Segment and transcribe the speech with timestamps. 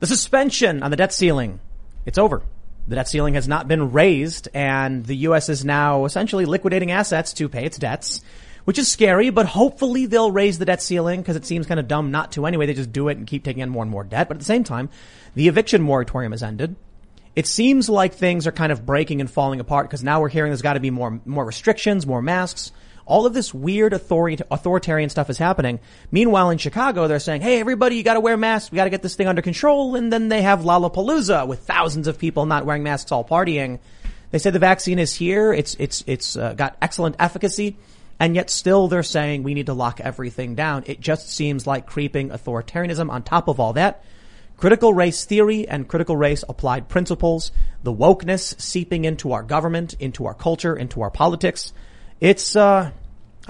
[0.00, 1.60] The suspension on the debt ceiling,
[2.06, 2.42] it's over.
[2.88, 5.50] The debt ceiling has not been raised and the U.S.
[5.50, 8.22] is now essentially liquidating assets to pay its debts,
[8.64, 11.86] which is scary, but hopefully they'll raise the debt ceiling because it seems kind of
[11.86, 12.64] dumb not to anyway.
[12.64, 14.28] They just do it and keep taking on more and more debt.
[14.28, 14.88] But at the same time,
[15.34, 16.76] the eviction moratorium has ended.
[17.36, 20.50] It seems like things are kind of breaking and falling apart because now we're hearing
[20.50, 22.72] there's got to be more, more restrictions, more masks.
[23.10, 25.80] All of this weird authoritarian stuff is happening.
[26.12, 28.70] Meanwhile, in Chicago, they're saying, "Hey, everybody, you got to wear masks.
[28.70, 32.06] We got to get this thing under control." And then they have Lollapalooza with thousands
[32.06, 33.80] of people not wearing masks, all partying.
[34.30, 35.52] They say the vaccine is here.
[35.52, 37.76] It's it's it's uh, got excellent efficacy,
[38.20, 40.84] and yet still they're saying we need to lock everything down.
[40.86, 43.10] It just seems like creeping authoritarianism.
[43.10, 44.04] On top of all that,
[44.56, 47.50] critical race theory and critical race applied principles,
[47.82, 51.72] the wokeness seeping into our government, into our culture, into our politics.
[52.20, 52.92] It's uh,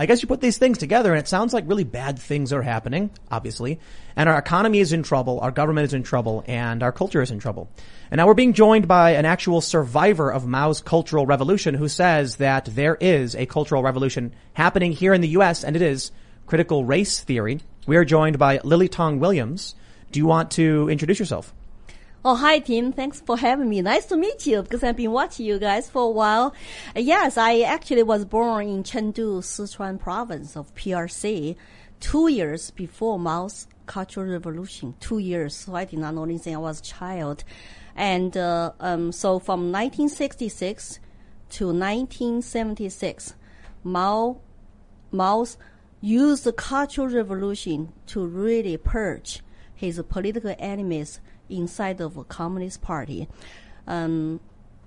[0.00, 2.62] I guess you put these things together and it sounds like really bad things are
[2.62, 3.80] happening, obviously.
[4.16, 7.30] And our economy is in trouble, our government is in trouble, and our culture is
[7.30, 7.70] in trouble.
[8.10, 12.36] And now we're being joined by an actual survivor of Mao's cultural revolution who says
[12.36, 16.12] that there is a cultural revolution happening here in the US and it is
[16.46, 17.60] critical race theory.
[17.86, 19.74] We are joined by Lily Tang Williams.
[20.12, 21.52] Do you want to introduce yourself?
[22.22, 22.92] Oh, hi, Tim.
[22.92, 23.80] Thanks for having me.
[23.80, 26.54] Nice to meet you because I've been watching you guys for a while.
[26.94, 31.56] Uh, yes, I actually was born in Chengdu, Sichuan province of PRC
[31.98, 34.96] two years before Mao's Cultural Revolution.
[35.00, 35.56] Two years.
[35.56, 36.54] So I did not know anything.
[36.54, 37.42] I was a child.
[37.96, 41.00] And, uh, um, so from 1966
[41.52, 43.34] to 1976,
[43.82, 44.36] Mao,
[45.10, 45.56] Mao's
[46.02, 49.40] used the Cultural Revolution to really purge
[49.74, 51.18] his political enemies
[51.50, 53.28] inside of a Communist Party.
[53.86, 54.40] Um,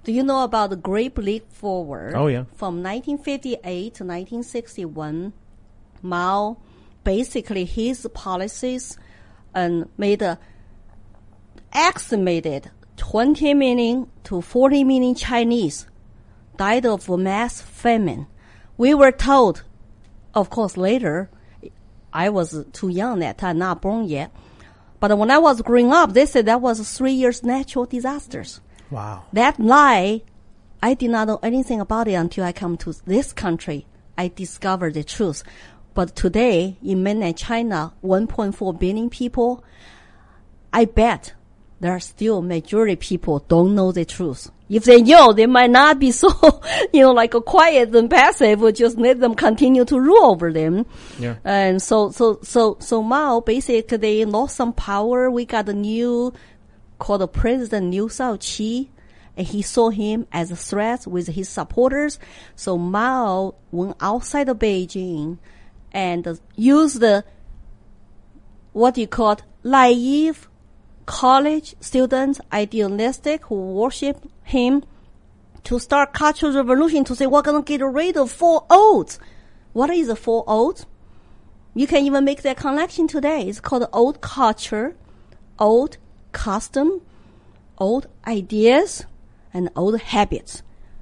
[0.03, 2.13] do you know about the Great Leap Forward?
[2.15, 2.43] Oh, yeah.
[2.55, 5.33] From 1958 to 1961,
[6.01, 6.57] Mao
[7.03, 8.97] basically his policies
[9.53, 10.39] and made a
[11.71, 15.87] estimated 20 million to 40 million Chinese
[16.57, 18.27] died of mass famine.
[18.77, 19.63] We were told,
[20.33, 21.29] of course, later,
[22.11, 24.31] I was too young at that time, not born yet.
[25.03, 28.61] But when I was growing up, they said that was three years natural disasters.
[28.89, 29.25] Wow.
[29.33, 30.21] That lie,
[30.81, 33.85] I did not know anything about it until I come to this country.
[34.17, 35.43] I discovered the truth.
[35.93, 39.61] But today, in mainland China, 1.4 billion people,
[40.71, 41.33] I bet
[41.81, 44.51] there are still majority people don't know the truth.
[44.69, 46.29] If they know, they might not be so,
[46.93, 48.61] you know, like a quiet and passive.
[48.61, 50.85] We'll just let them continue to rule over them.
[51.19, 51.35] Yeah.
[51.43, 55.29] And so, so, so, so Mao basically lost some power.
[55.29, 56.33] We got a new,
[56.99, 58.89] called the President Liu Shaoqi.
[59.35, 62.19] And he saw him as a threat with his supporters.
[62.55, 65.39] So Mao went outside of Beijing
[65.91, 67.25] and used the,
[68.73, 70.47] what you call naive
[71.05, 74.83] college students, idealistic, who worship him
[75.63, 79.19] to start cultural revolution to say we're gonna get rid of four olds.
[79.73, 80.85] What is a four olds?
[81.73, 83.47] You can even make that connection today.
[83.47, 84.95] It's called old culture,
[85.57, 85.97] old
[86.31, 87.01] custom,
[87.77, 89.05] old ideas,
[89.53, 90.61] and old habits.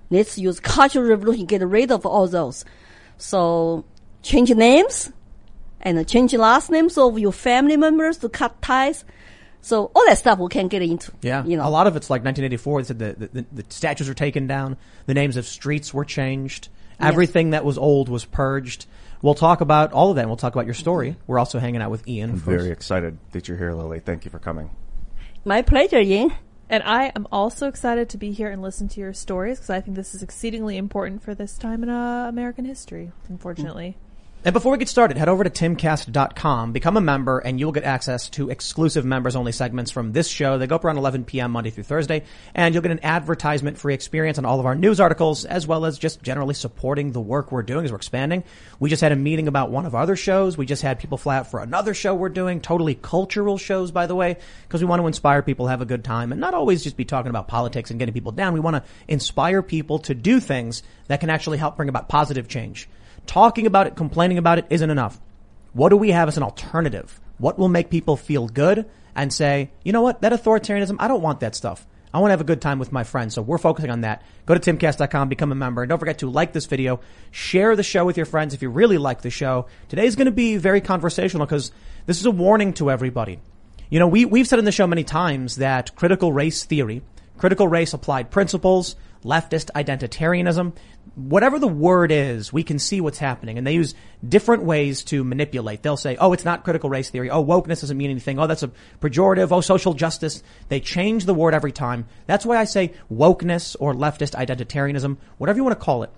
[0.09, 2.66] Let's use cultural revolution, to get rid of all those.
[3.18, 3.85] So
[4.22, 5.12] change names
[5.81, 9.03] and change last names of your family members to cut ties.
[9.61, 11.11] So all that stuff we can't get into.
[11.22, 11.67] Yeah, you know.
[11.67, 12.81] a lot of it's like 1984.
[12.81, 16.69] They said the, the, the statues were taken down, the names of streets were changed,
[16.99, 18.85] everything that was old was purged.
[19.22, 20.22] We'll talk about all of that.
[20.22, 21.16] and We'll talk about your story.
[21.27, 22.31] We're also hanging out with Ian.
[22.31, 23.99] I'm of very excited that you're here, Lily.
[23.99, 24.72] Thank you for coming.
[25.45, 26.33] My pleasure, Yin.
[26.69, 29.81] And I am also excited to be here and listen to your stories because I
[29.81, 33.97] think this is exceedingly important for this time in uh, American history, unfortunately.
[34.44, 37.84] And before we get started, head over to timcast.com, become a member, and you'll get
[37.84, 40.57] access to exclusive members only segments from this show.
[40.57, 41.52] They go up around 11 p.m.
[41.52, 42.24] Monday through Thursday,
[42.56, 45.85] and you'll get an advertisement free experience on all of our news articles, as well
[45.85, 48.44] as just generally supporting the work we're doing as we're expanding.
[48.79, 50.58] We just had a meeting about one of our other shows.
[50.58, 54.08] We just had people fly out for another show we're doing, totally cultural shows, by
[54.08, 56.84] the way, because we want to inspire people, have a good time, and not always
[56.84, 58.53] just be talking about politics and getting people down.
[58.53, 62.47] We want to inspire people to do things that can actually help bring about positive
[62.47, 62.90] change.
[63.31, 65.17] Talking about it, complaining about it isn't enough.
[65.72, 67.17] What do we have as an alternative?
[67.37, 71.22] What will make people feel good and say, you know what, that authoritarianism, I don't
[71.22, 71.87] want that stuff.
[72.13, 73.33] I want to have a good time with my friends.
[73.33, 74.22] So we're focusing on that.
[74.45, 76.99] Go to timcast.com, become a member, and don't forget to like this video,
[77.31, 79.67] share the show with your friends if you really like the show.
[79.87, 81.72] Today's going to be very conversational because
[82.07, 83.39] this is a warning to everybody.
[83.89, 87.01] You know, we, we've said in the show many times that critical race theory,
[87.37, 90.73] critical race applied principles, leftist identitarianism,
[91.16, 93.58] whatever the word is, we can see what's happening.
[93.58, 93.93] And they use
[94.28, 95.84] different ways to manipulate.
[95.84, 97.29] They'll say, oh, it's not critical race theory.
[97.29, 98.40] Oh, wokeness doesn't mean anything.
[98.40, 98.72] Oh, that's a
[99.02, 99.52] pejorative.
[99.52, 100.41] Oh, social justice.
[100.69, 102.05] They change the word every time.
[102.28, 106.11] That's why I say wokeness or leftist identitarianism, whatever you want to call it.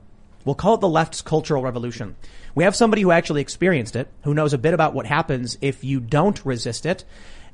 [0.46, 2.16] We'll call it the left's cultural revolution.
[2.54, 5.84] We have somebody who actually experienced it, who knows a bit about what happens if
[5.84, 7.06] you don't resist it,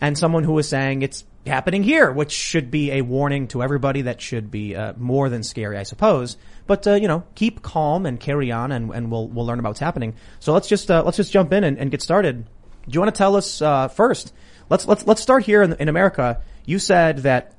[0.02, 4.04] and someone who is saying it's happening here, which should be a warning to everybody
[4.04, 6.38] that should be uh, more than scary, I suppose.
[6.70, 9.70] But uh, you know, keep calm and carry on, and, and we'll we'll learn about
[9.70, 10.14] what's happening.
[10.40, 12.46] So let's just uh, let's just jump in and, and, get started.
[12.46, 14.32] Do you want to tell us uh, first?
[14.70, 16.44] Let's let's let's start here in, in America.
[16.68, 17.56] You said that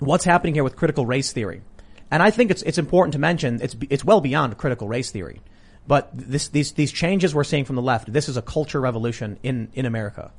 [0.00, 1.62] what's happening here with critical race theory.
[2.10, 5.40] And I think it's it's important to mention it's it's well beyond critical race theory,
[5.86, 8.12] but this these these changes we're seeing from the left.
[8.12, 10.32] This is a culture revolution in in America.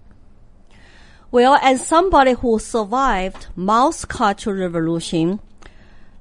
[1.31, 5.39] Well, as somebody who survived Mao's cultural revolution,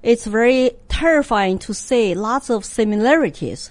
[0.02, 3.70] it's very terrifying to see lots of similarities.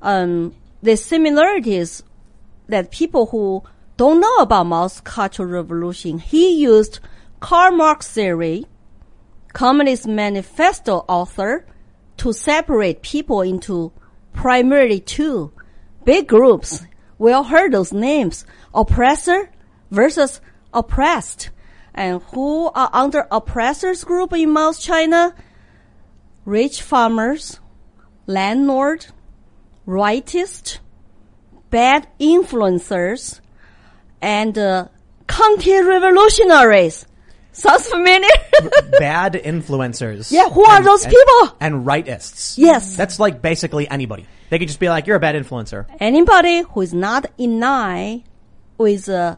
[0.00, 2.02] Um, the similarities
[2.68, 3.62] that people who
[3.96, 6.98] don't know about Mao's cultural revolution, he used
[7.40, 8.66] Karl Marx theory
[9.52, 11.66] Communist Manifesto author
[12.16, 13.92] to separate people into
[14.32, 15.52] primarily two
[16.04, 16.84] big groups.
[17.18, 18.46] We all heard those names.
[18.74, 19.50] Oppressor
[19.90, 20.40] versus
[20.72, 21.50] oppressed.
[21.94, 25.34] And who are under oppressors group in Mao's China?
[26.44, 27.60] Rich farmers,
[28.26, 29.06] landlord,
[29.86, 30.78] rightist,
[31.70, 33.40] bad influencers,
[34.20, 34.88] and uh,
[35.26, 37.06] counter-revolutionaries.
[37.52, 38.30] Sounds familiar?
[38.98, 40.32] Bad influencers.
[40.32, 41.56] Yeah, who are and, those and, people?
[41.60, 42.56] And rightists.
[42.56, 42.96] Yes.
[42.96, 44.26] That's like basically anybody.
[44.48, 45.84] They could just be like, you're a bad influencer.
[46.00, 48.24] Anybody who is not in line
[48.78, 49.36] with uh,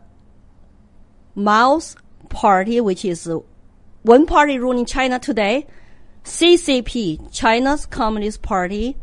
[1.35, 1.97] Mao's
[2.29, 3.41] party, which is uh,
[4.03, 5.67] one party ruling China today,
[6.25, 8.97] CCP, China's Communist Party,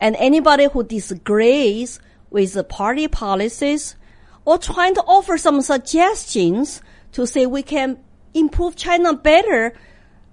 [0.00, 3.94] and anybody who disagrees with the party policies
[4.44, 6.82] or trying to offer some suggestions
[7.12, 7.98] to say we can
[8.34, 9.74] improve China better,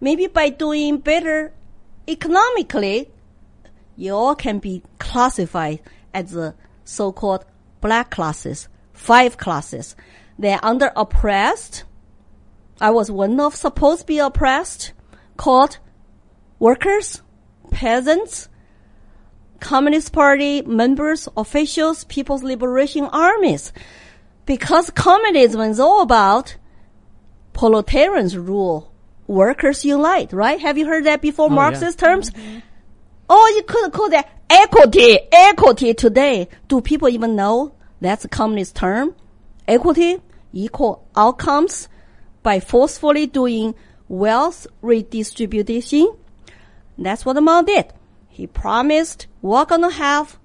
[0.02, 1.54] maybe by doing better
[2.08, 3.12] economically,
[3.96, 5.80] you all can be classified
[6.14, 7.46] as the so-called
[7.82, 9.96] black classes, five classes.
[10.40, 11.84] They're under oppressed.
[12.80, 14.94] I was one of supposed to be oppressed,
[15.38, 15.78] called
[16.60, 17.22] workers,
[17.72, 18.50] peasants,
[19.60, 23.74] Communist Party members, officials, People's Liberation Armies.
[24.46, 26.58] Because communism is all about
[27.54, 28.94] proletarians rule,
[29.26, 30.60] workers unite, right?
[30.60, 32.08] Have you heard that before, Oh, Marxist yeah.
[32.08, 32.32] terms?
[33.30, 36.48] Or you could call that equity, equity today.
[36.68, 39.16] Do people even know that's a communist term?
[39.68, 40.22] Equity,
[40.54, 41.90] equal outcomes
[42.44, 43.76] by forcefully doing
[44.10, 46.16] wealth redistribution.
[46.98, 47.94] That's what the Mao did.
[48.30, 50.38] He promised we're gonna have,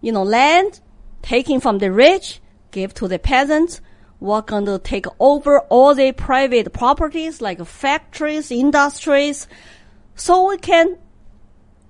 [0.00, 0.80] you know, land
[1.22, 2.40] taken from the rich,
[2.70, 3.80] give to the peasants.
[4.20, 9.46] We're gonna take over all the private properties like factories, industries,
[10.14, 10.98] so we can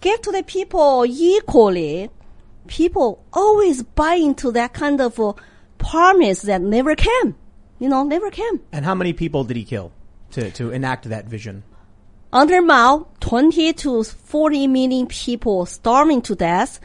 [0.00, 2.10] give to the people equally.
[2.66, 5.32] People always buy into that kind of uh,
[5.78, 7.34] promise that never came.
[7.78, 8.60] You know, never came.
[8.72, 9.92] And how many people did he kill
[10.32, 11.64] to, to enact that vision?
[12.32, 16.78] Under Mao, 20 to 40 million people starving to death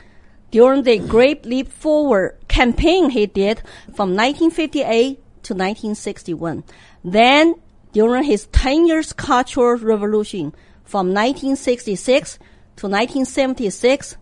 [0.51, 3.60] during the Great Leap Forward campaign he did
[3.94, 6.63] from 1958 to 1961.
[7.04, 7.56] Then,
[7.92, 12.38] during his 10 years cultural revolution from 1966
[12.78, 14.18] to 1976,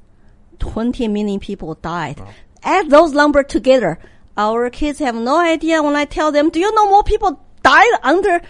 [0.60, 2.22] 20 million people died.
[2.64, 4.00] Add those numbers together.
[4.38, 8.00] Our kids have no idea when I tell them, do you know more people died
[8.04, 8.42] under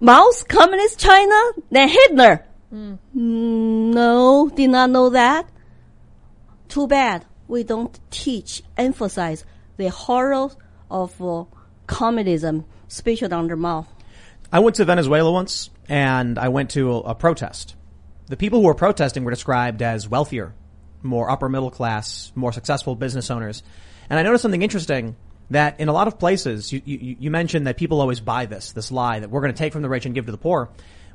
[0.00, 2.44] Mao's communist China than Hitler?
[2.72, 5.48] Mm, No, did not know that.
[6.68, 9.44] Too bad we don't teach, emphasize
[9.78, 10.56] the horrors
[10.90, 11.44] of uh,
[11.86, 13.86] communism, especially under Mao.
[14.52, 17.74] I went to Venezuela once and I went to a, a protest.
[18.26, 20.54] The people who were protesting were described as wealthier,
[21.02, 23.62] more upper middle class, more successful business owners.
[24.10, 25.16] And I noticed something interesting
[25.50, 28.72] that in a lot of places, you, you, you mentioned that people always buy this,
[28.72, 30.68] this lie that we're going to take from the rich and give to the poor.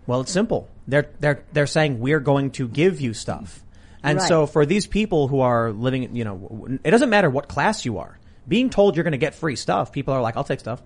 [0.08, 0.70] Well, it's simple.
[0.88, 3.64] They're, they're, they're saying we're going to give you stuff.
[4.04, 4.28] And Right.
[4.28, 8.00] so for these people who are living, you know, it doesn't matter what class you
[8.00, 8.20] are.
[8.48, 10.82] Being told you're going to get free stuff, people are like, I'll take stuff.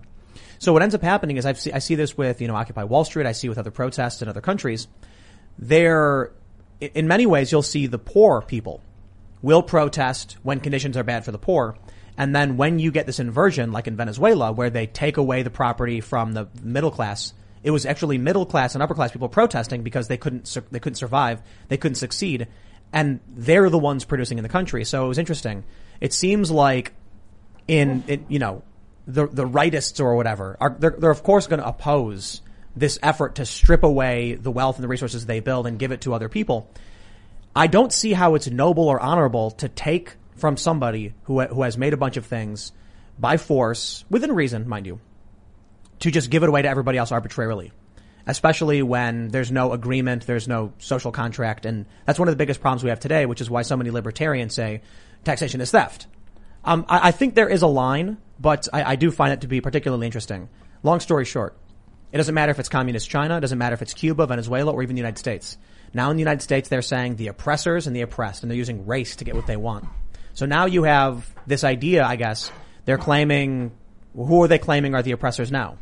[0.60, 2.84] So what ends up happening is I've see, I see this with, you know, Occupy
[2.84, 3.26] Wall Street.
[3.26, 4.86] I see with other protests in other countries.
[5.58, 6.30] They're,
[6.80, 8.80] in many ways, you'll see the poor people
[9.42, 11.76] will protest when conditions are bad for the poor.
[12.18, 15.50] And then when you get this inversion, like in Venezuela, where they take away the
[15.50, 17.32] property from the middle class,
[17.62, 20.80] it was actually middle class and upper class people protesting because they couldn't, sur- they
[20.80, 22.48] couldn't survive, they couldn't succeed.
[22.92, 24.84] and they're the ones producing in the country.
[24.84, 25.64] So it was interesting.
[26.00, 26.94] It seems like
[27.66, 28.62] in, you know,
[29.06, 32.42] the, the rightists or whatever are, they're, they're of course going to oppose
[32.76, 36.02] this effort to strip away the wealth and the resources they build and give it
[36.02, 36.70] to other people.
[37.56, 41.76] I don't see how it's noble or honorable to take from somebody who, who has
[41.76, 42.72] made a bunch of things
[43.18, 45.00] by force, within reason, mind you,
[46.00, 47.72] to just give it away to everybody else arbitrarily.
[48.26, 52.60] Especially when there's no agreement, there's no social contract, and that's one of the biggest
[52.60, 54.82] problems we have today, which is why so many libertarians say
[55.24, 56.06] taxation is theft.
[56.62, 59.48] Um, I, I think there is a line, but I, I do find it to
[59.48, 60.50] be particularly interesting.
[60.82, 61.56] Long story short,
[62.12, 64.82] it doesn't matter if it's communist China, it doesn't matter if it's Cuba, Venezuela, or
[64.82, 65.56] even the United States.
[65.94, 68.86] Now in the United States, they're saying the oppressors and the oppressed, and they're using
[68.86, 69.86] race to get what they want.
[70.38, 72.52] So now you have this idea, I guess,
[72.84, 73.72] they're claiming,
[74.14, 75.78] who are they claiming are the oppressors now?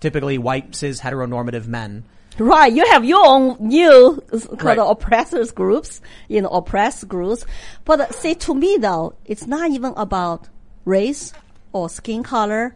[0.00, 2.02] Typically white, cis, heteronormative men.
[2.40, 4.78] Right, you have your own new called Right.
[4.78, 7.46] oppressors groups, you know, oppressed groups.
[7.84, 10.48] But uh, see, to me though, it's not even about
[10.84, 11.32] race
[11.72, 12.74] or skin color.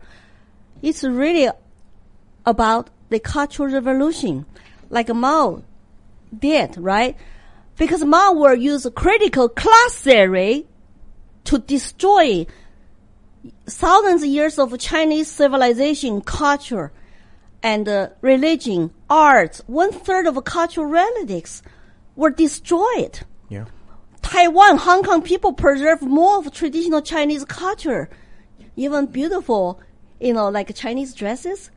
[0.83, 1.51] It's really
[2.47, 4.47] about the cultural revolution,
[4.89, 5.65] like Mao
[6.39, 7.17] did, right?
[7.77, 10.69] Because Mao will use critical class theory
[11.45, 12.47] to destroy
[13.67, 16.93] thousands of years of Chinese civilization, culture,
[17.63, 19.63] and uh, religion, arts.
[19.67, 21.63] One third of cultural relics
[22.17, 23.21] were destroyed.
[23.49, 23.67] Yeah.
[24.23, 28.09] Taiwan, Hong Kong people preserve more of traditional Chinese culture.
[28.77, 29.81] Even beautiful,
[30.21, 31.71] you know, like Chinese dresses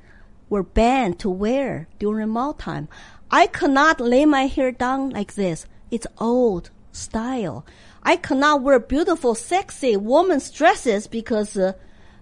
[0.50, 2.88] were banned to wear during Mao time.
[3.31, 5.65] I cannot lay my hair down like this.
[5.91, 7.65] It's old style.
[8.05, 11.74] I cannot wear beautiful, sexy woman's dresses because uh,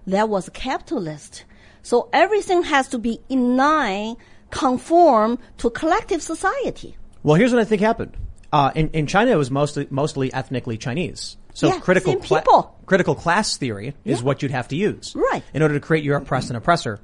[0.06, 1.44] that was capitalist.
[1.82, 4.16] So everything has to be in line,
[4.50, 6.96] conform to collective society.
[7.22, 8.16] Well, here's what I think happened.
[8.52, 11.36] Uh, in, in China, it was mostly, mostly ethnically Chinese.
[11.52, 12.74] So Yeah, critical, people.
[12.86, 14.24] critical class theory is Yeah.
[14.24, 15.14] what you'd have to use.
[15.14, 15.42] Right.
[15.52, 16.98] In order to create your oppressed and oppressor.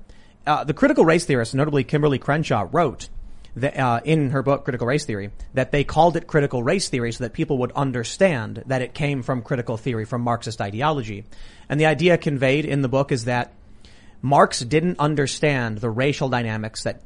[0.47, 3.09] Uh, the critical race theorist, notably Kimberly Crenshaw, wrote
[3.57, 7.13] that, uh, in her book, Critical Race Theory, that they called it critical race theory
[7.13, 11.25] so that people would understand that it came from critical theory, from Marxist ideology.
[11.69, 13.53] And the idea conveyed in the book is that
[14.23, 17.03] Marx didn't understand the racial dynamics that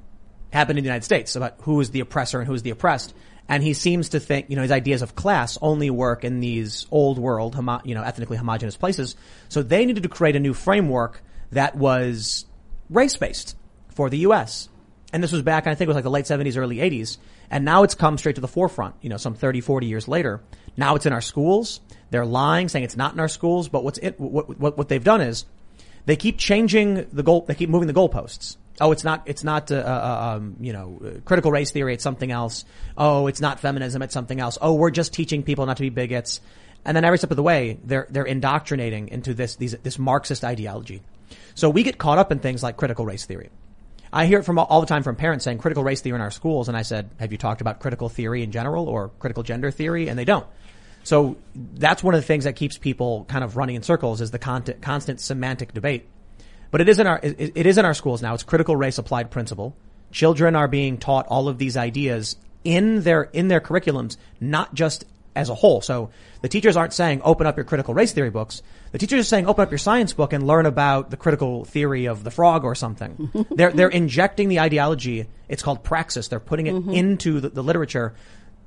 [0.53, 3.15] happened in the United States about who is the oppressor and who is the oppressed.
[3.49, 6.87] And he seems to think, you know, his ideas of class only work in these
[6.91, 9.17] old world, homo- you know, ethnically homogenous places.
[9.49, 11.23] So they needed to create a new framework
[11.53, 12.47] that was
[12.89, 13.57] race based
[13.91, 14.69] for the U.S.
[15.15, 17.19] And this was back, I think it was like the late 70s, early 80s.
[17.49, 20.41] And now it's come straight to the forefront, you know, some 30, 40 years later.
[20.77, 21.81] Now it's in our schools.
[22.11, 23.69] They're lying, saying it's not in our schools.
[23.69, 25.45] But what's it, what, what, what they've done is
[26.05, 27.45] they keep changing the goal.
[27.47, 28.57] They keep moving the goalposts.
[28.81, 29.23] Oh, it's not.
[29.27, 29.71] It's not.
[29.71, 31.95] Uh, uh, um, you know, uh, critical race theory.
[31.95, 32.65] It's something else.
[32.99, 34.03] Oh, it's not feminism.
[34.03, 34.59] It's something else.
[34.61, 36.41] Oh, we're just teaching people not to be bigots.
[36.85, 40.43] And then every step of the way, they're they're indoctrinating into this these this Marxist
[40.43, 41.03] ideology.
[41.55, 43.51] So we get caught up in things like critical race theory.
[44.15, 46.31] I hear it from all- the time from parents saying critical race theory in our
[46.31, 49.73] schools, and I said, "Have you talked about critical theory in general or critical gender
[49.73, 50.47] theory?" And they don't.
[51.03, 54.31] So that's one of the things that keeps people kind of running in circles is
[54.31, 56.09] the constant, constant semantic debate.
[56.71, 58.35] But it is in our it, it is in our schools now.
[58.35, 59.77] It's critical race applied principle.
[60.13, 65.05] Children are being taught all of these ideas in their in their curriculums, not just
[65.37, 65.81] as a whole.
[65.81, 66.11] So
[66.43, 68.63] the teachers aren't saying open up your critical race theory books.
[68.93, 72.07] The teachers are saying open up your science book and learn about the critical theory
[72.07, 73.31] of the frog or something.
[73.51, 75.27] they're they're injecting the ideology.
[75.49, 76.29] It's called praxis.
[76.29, 76.91] They're putting it mm-hmm.
[76.91, 78.15] into the, the literature.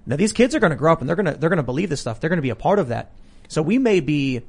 [0.06, 1.64] Now these kids are going to grow up and they're going to they're going to
[1.64, 2.20] believe this stuff.
[2.20, 3.12] They're going to be a part of that.
[3.48, 4.42] So we may be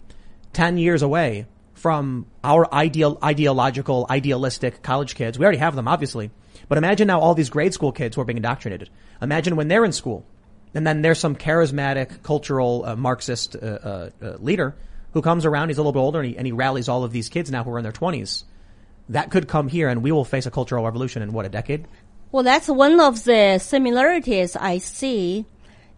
[0.53, 5.39] 10 years away from our ideal, ideological, idealistic college kids.
[5.39, 6.31] We already have them, obviously.
[6.69, 8.91] But imagine now all these grade school kids who are being indoctrinated.
[9.23, 10.27] Imagine when they're in school.
[10.75, 14.77] And then there's some charismatic, cultural, uh, Marxist uh, uh, uh, leader
[15.13, 15.69] who comes around.
[15.69, 17.65] He's a little bit older and he, and he rallies all of these kids now
[17.65, 18.45] who are in their 20s.
[19.09, 21.87] That could come here and we will face a cultural revolution in what, a decade?
[22.31, 25.47] Well, that's one of the similarities I see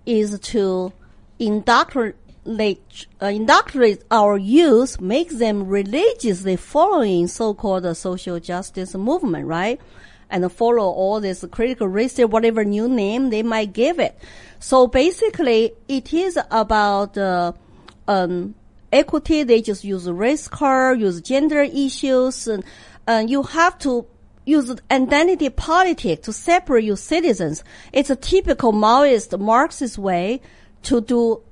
[0.06, 0.92] is to
[1.40, 9.80] indoctrinate, uh, indoctrinate our youth, make them religiously following so-called social justice movement, right?
[10.30, 14.18] And follow all this critical race whatever new name they might give it.
[14.58, 17.52] So basically, it is about uh,
[18.06, 18.54] um,
[18.92, 19.42] equity.
[19.42, 22.64] They just use race card, use gender issues, and
[23.06, 24.06] uh, you have to
[24.44, 27.64] use identity politics to separate your citizens.
[27.92, 30.40] It's a typical Maoist Marxist way
[30.82, 31.42] to do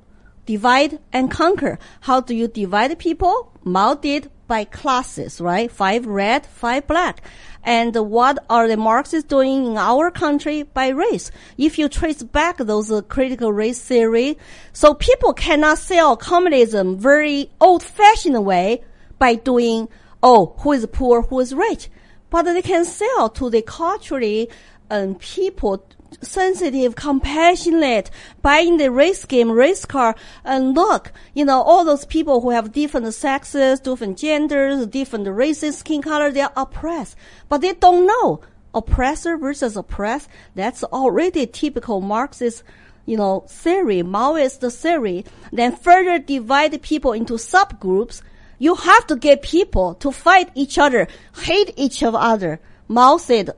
[0.46, 1.78] divide and conquer.
[2.00, 3.52] How do you divide people?
[3.64, 5.70] Mao did by classes, right?
[5.70, 7.22] Five red, five black.
[7.68, 11.30] And what are the Marxists doing in our country by race?
[11.58, 14.38] If you trace back those uh, critical race theory,
[14.72, 18.82] so people cannot sell communism very old-fashioned way
[19.18, 19.90] by doing,
[20.22, 21.90] oh, who is poor, who is rich.
[22.30, 24.48] But they can sell to the culturally
[24.88, 25.86] um, people
[26.20, 28.10] sensitive, compassionate,
[28.42, 32.72] buying the race game, race car, and look, you know, all those people who have
[32.72, 37.16] different sexes, different genders, different races, skin color, they are oppressed.
[37.48, 38.40] But they don't know.
[38.74, 42.62] Oppressor versus oppressed, that's already typical Marxist,
[43.06, 45.24] you know, theory, Maoist theory.
[45.50, 48.20] Then further divide people into subgroups.
[48.58, 51.08] You have to get people to fight each other,
[51.42, 52.60] hate each other.
[52.88, 53.50] Mao said,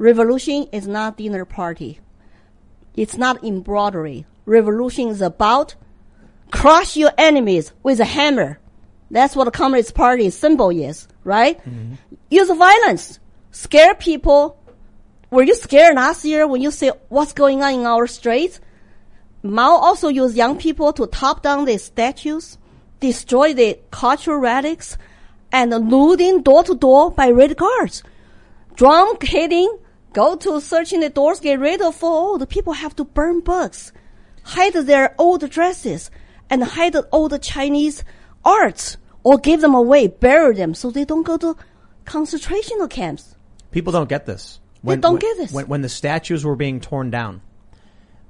[0.00, 2.00] Revolution is not dinner party.
[2.96, 4.24] It's not embroidery.
[4.46, 5.74] Revolution is about
[6.50, 8.58] crush your enemies with a hammer.
[9.10, 11.58] That's what the Communist Party symbol is, right?
[11.58, 11.96] Mm-hmm.
[12.30, 13.20] Use violence.
[13.50, 14.56] Scare people.
[15.30, 18.58] Were you scared last year when you see what's going on in our streets?
[19.42, 22.56] Mao also used young people to top down the statues,
[23.00, 24.96] destroy the cultural relics,
[25.52, 28.02] and looting door to door by red guards.
[28.76, 29.76] Drum hitting,
[30.12, 33.92] go to searching the doors, get rid of all the people have to burn books,
[34.42, 36.10] hide their old dresses,
[36.48, 38.04] and hide old Chinese
[38.44, 41.56] arts, or give them away, bury them so they don't go to
[42.04, 43.36] concentration camps.
[43.70, 44.58] People don't get this.
[44.82, 45.52] They don't get this.
[45.52, 47.42] When, when the statues were being torn down,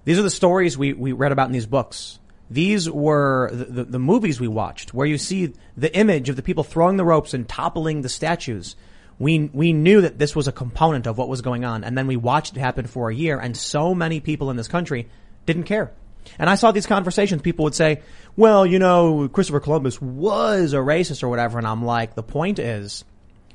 [0.05, 2.19] these are the stories we, we read about in these books.
[2.51, 6.43] These were the, the, the movies we watched where you see the image of the
[6.43, 8.75] people throwing the ropes and toppling the statues.
[9.21, 12.09] We, we knew that this was a component of what was going on and then
[12.09, 15.09] we watched it happen for a year and so many people in this country
[15.47, 15.93] didn't care.
[16.39, 17.43] And I saw these conversations.
[17.43, 18.03] People would say,
[18.37, 21.59] well, you know, Christopher Columbus was a racist or whatever.
[21.59, 23.05] And I'm like, the point is,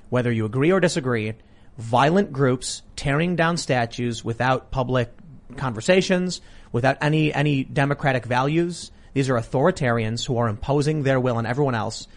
[0.10, 1.34] whether you agree or disagree,
[1.78, 5.12] violent groups tearing down statues without public
[5.58, 6.42] conversations,
[6.72, 8.92] without any, any democratic values.
[9.14, 12.08] These are authoritarians who are imposing their will on everyone else.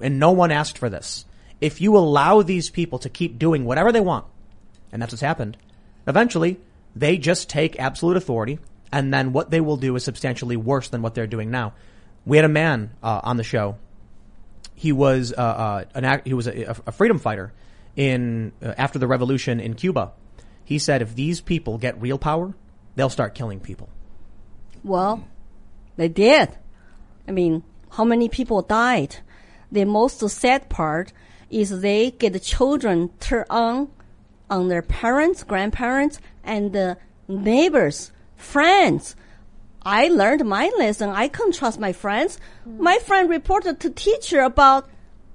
[0.00, 1.24] And no one asked for this.
[1.60, 4.26] If you allow these people to keep doing whatever they want,
[4.92, 5.56] and that's what's happened,
[6.06, 6.58] eventually
[6.96, 8.58] they just take absolute authority
[8.92, 11.74] and then what they will do is substantially worse than what they're doing now.
[12.26, 13.76] We had a man uh, on the show.
[14.74, 17.52] He was uh, uh, an act, he was a, a freedom fighter
[17.96, 20.12] in uh, after the revolution in Cuba.
[20.64, 22.54] He said if these people get real power,
[22.94, 23.88] they'll start killing people.
[24.82, 25.24] Well,
[25.96, 26.48] they did.
[27.28, 29.16] I mean, how many people died?
[29.70, 31.12] The most sad part
[31.50, 33.88] is they get children turn on
[34.48, 36.96] on their parents, grandparents, and
[37.28, 39.14] neighbors, friends.
[39.82, 41.08] I learned my lesson.
[41.08, 42.38] I couldn't trust my friends.
[42.66, 44.88] My friend reported to teacher about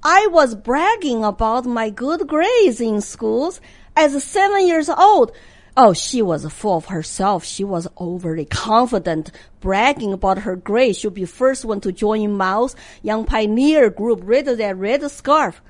[0.04, 3.60] I was bragging about my good grades in schools
[3.96, 5.32] as seven years old.
[5.78, 7.44] Oh, she was full of herself.
[7.44, 11.00] She was overly confident, bragging about her grades.
[11.00, 15.62] She'll be first one to join Mao's Young Pioneer group, red that red scarf.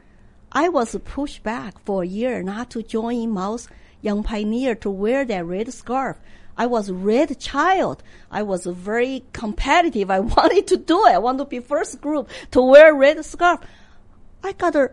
[0.55, 3.67] I was pushed back for a year not to join Mao's
[4.01, 6.17] Young Pioneer to wear that red scarf.
[6.57, 8.01] I was a red child.
[8.31, 10.09] I was very competitive.
[10.09, 11.11] I wanted to do it.
[11.11, 13.59] I want to be first group to wear red scarf.
[14.41, 14.91] I got a,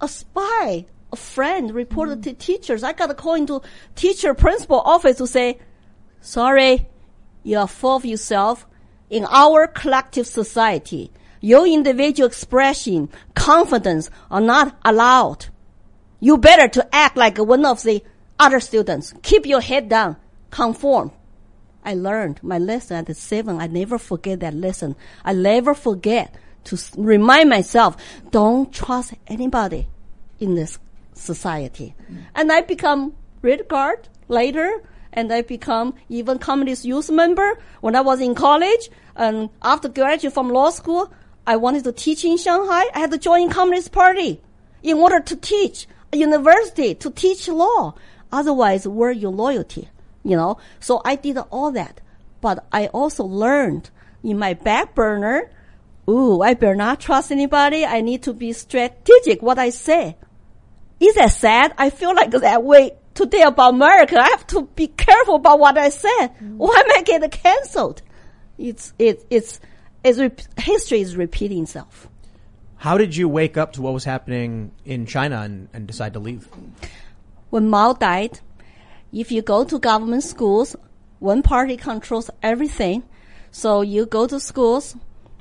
[0.00, 2.30] a spy, a friend reported mm-hmm.
[2.30, 2.82] to teachers.
[2.82, 3.62] I got a call into
[3.94, 5.60] teacher principal office to say,
[6.20, 6.88] sorry,
[7.44, 8.66] you are full of yourself.
[9.08, 15.46] In our collective society, your individual expression, confidence are not allowed.
[16.20, 18.02] You better to act like one of the
[18.38, 19.14] other students.
[19.22, 20.16] Keep your head down.
[20.50, 21.12] Conform.
[21.84, 23.60] I learned my lesson at seven.
[23.60, 24.96] I never forget that lesson.
[25.24, 27.96] I never forget to remind myself,
[28.30, 29.88] don't trust anybody
[30.38, 30.78] in this
[31.14, 31.94] society.
[32.34, 38.02] And I become red guard later, and I become even communist youth member when I
[38.02, 38.90] was in college.
[39.16, 41.12] And after graduate from law school,
[41.50, 42.84] I wanted to teach in Shanghai.
[42.94, 44.40] I had to join Communist Party
[44.84, 47.94] in order to teach a university to teach law.
[48.30, 49.88] Otherwise, where your loyalty?
[50.22, 50.58] You know.
[50.78, 52.00] So I did all that,
[52.40, 53.90] but I also learned
[54.22, 55.50] in my back burner.
[56.08, 57.84] Ooh, I better not trust anybody.
[57.84, 60.16] I need to be strategic what I say.
[61.00, 61.74] Is that sad?
[61.76, 64.20] I feel like that way today about America.
[64.20, 66.28] I have to be careful about what I said.
[66.28, 66.58] Mm.
[66.58, 68.02] Why am I getting cancelled?
[68.56, 69.58] It's it it's
[70.04, 72.08] it's rep- history is repeating itself.
[72.76, 76.18] How did you wake up to what was happening in China and, and decide to
[76.18, 76.48] leave?
[77.50, 78.40] When Mao died,
[79.12, 80.76] if you go to government schools,
[81.18, 83.02] one party controls everything.
[83.50, 84.96] So you go to schools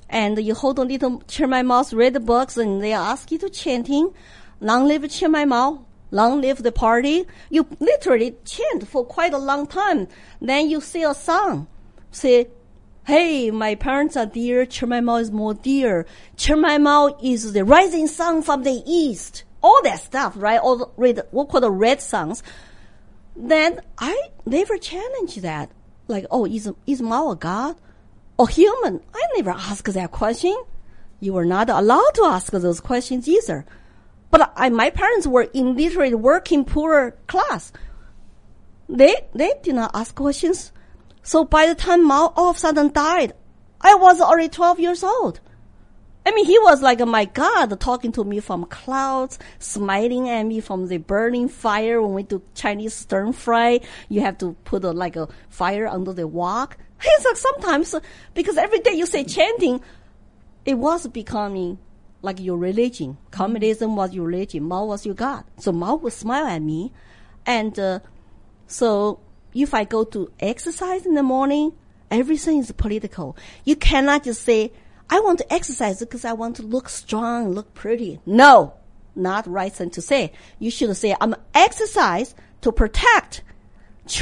[0.09, 4.11] and you hold a little Chairman Mao's read books and they ask you to chanting,
[4.59, 5.85] long live Chairman Mao.
[6.11, 7.25] long live the party.
[7.49, 10.07] You literally chant for quite a long time.
[10.41, 11.67] Then you see a song.
[12.11, 12.47] Say,
[13.09, 14.67] Hey, my parents are dear.
[14.67, 16.05] Chairman Mao is more dear.
[16.37, 19.45] Chairman Mao is the rising sun from the east.
[19.63, 20.59] All that stuff, right?
[20.59, 22.43] All the red, what call the red songs.
[23.35, 25.71] Then I never challenge that.
[26.07, 27.77] Like, oh, is, is Mao a god
[28.37, 29.01] or human?
[29.11, 30.55] I never ask that question.
[31.19, 33.65] You were not allowed to ask those questions either.
[34.29, 37.73] But I, my parents were in literally working poor class.
[38.87, 40.71] They, they did not ask questions.
[41.23, 43.33] So by the time Mao all of a sudden died,
[43.81, 45.39] I was already 12 years old.
[46.25, 50.59] I mean, he was like, my God, talking to me from clouds, smiling at me
[50.59, 53.79] from the burning fire when we do Chinese stir fry.
[54.09, 56.77] You have to put a, like a fire under the wok.
[57.01, 57.95] He's like, sometimes,
[58.33, 59.81] because every day you say chanting,
[60.65, 61.79] it was becoming
[62.21, 63.17] like your religion.
[63.31, 64.63] Communism was your religion.
[64.63, 65.45] Mao was your God.
[65.57, 66.91] So Mao would smile at me.
[67.45, 68.01] And, uh,
[68.67, 69.19] so
[69.53, 71.73] if I go to exercise in the morning,
[72.11, 73.35] everything is political.
[73.65, 74.71] You cannot just say,
[75.09, 78.19] I want to exercise because I want to look strong, look pretty.
[78.25, 78.73] No,
[79.15, 80.31] not right thing to say.
[80.59, 83.43] You should say, I'm exercise to protect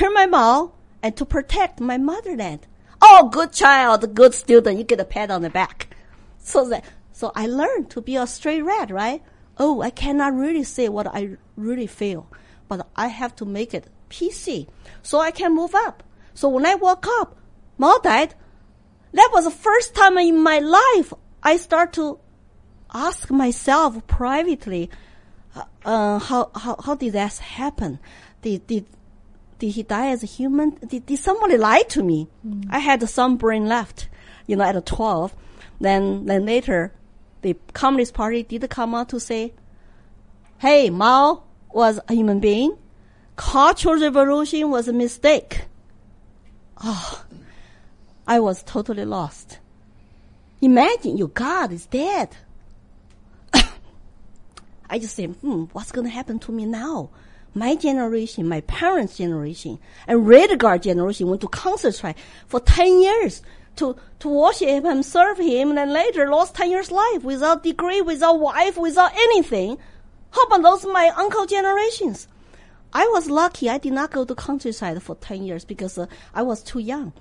[0.02, 2.68] Mao and to protect my motherland.
[3.02, 4.78] Oh, good child, good student.
[4.78, 5.96] You get a pat on the back.
[6.40, 9.22] So that, so I learned to be a straight red, right?
[9.58, 12.28] Oh, I cannot really say what I really feel,
[12.68, 14.68] but I have to make it PC
[15.02, 16.04] so I can move up.
[16.34, 17.38] So when I woke up,
[17.78, 18.34] Mao died.
[19.14, 22.20] That was the first time in my life I start to
[22.94, 24.90] ask myself privately,
[25.56, 28.00] uh, uh, how, how, how did that happen?
[28.42, 28.86] Did, did,
[29.60, 30.72] did he die as a human?
[30.86, 32.28] Did, did somebody lie to me?
[32.46, 32.66] Mm.
[32.70, 34.10] I had some brain left,
[34.46, 35.36] you know, at 12.
[35.80, 36.94] Then, then later,
[37.42, 39.54] the Communist Party did come out to say,
[40.60, 42.78] hey, Mao was a human being.
[43.38, 45.66] Cultural Revolution was a mistake.
[46.84, 47.24] Oh,
[48.28, 49.60] I was totally lost.
[50.60, 52.36] Imagine your God is dead.
[54.90, 57.12] I just said, hmm, what's going to happen to me now?
[57.54, 63.44] My generation, my parents' generation, and Red Guard generation went to concentrate for 10 years
[63.78, 67.64] to, to worship him and serve him, and then later lost 10 years life without
[67.64, 69.78] degree, without wife, without anything.
[70.32, 72.28] How about those my uncle generations?
[72.94, 73.70] I was lucky.
[73.70, 77.14] I did not go to countryside for 10 years because uh, I was too young.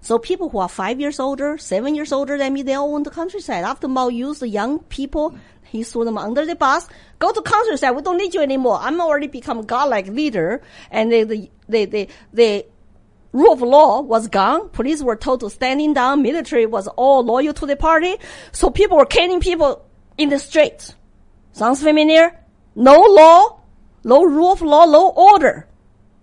[0.00, 3.04] So people who are five years older, seven years older than me, they all went
[3.06, 3.64] to countryside.
[3.64, 6.88] After Mao used the young people, he threw them under the bus.
[7.18, 7.96] Go to countryside.
[7.96, 8.78] We don't need you anymore.
[8.80, 10.62] I'm already become a godlike leader.
[10.90, 12.66] And the, the, the, the, the
[13.32, 14.68] rule of law was gone.
[14.68, 16.22] Police were told to standing down.
[16.22, 18.16] Military was all loyal to the party.
[18.52, 19.84] So people were killing people
[20.16, 20.94] in the streets.
[21.52, 22.38] Sounds familiar?
[22.74, 23.55] No law,
[24.06, 25.68] no rule of law, no order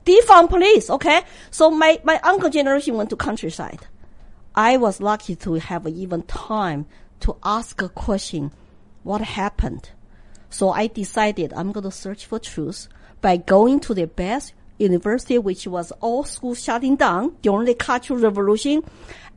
[0.05, 1.21] defund police, okay?
[1.51, 3.87] So my, my uncle generation went to countryside.
[4.55, 6.85] I was lucky to have even time
[7.21, 8.51] to ask a question,
[9.03, 9.91] what happened?
[10.49, 12.87] So I decided I'm going to search for truth
[13.21, 18.19] by going to the best university, which was all schools shutting down during the Cultural
[18.19, 18.83] Revolution.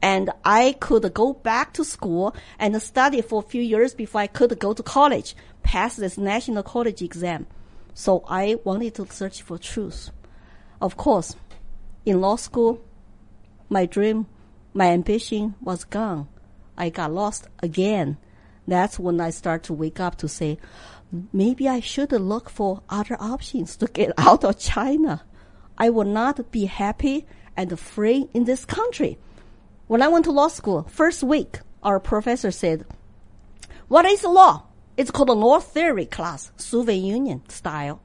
[0.03, 4.27] And I could go back to school and study for a few years before I
[4.27, 7.47] could go to college, pass this national college exam.
[7.99, 10.11] So I wanted to search for truth.
[10.83, 11.35] Of course,
[12.05, 12.85] in law school,
[13.71, 14.27] my dream,
[14.75, 16.29] my ambition was gone.
[16.77, 18.19] I got lost again.
[18.69, 20.59] That's when I start to wake up to say,
[21.33, 25.23] maybe I should look for other options to get out of China.
[25.79, 27.25] I will not be happy
[27.57, 29.17] and free in this country.
[29.87, 32.85] When I went to law school, first week, our professor said,
[33.89, 34.66] what is law?
[34.97, 38.01] It's called a law theory class, Soviet Union style.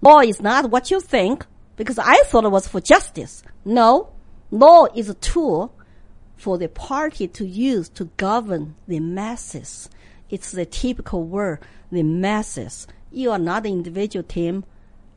[0.00, 1.44] Law is not what you think,
[1.76, 3.42] because I thought it was for justice.
[3.64, 4.10] No,
[4.50, 5.74] law is a tool
[6.36, 9.90] for the party to use to govern the masses.
[10.30, 11.60] It's the typical word,
[11.92, 12.86] the masses.
[13.10, 14.64] You are not an individual team.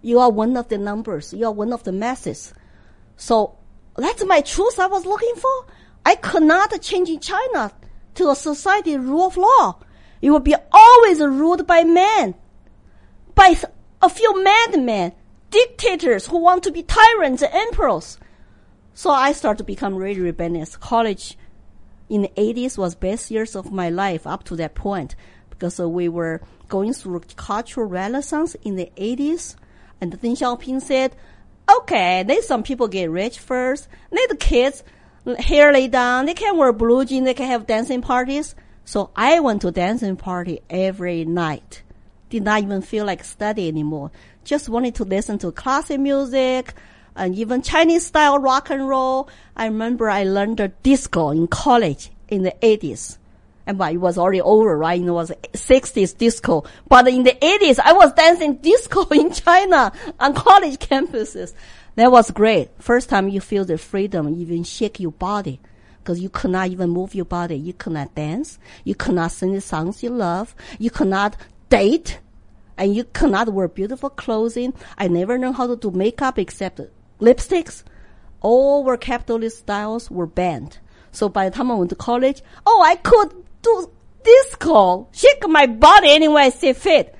[0.01, 1.33] You are one of the numbers.
[1.33, 2.53] You are one of the masses.
[3.15, 3.55] So
[3.95, 5.65] that's my truth I was looking for.
[6.05, 7.71] I could not change China
[8.15, 9.79] to a society rule of law.
[10.23, 12.35] It will be always ruled by men,
[13.35, 13.57] by
[14.01, 15.11] a few madmen
[15.49, 18.17] dictators who want to be tyrants and emperors.
[18.93, 20.77] So I started to become really rebellious.
[20.77, 21.37] College
[22.07, 25.17] in the 80s was best years of my life up to that point
[25.49, 29.57] because we were going through cultural renaissance in the 80s.
[29.99, 31.17] And Deng Xiaoping said,
[31.79, 33.89] okay, let some people get rich first.
[34.09, 34.83] Let the kids
[35.37, 36.27] hair lay down.
[36.27, 37.25] They can wear blue jeans.
[37.25, 38.55] They can have dancing parties.
[38.85, 41.83] So I went to dancing party every night
[42.33, 44.09] did not even feel like study anymore.
[44.43, 46.73] Just wanted to listen to classic music
[47.15, 49.29] and even Chinese style rock and roll.
[49.55, 53.19] I remember I learned the disco in college in the 80s.
[53.67, 54.99] And but it was already over, right?
[54.99, 56.63] It was 60s disco.
[56.87, 61.53] But in the 80s, I was dancing disco in China on college campuses.
[61.97, 62.71] That was great.
[62.79, 65.59] First time you feel the freedom, even shake your body.
[66.03, 67.55] Cause you could not even move your body.
[67.55, 68.59] You could not dance.
[68.83, 70.55] You could not sing the songs you love.
[70.79, 71.37] You could not
[71.69, 72.19] date.
[72.77, 74.73] And you could not wear beautiful clothing.
[74.97, 76.81] I never know how to do makeup except
[77.21, 77.83] lipsticks.
[78.41, 80.79] All were capitalist styles were banned.
[81.11, 83.89] So by the time I went to college, oh, I could do
[84.23, 87.15] disco, shake my body anyway I see fit.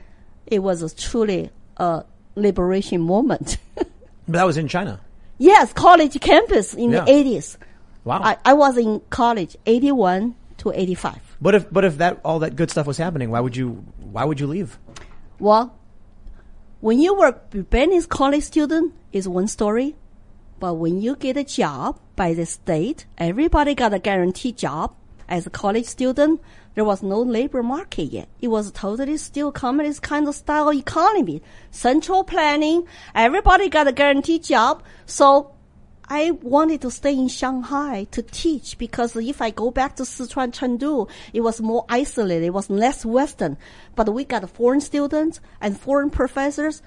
[0.48, 2.04] It was a truly a
[2.36, 3.58] liberation moment.
[4.26, 5.02] But that was in China.
[5.38, 7.04] yes, college campus in Yeah.
[7.06, 7.58] the 80s.
[8.04, 8.22] Wow.
[8.24, 11.38] I, I was in college, 81 to 85.
[11.42, 14.24] but if but if that all that good stuff was happening, why would you why
[14.24, 14.78] would you leave?
[15.40, 15.76] Well,
[16.80, 19.96] when you were Japanese college student is one story,
[20.60, 24.94] but when you get a job by the state, everybody got a guaranteed job.
[25.30, 26.42] As a college student,
[26.76, 28.28] there was no labor market yet.
[28.42, 31.42] It was totally still communist kind of style economy.
[31.72, 32.86] Central planning,
[33.16, 34.84] everybody got a guaranteed job.
[35.06, 35.56] So
[36.08, 40.52] I wanted to stay in Shanghai to teach because if I go back to Sichuan
[40.52, 42.46] Chengdu, it was more isolated.
[42.46, 43.58] It was less Western.
[43.96, 46.82] But we got foreign students and foreign professors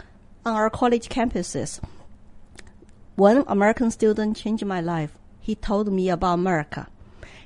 [0.44, 1.80] on our college campuses.
[3.16, 5.16] One American student changed my life.
[5.40, 6.88] He told me about America.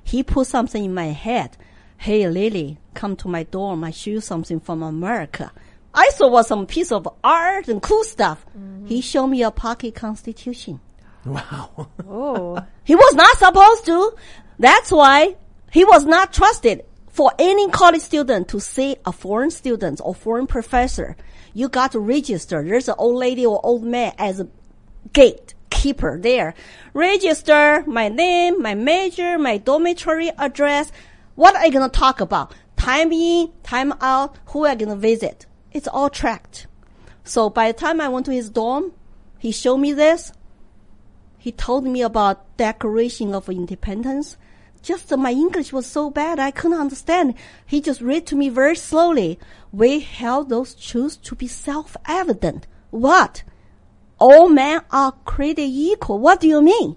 [0.03, 1.57] He put something in my head.
[1.97, 3.85] Hey, Lily, come to my dorm.
[3.85, 5.53] I show you something from America.
[5.95, 8.45] I saw was some piece of art and cool stuff.
[8.57, 8.87] Mm-hmm.
[8.87, 10.81] He showed me a pocket constitution.
[11.25, 11.89] Wow.
[12.09, 14.13] Oh, He was not supposed to.
[14.59, 15.37] That's why
[15.71, 20.47] he was not trusted for any college student to see a foreign student or foreign
[20.47, 21.17] professor.
[21.55, 22.63] You got to register.
[22.63, 24.49] There's an old lady or old man as a
[25.13, 26.55] gatekeeper there.
[26.95, 30.93] Register my name, my major, my dormitory address.
[31.35, 32.55] What are you going to talk about?
[32.77, 35.47] Time in, time out, who are you going to visit?
[35.73, 36.67] It's all tracked.
[37.25, 38.93] So by the time I went to his dorm,
[39.39, 40.33] he showed me this.
[41.41, 44.37] He told me about Declaration of Independence.
[44.83, 47.35] Just uh, my English was so bad I couldn't understand.
[47.65, 49.39] He just read to me very slowly.
[49.73, 52.67] We held those truths to be self-evident.
[52.91, 53.43] What?
[54.19, 56.19] All men are created equal.
[56.19, 56.97] What do you mean?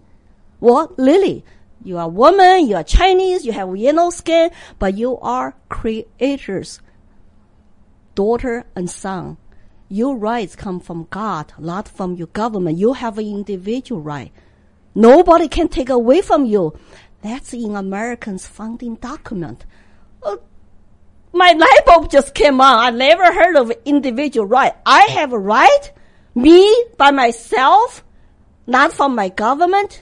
[0.59, 1.45] What, Lily,
[1.81, 6.81] you are woman, you are Chinese, you have yellow skin, but you are creators,
[8.13, 9.37] daughter and son.
[9.93, 12.79] Your rights come from God, not from your government.
[12.79, 14.31] You have an individual right.
[14.95, 16.75] Nobody can take away from you.
[17.21, 19.67] That's in Americans' founding document.
[20.23, 20.37] Uh,
[21.31, 22.79] my light bulb just came on.
[22.79, 24.73] I never heard of individual right.
[24.83, 25.91] I have a right?
[26.33, 28.03] Me by myself?
[28.65, 30.01] Not from my government?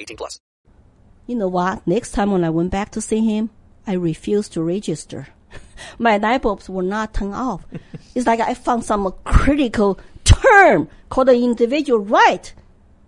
[0.00, 0.40] 18 plus.
[1.26, 1.86] You know what?
[1.86, 3.50] Next time when I went back to see him,
[3.86, 5.28] I refused to register.
[5.98, 7.64] My light bulbs were not turned off.
[8.14, 12.52] it's like I found some critical term called the individual right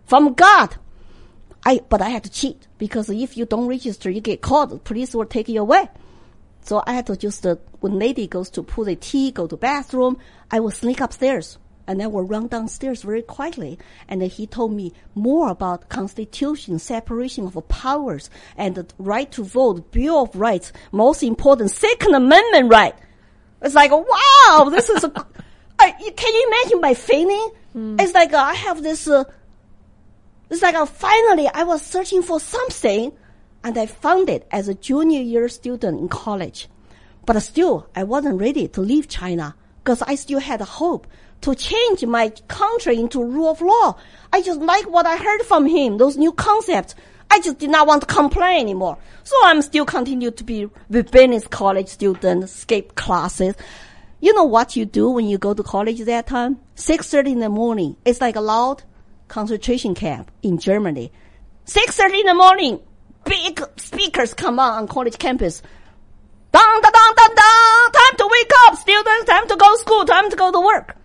[0.07, 0.77] from God.
[1.65, 4.71] I, but I had to cheat because if you don't register, you get caught.
[4.71, 5.89] The police will take you away.
[6.63, 9.57] So I had to just, uh, when lady goes to pull the tea, go to
[9.57, 10.19] bathroom,
[10.51, 13.79] I will sneak upstairs and then will run downstairs very quietly.
[14.09, 19.43] And then he told me more about constitution, separation of powers, and the right to
[19.43, 22.95] vote, Bill of Rights, most important, Second Amendment right.
[23.63, 25.09] It's like, wow, this is a,
[25.79, 27.51] I, can you imagine my feeling?
[27.99, 29.25] It's like uh, I have this, uh,
[30.51, 33.13] it's like uh, finally I was searching for something
[33.65, 36.69] and I found it as a junior year student in college.
[37.25, 41.07] But still, I wasn't ready to leave China because I still had hope
[41.43, 43.97] to change my country into rule of law.
[44.33, 46.95] I just like what I heard from him, those new concepts.
[47.31, 48.99] I just did not want to complain anymore.
[49.25, 53.55] So I'm still continue to be business college student, skip classes.
[54.21, 56.59] You know what you do when you go to college that time?
[56.77, 57.97] 6.30 in the morning.
[58.05, 58.83] It's like a loud
[59.29, 61.13] concentration camp in Germany.
[61.67, 62.81] 6.30 in the morning,
[63.25, 65.63] big speakers come on on college campus.
[66.51, 70.05] Dun, dun, dun, dun, dun, time to wake up, students, time to go to school,
[70.07, 70.98] time to go to work.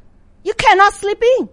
[0.44, 1.50] You cannot sleep in.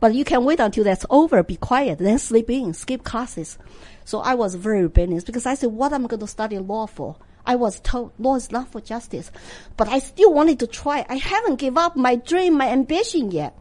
[0.00, 3.56] But you can wait until that's over, be quiet, then sleep in, skip classes.
[4.04, 6.86] So I was very rebellious because I said, what am I going to study law
[6.86, 7.16] for?
[7.46, 9.30] I was told law is not for justice.
[9.76, 11.04] But I still wanted to try.
[11.08, 13.56] I haven't give up my dream, my ambition yet.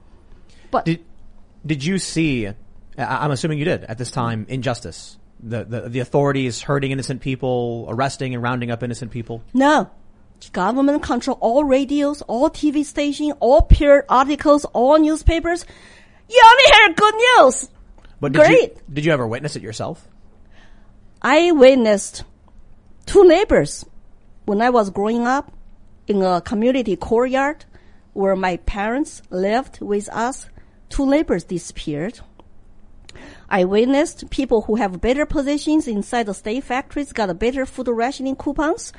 [0.71, 1.05] But Did
[1.65, 2.49] did you see?
[2.97, 5.17] I'm assuming you did at this time injustice.
[5.39, 9.43] The, the the authorities hurting innocent people, arresting and rounding up innocent people.
[9.53, 9.89] No.
[10.49, 15.65] Government control all radios, all TV stations, all peer articles, all newspapers.
[16.29, 17.69] You only hear good news.
[18.19, 18.93] But did you, Great.
[18.93, 20.07] did you ever witness it yourself?
[21.21, 22.23] I witnessed
[23.05, 23.85] two neighbors
[24.45, 25.53] when I was growing up
[26.07, 27.65] in a community courtyard
[28.13, 30.49] where my parents lived with us.
[30.89, 32.19] Two neighbors disappeared.
[33.49, 37.87] I witnessed people who have better positions inside the state factories got a better food
[37.87, 38.93] rationing coupons.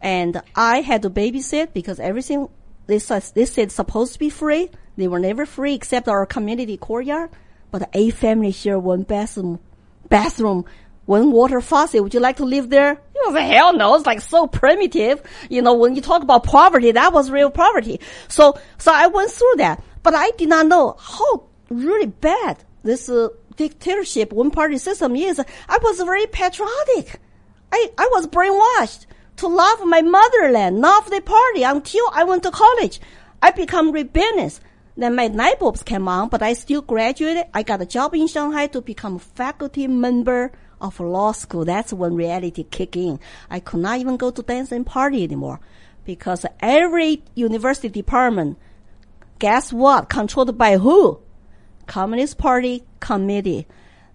[0.00, 2.48] And I had to babysit because everything
[2.86, 4.70] they said, they said supposed to be free.
[4.96, 7.30] They were never free except our community courtyard.
[7.70, 9.60] But eight families share one bathroom,
[10.08, 10.64] bathroom,
[11.06, 12.02] one water faucet.
[12.02, 13.00] Would you like to live there?
[13.14, 13.94] You know, hell no.
[13.94, 15.22] It's like so primitive.
[15.48, 18.00] You know, when you talk about poverty, that was real poverty.
[18.28, 23.08] So, so I went through that, but I did not know how really bad this
[23.08, 25.38] uh, dictatorship, one party system is.
[25.68, 27.20] I was very patriotic.
[27.72, 29.06] I, I was brainwashed
[29.40, 33.00] to love my motherland, love the party until I went to college.
[33.40, 34.60] I become rebellious.
[34.98, 37.44] Then my night bulbs came on, but I still graduated.
[37.54, 41.64] I got a job in Shanghai to become a faculty member of law school.
[41.64, 43.18] That's when reality kicked in.
[43.48, 45.58] I could not even go to dance and party anymore
[46.04, 48.58] because every university department,
[49.38, 50.10] guess what?
[50.10, 51.18] Controlled by who?
[51.86, 53.66] Communist Party committee.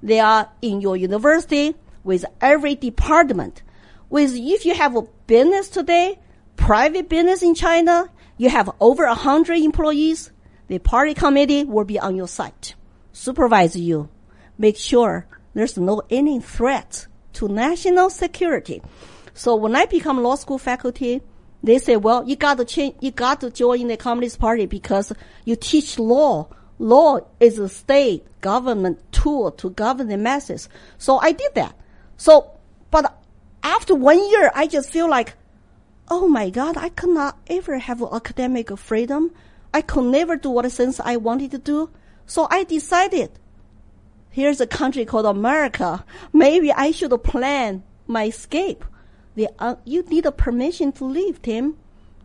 [0.04, 3.64] They are in your university with every department.
[4.10, 6.20] With if you have a business today,
[6.56, 10.32] private business in China, you have over a hundred employees,
[10.68, 12.76] the party committee will be on your site,
[13.12, 14.10] supervise you,
[14.58, 18.82] make sure there's no any threat to national security.
[19.34, 21.22] So when I become law school faculty,
[21.64, 25.12] they say, well, you got to change, you got to join the Communist Party because
[25.46, 26.48] you teach law.
[26.78, 30.70] Law is a state government tool to govern the masses.
[30.98, 31.76] So I did that.
[32.18, 32.52] So,
[32.92, 33.18] but
[33.66, 35.34] after one year, I just feel like,
[36.08, 39.32] oh my God, I could not ever have academic freedom.
[39.74, 41.90] I could never do what since I wanted to do.
[42.28, 43.32] So I decided,
[44.30, 46.06] here's a country called America.
[46.32, 48.86] Maybe I should plan my escape.
[49.34, 51.76] The, uh, you need a permission to leave, Tim,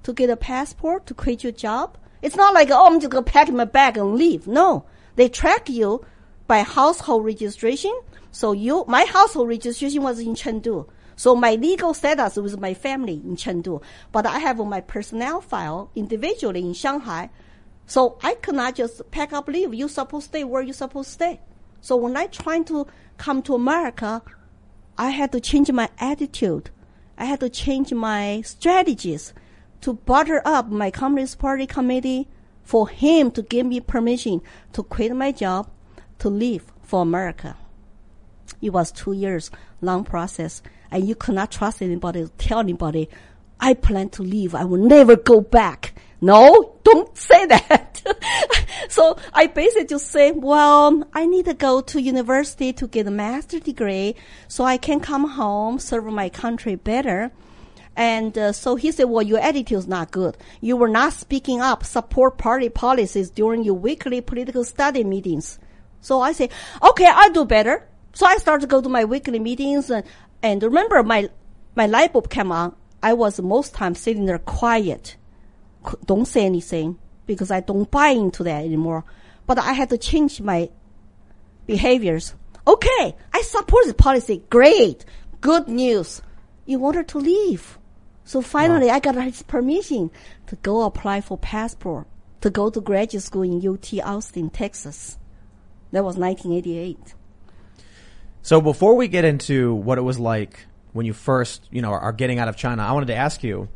[0.02, 1.96] to get a passport, to quit your job.
[2.20, 4.46] It's not like, oh, I'm just gonna pack my bag and leave.
[4.46, 4.84] No.
[5.16, 6.04] They track you
[6.46, 7.98] by household registration.
[8.30, 10.86] So you, my household registration was in Chengdu.
[11.20, 13.82] So my legal status was my family in Chengdu.
[14.10, 17.28] But I have my personnel file individually in Shanghai.
[17.84, 19.74] So I cannot just pack up leave.
[19.74, 21.40] You supposed to stay where you supposed to stay.
[21.82, 22.86] So when I trying to
[23.18, 24.22] come to America,
[24.96, 26.70] I had to change my attitude.
[27.18, 29.34] I had to change my strategies
[29.82, 32.28] to butter up my Communist Party committee
[32.62, 34.40] for him to give me permission
[34.72, 35.68] to quit my job
[36.20, 37.58] to leave for America.
[38.62, 39.50] It was two years
[39.82, 43.08] long process and you cannot trust anybody, tell anybody,
[43.60, 44.54] I plan to leave.
[44.54, 45.94] I will never go back.
[46.20, 48.02] No, don't say that.
[48.88, 53.10] so I basically just say, well, I need to go to university to get a
[53.10, 54.16] master degree
[54.48, 57.30] so I can come home, serve my country better.
[57.96, 60.36] And uh, so he said, well, your attitude is not good.
[60.60, 65.58] You were not speaking up, support party policies during your weekly political study meetings.
[66.00, 66.48] So I say,
[66.82, 67.86] okay, I'll do better.
[68.12, 70.04] So I started to go to my weekly meetings and,
[70.42, 71.28] and remember my,
[71.74, 72.74] my light bulb came on.
[73.02, 75.16] I was most time sitting there quiet.
[76.04, 79.04] Don't say anything because I don't buy into that anymore.
[79.46, 80.70] But I had to change my
[81.66, 82.34] behaviors.
[82.66, 84.42] Okay, I support the policy.
[84.50, 85.04] Great.
[85.40, 86.22] Good news.
[86.66, 87.78] In order to leave.
[88.24, 90.10] So finally I got his permission
[90.46, 92.06] to go apply for passport
[92.40, 95.18] to go to graduate school in UT Austin, Texas.
[95.92, 97.14] That was 1988.
[98.42, 102.12] So before we get into what it was like when you first, you know, are
[102.12, 103.68] getting out of China, I wanted to ask you,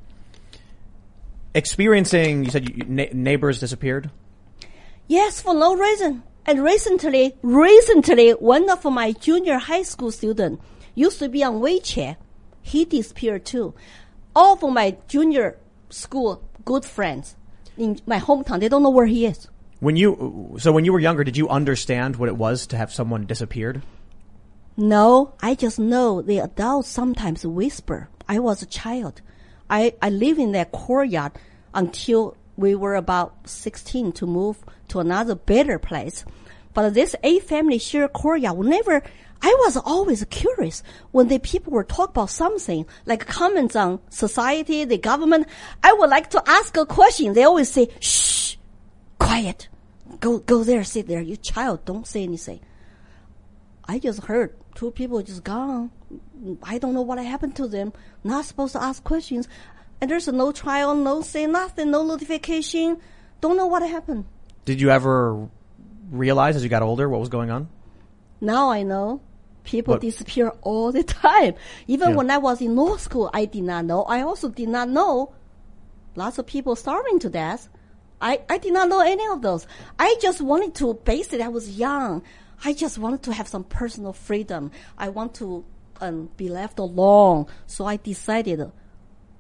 [1.55, 4.11] experiencing, you said you, na- neighbors disappeared.
[5.07, 6.23] Yes, for no reason.
[6.47, 10.63] And recently, recently, one of my junior high school students
[10.95, 12.17] used to be on WeChat.
[12.63, 13.75] He disappeared too.
[14.35, 15.59] All of my junior
[15.91, 17.37] school good friends
[17.77, 19.49] in my hometown, they don't know where he is.
[19.81, 22.93] When you, so when you were younger, did you understand what it was to have
[22.93, 23.83] someone disappeared?
[24.77, 28.09] No, I just know the adults sometimes whisper.
[28.29, 29.21] I was a child.
[29.71, 31.33] I, I live in that courtyard
[31.73, 34.59] until we were about 16 to move
[34.89, 36.25] to another better place.
[36.73, 39.03] But this eight family share courtyard, whenever
[39.43, 44.85] I was always curious when the people were talk about something like comments on society,
[44.85, 45.47] the government.
[45.83, 47.35] I would like to ask a question.
[47.35, 48.57] They always say, shh,
[49.19, 49.69] quiet.
[50.19, 51.21] Go, go there, sit there.
[51.21, 52.61] You child, don't say anything.
[53.87, 55.91] I just heard two people just gone.
[56.63, 57.93] I don't know what happened to them.
[58.23, 59.49] Not supposed to ask questions.
[60.01, 62.99] And there's no trial, no say nothing, no notification.
[63.41, 64.27] Don't know what happened.
[64.67, 65.49] Did you ever
[66.11, 67.69] realize as you got older what was going on?
[68.43, 69.23] Now I know.
[69.65, 71.55] People What- disappear all the time.
[71.87, 72.17] Even Yeah.
[72.17, 74.03] when I was in law school, I did not know.
[74.03, 75.33] I also did not know
[76.15, 77.71] lots of people starving to death.
[78.21, 79.67] I, I did not know any of those.
[79.99, 82.23] I just wanted to, basically, I was young.
[82.65, 84.71] I just wanted to have some personal freedom.
[84.97, 85.65] I want to
[86.01, 87.47] um, be left alone.
[87.67, 88.71] So I decided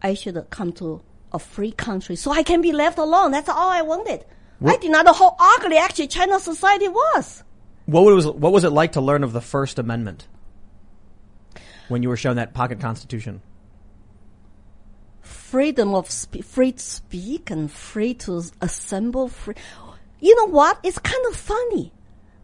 [0.02, 1.02] I should come to
[1.32, 3.30] a free country so I can be left alone.
[3.32, 4.24] That's all I wanted.
[4.64, 7.42] I did not know how ugly actually China society was.
[7.86, 10.26] What was what was it like to learn of the First Amendment
[11.88, 13.42] when you were shown that pocket constitution?
[15.54, 19.28] freedom of spe- free to speak and free to assemble.
[19.28, 19.54] Free.
[20.18, 20.80] You know what?
[20.82, 21.92] It's kind of funny.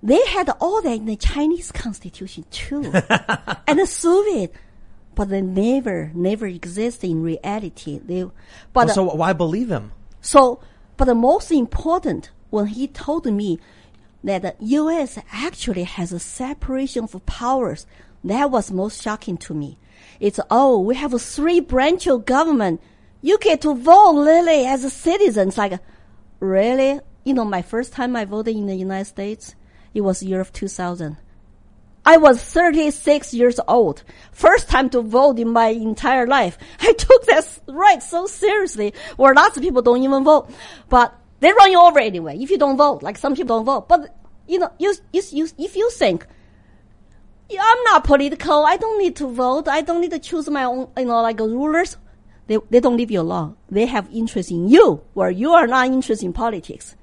[0.03, 2.85] They had all that in the Chinese constitution too,
[3.67, 4.55] and the Soviet,
[5.15, 8.01] but they never, never exist in reality.
[8.03, 8.23] They,
[8.73, 9.93] but Well, so why believe him?
[10.23, 10.61] so,
[10.97, 13.59] but the most important, when he told me
[14.25, 15.19] that the U.S.
[15.33, 17.87] actually has a separation of powers,
[18.25, 19.79] that was most shocking to me.
[20.19, 22.81] It's, oh, we have a three branch of government.
[23.23, 25.49] You get to vote, Lily, as a citizen.
[25.49, 25.81] It's like,
[26.39, 27.01] really?
[27.25, 29.55] You know, my first time I voted in the United States,
[29.95, 31.17] it was year of 2000.
[32.05, 34.03] I was 36 years old.
[34.33, 36.57] First time to vote in my entire life.
[36.81, 40.51] I took that s- right so seriously, where lots of people don't even vote.
[40.89, 43.89] But they run you over anyway if you don't vote, like some people don't vote.
[43.89, 44.15] But,
[44.47, 46.27] you know, you, you, you, if you think,
[47.51, 50.89] I'm not political, I don't need to vote, I don't need to choose my own,
[50.97, 51.97] you know, like rulers,
[52.47, 53.57] they, they don't leave you alone.
[53.69, 56.97] They have interest in you, where you are not interested in politics.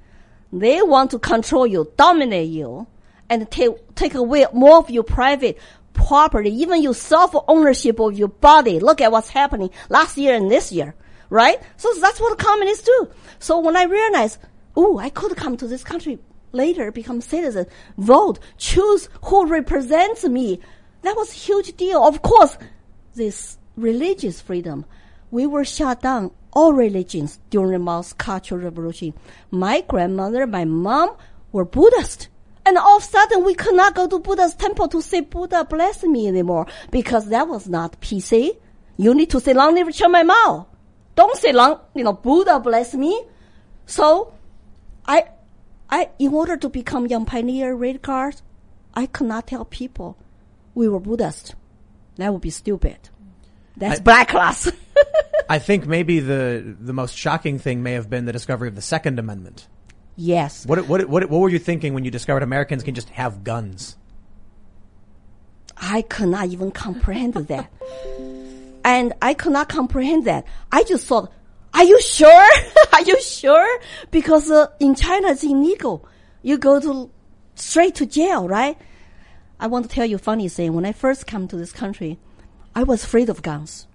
[0.52, 2.88] They want to control you, dominate you,
[3.30, 5.58] and take take away more of your private
[5.94, 8.80] property, even your self ownership of your body.
[8.80, 10.96] Look at what's happening last year and this year,
[11.30, 11.60] right?
[11.76, 13.10] So that's what communists do.
[13.40, 14.38] So when I realized,
[14.76, 16.20] oh, I could come to this country
[16.54, 17.66] later, become citizen,
[17.98, 20.62] vote, choose who represents me,
[21.02, 22.04] that was a huge deal.
[22.04, 22.58] Of course,
[23.16, 24.86] this religious freedom,
[25.30, 29.14] we were shut down all religions during Mao's Cultural Revolution.
[29.52, 31.16] My grandmother, my mom
[31.52, 32.30] were Buddhist.
[32.66, 35.66] And all of a sudden we could not go to Buddha's temple to say Buddha
[35.66, 38.58] bless me anymore because that was not PC.
[38.98, 40.66] You need to say Long live Chairman Mao.
[41.16, 43.22] Don't say Long, you know, Buddha bless me.
[43.86, 44.34] So
[45.06, 45.26] I,
[45.92, 48.42] I, in order to become young pioneer red card,
[48.96, 50.18] I could not tell people
[50.74, 51.54] we were Buddhist.
[52.16, 52.98] That would be stupid.
[53.78, 54.70] That's I- black class.
[55.50, 58.82] I think maybe the the most shocking thing may have been the discovery of the
[58.82, 59.68] Second Amendment.
[60.18, 60.66] yes.
[60.66, 63.96] What what what what were you thinking when you discovered Americans can just have guns?
[65.78, 67.70] I could not even comprehend that.
[68.84, 70.46] And I could not comprehend that.
[70.72, 71.30] I just thought,
[71.74, 72.48] are you sure?
[72.94, 73.80] are you sure?
[74.12, 76.08] Because uh, in China it's illegal.
[76.42, 77.12] You go to
[77.56, 78.78] straight to jail, right?
[79.60, 80.72] I want to tell you a funny thing.
[80.72, 82.18] When I first come to this country,
[82.78, 83.88] I was afraid of guns.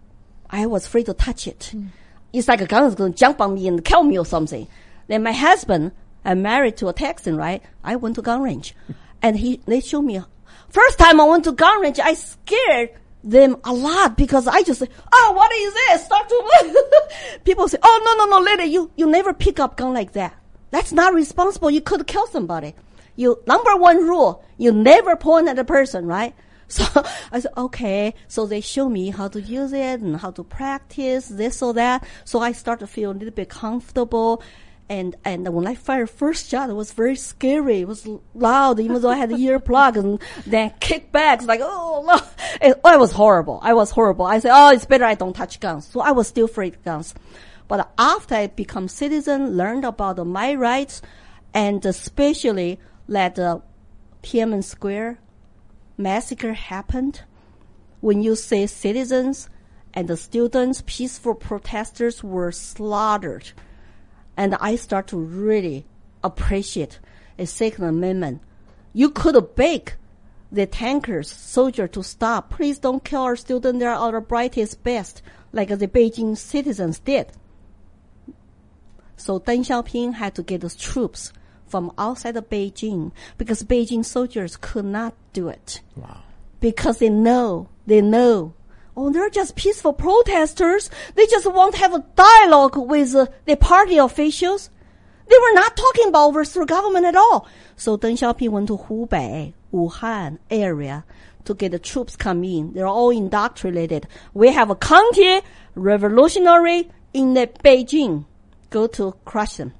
[0.50, 1.68] I was afraid to touch it.
[1.70, 1.86] Hmm.
[2.32, 4.66] It's like a gun is going to jump on me and kill me or something.
[5.06, 5.92] Then my husband,
[6.24, 7.62] I'm married to a Texan, right?
[7.84, 8.74] I went to gun range,
[9.22, 10.20] and he they showed me.
[10.68, 12.90] First time I went to gun range, I scared
[13.22, 17.78] them a lot because I just say, "Oh, what is this?" Start to people say,
[17.84, 20.34] "Oh, no, no, no, lady, you you never pick up gun like that.
[20.72, 21.70] That's not responsible.
[21.70, 22.74] You could kill somebody."
[23.14, 26.34] You number one rule: you never point at a person, right?
[26.72, 26.84] So
[27.32, 28.14] I said, okay.
[28.28, 32.04] So they show me how to use it and how to practice this or that.
[32.24, 34.42] So I start to feel a little bit comfortable.
[34.88, 37.80] And, and when I fired first shot, it was very scary.
[37.80, 42.16] It was loud, even though I had the earplug and then kickbacks, like, oh, no.
[42.66, 43.58] It, oh, it was horrible.
[43.62, 44.24] I was horrible.
[44.24, 45.86] I said, oh, it's better I don't touch guns.
[45.86, 47.14] So I was still afraid of guns.
[47.68, 51.00] But after I become citizen, learned about my rights,
[51.54, 53.60] and especially that uh,
[54.22, 55.18] Tiananmen Square
[55.96, 57.22] massacre happened,
[58.00, 59.48] when you say citizens
[59.94, 63.52] and the students, peaceful protesters were slaughtered,
[64.36, 65.86] and I start to really
[66.24, 66.98] appreciate
[67.38, 68.40] a Second Amendment.
[68.92, 69.94] You could beg
[70.50, 72.50] the tankers, soldier to stop.
[72.50, 73.78] Please don't kill our students.
[73.78, 75.22] They are our brightest, best.
[75.52, 77.30] like the Beijing citizens did.
[79.16, 81.32] So Deng Xiaoping had to get the troops
[81.72, 85.80] from outside of Beijing because Beijing soldiers could not do it.
[85.96, 86.18] Wow.
[86.60, 88.52] Because they know, they know.
[88.94, 90.90] Oh, they're just peaceful protesters.
[91.14, 94.68] They just want to have a dialogue with uh, the party officials.
[95.30, 97.48] They were not talking about overthrow government at all.
[97.74, 101.06] So Deng Xiaoping went to Hubei, Wuhan area
[101.46, 102.74] to get the troops come in.
[102.74, 104.06] They're all indoctrinated.
[104.34, 105.40] We have a counter
[105.74, 108.26] revolutionary in the Beijing.
[108.68, 109.72] Go to crush them.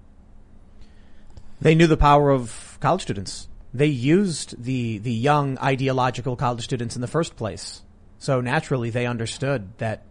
[1.62, 3.48] They knew the power of college students.
[3.72, 7.82] They used the the young ideological college students in the first place.
[8.18, 10.04] So naturally they understood that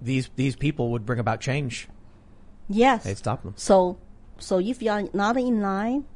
[0.00, 1.88] these these people would bring about change.
[2.68, 3.04] Yes.
[3.04, 3.54] They'd stop them.
[3.56, 3.98] So,
[4.38, 6.06] so if you are not in line,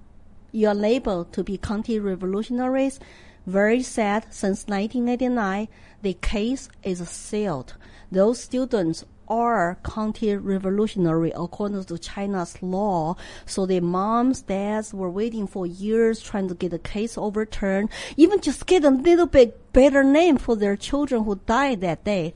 [0.52, 3.00] you are labeled to be counter-revolutionaries.
[3.46, 4.26] Very sad.
[4.30, 5.68] Since 1989,
[6.02, 7.74] the case is sealed.
[8.10, 13.16] Those students are counter-revolutionary according to China's law.
[13.46, 18.40] So their moms, dads were waiting for years trying to get the case overturned, even
[18.40, 22.34] just get a little bit better name for their children who died that day.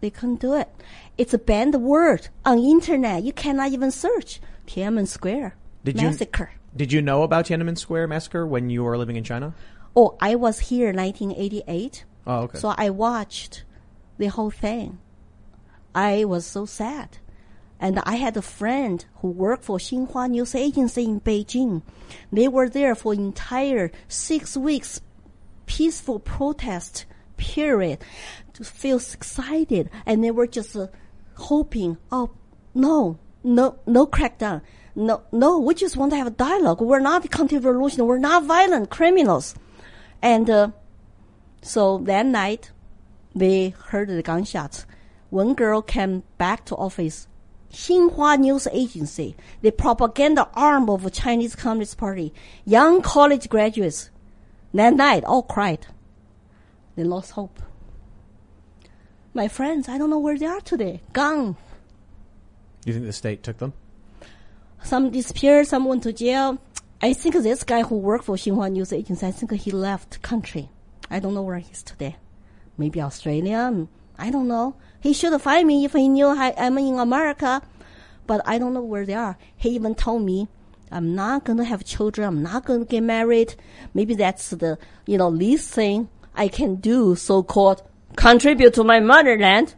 [0.00, 0.68] They couldn't do it.
[1.16, 3.22] It's a banned word on internet.
[3.24, 6.52] You cannot even search Tiananmen Square Did you- massacre.
[6.76, 9.54] Did you know about Tiananmen Square massacre when you were living in China?
[9.96, 12.58] Oh, I was here in 1988, Oh, okay.
[12.58, 13.64] so I watched
[14.18, 14.98] the whole thing.
[15.94, 17.18] I was so sad.
[17.80, 21.82] And I had a friend who worked for Xinhua News Agency in Beijing.
[22.32, 25.00] They were there for entire six weeks
[25.66, 27.04] peaceful protest
[27.36, 27.98] period
[28.54, 29.90] to feel excited.
[30.06, 30.88] And they were just uh,
[31.34, 32.30] hoping oh
[32.74, 34.62] no no no crackdown.
[34.96, 36.80] No no we just want to have a dialogue.
[36.80, 39.54] We're not counter-revolution we're not violent criminals.
[40.20, 40.70] And uh,
[41.62, 42.72] so that night
[43.36, 44.84] they heard the gunshots
[45.30, 47.28] one girl came back to office
[47.72, 52.32] Xinhua News Agency, the propaganda arm of the Chinese Communist Party,
[52.64, 54.10] young college graduates,
[54.72, 55.86] that night all cried.
[56.96, 57.60] They lost hope.
[59.34, 61.02] My friends, I don't know where they are today.
[61.12, 61.56] Gone.
[62.84, 63.72] you think the state took them?
[64.82, 66.58] Some disappeared, some went to jail.
[67.02, 70.70] I think this guy who worked for Xinhua News Agency, I think he left country.
[71.10, 72.16] I don't know where he's today.
[72.76, 73.86] Maybe Australia.
[74.18, 74.76] I don't know.
[75.00, 77.62] He should find me if he knew I, I'm in America.
[78.26, 79.38] But I don't know where they are.
[79.56, 80.48] He even told me,
[80.90, 82.26] I'm not gonna have children.
[82.26, 83.54] I'm not gonna get married.
[83.94, 87.82] Maybe that's the, you know, least thing I can do, so-called
[88.16, 89.74] contribute to my motherland.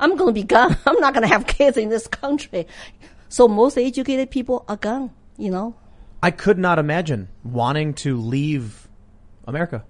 [0.00, 0.76] I'm gonna be gone.
[0.86, 2.66] I'm not gonna have kids in this country.
[3.28, 5.74] So most educated people are gone, you know.
[6.22, 8.88] I could not imagine wanting to leave
[9.46, 9.84] America.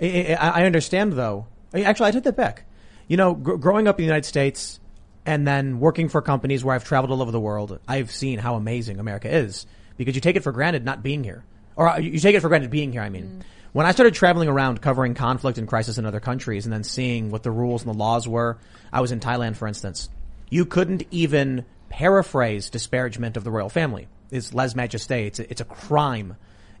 [0.00, 1.46] I, I, I understand though.
[1.74, 2.64] Actually, I take that back.
[3.10, 4.78] You know, gr- growing up in the United States
[5.26, 8.54] and then working for companies where I've traveled all over the world, I've seen how
[8.54, 11.44] amazing America is because you take it for granted not being here.
[11.74, 13.42] Or uh, you take it for granted being here, I mean.
[13.72, 17.32] When I started traveling around covering conflict and crisis in other countries and then seeing
[17.32, 18.58] what the rules and the laws were,
[18.92, 20.08] I was in Thailand, for instance.
[20.48, 24.06] You couldn't even paraphrase disparagement of the royal family.
[24.30, 25.26] It's lèse majesté.
[25.26, 26.36] It's a, it's a crime,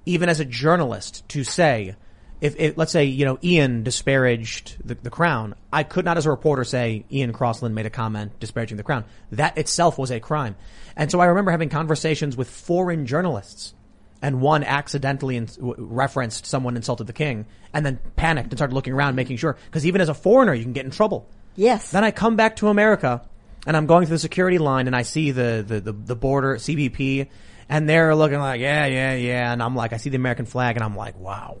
[0.06, 1.96] even as a journalist, to say,
[2.40, 6.26] if, if let's say you know Ian disparaged the, the crown, I could not, as
[6.26, 9.04] a reporter, say Ian Crossland made a comment disparaging the crown.
[9.32, 10.56] That itself was a crime,
[10.96, 13.74] and so I remember having conversations with foreign journalists,
[14.22, 18.74] and one accidentally in, w- referenced someone insulted the king, and then panicked and started
[18.74, 21.28] looking around, making sure because even as a foreigner, you can get in trouble.
[21.56, 21.90] Yes.
[21.90, 23.22] Then I come back to America
[23.66, 26.56] and I'm going through the security line and I see the, the, the, the border
[26.56, 27.28] CBP
[27.68, 29.52] and they're looking like, yeah, yeah, yeah.
[29.52, 31.58] And I'm like, I see the American flag and I'm like, wow.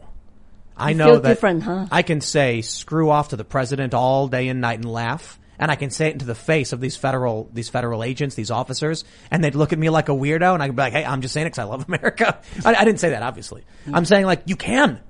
[0.80, 1.86] I You know that different, huh?
[1.90, 5.38] I can say screw off to the president all day and night and laugh.
[5.58, 8.50] And I can say it into the face of these federal, these federal agents, these
[8.50, 11.20] officers, and they'd look at me like a weirdo and I'd be like, hey, I'm
[11.20, 12.40] just saying it because I love America.
[12.64, 13.64] I, I didn't say that, obviously.
[13.86, 13.94] Mm.
[13.94, 15.00] I'm saying like, you can.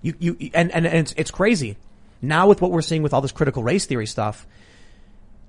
[0.00, 1.76] You, you, and, and, and it's, it's crazy.
[2.22, 4.46] Now with what we're seeing with all this critical race theory stuff,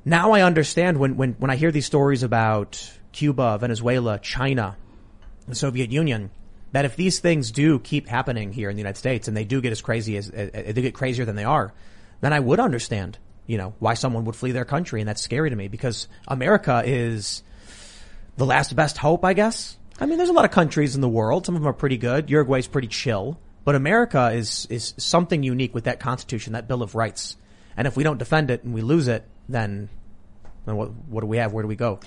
[0.04, 4.78] now I understand when, when, when I hear these stories about Cuba, Venezuela, China,
[5.48, 6.32] the Soviet Union,
[6.72, 9.62] that if these things do keep happening here in the United States and they do
[9.62, 11.74] get as crazy as, they get crazier than they are,
[12.22, 13.18] then I would understand,
[13.48, 15.02] you know, why someone would flee their country.
[15.02, 17.44] And that's scary to me because America is
[18.38, 19.78] the last best hope, I guess.
[20.00, 21.46] I mean, there's a lot of countries in the world.
[21.46, 22.30] Some of them are pretty good.
[22.30, 23.40] Uruguay's pretty chill.
[23.66, 27.36] But America is, is something unique with that constitution, that Bill of Rights.
[27.76, 29.90] And if we don't defend it and we lose it, then,
[30.66, 31.52] then what, what do we have?
[31.52, 32.00] Where do we go?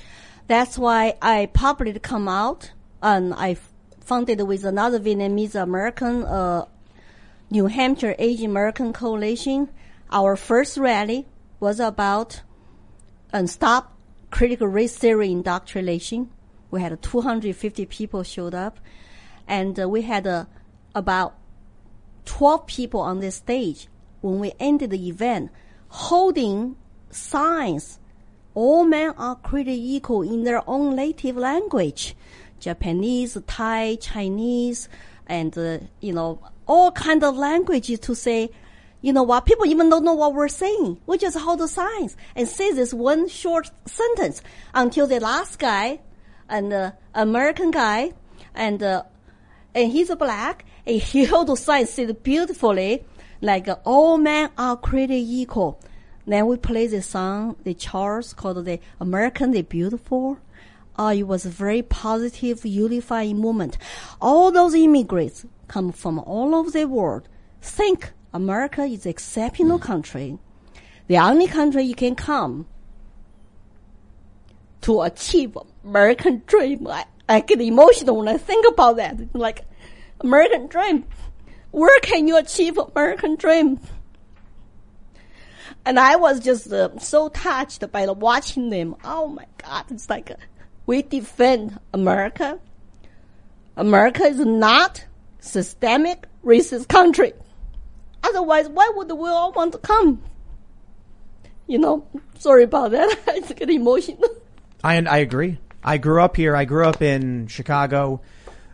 [0.47, 3.57] That's why I publicly come out and I
[4.03, 6.67] funded with another Vietnamese American, uh,
[7.51, 9.69] New Hampshire Asian American Coalition.
[10.11, 11.27] Our first rally
[11.61, 12.43] was about
[13.33, 13.97] and stop
[14.31, 16.31] critical race theory indoctrination.
[16.71, 18.81] We had 250 people showed up,
[19.47, 20.47] and uh, we had uh,
[20.95, 21.37] about
[22.25, 23.89] 12 people on this stage
[24.21, 25.51] when we ended the event
[25.89, 26.77] holding
[27.11, 27.99] signs.
[28.55, 32.15] All men are created equal in their own native language.
[32.63, 34.89] Japanese, Thai, Chinese,
[35.27, 38.51] and, uh, you know, all kind of languages to say,
[39.01, 41.01] you know what, people even don't know what we're saying.
[41.07, 44.43] We just hold the signs and say this one short sentence
[44.73, 46.01] until the last guy,
[46.49, 48.13] an uh, American guy,
[48.55, 49.03] and, uh,
[49.75, 53.05] and he's black, and he held the sign, said beautifully,
[53.41, 55.81] like, all men are created equal.
[56.25, 60.39] Then we play the song, the Charles called the American the Beautiful.
[60.99, 63.79] Uh, it was a very positive, unifying moment.
[64.21, 67.29] All those immigrants come from all over the world.
[67.61, 70.39] Think America is exceptional country.
[71.07, 72.67] The only country you can come
[74.83, 76.87] to achieve American dream.
[76.87, 79.35] I, I get emotional when I think about that.
[79.35, 79.65] Like,
[80.21, 81.05] American dream.
[81.71, 83.81] Where can you achieve American dream?
[85.85, 88.95] And I was just uh, so touched by the watching them.
[89.05, 89.87] Oh my God.
[89.91, 90.31] It's like,
[90.87, 92.59] we defend America.
[93.77, 95.05] America is not
[95.41, 97.33] systemic racist country.
[98.23, 100.23] Otherwise, why would we all want to come?
[101.67, 102.07] You know,
[102.39, 103.19] sorry about that.
[103.29, 104.29] I just get emotional.
[104.85, 105.59] I I agree.
[105.83, 106.55] I grew up here.
[106.55, 108.21] I grew up in Chicago.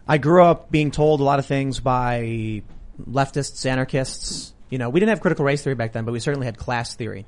[0.07, 2.63] I grew up being told a lot of things by
[2.99, 4.53] leftists, anarchists.
[4.71, 6.95] You know, we didn't have critical race theory back then, but we certainly had class
[6.95, 7.27] theory.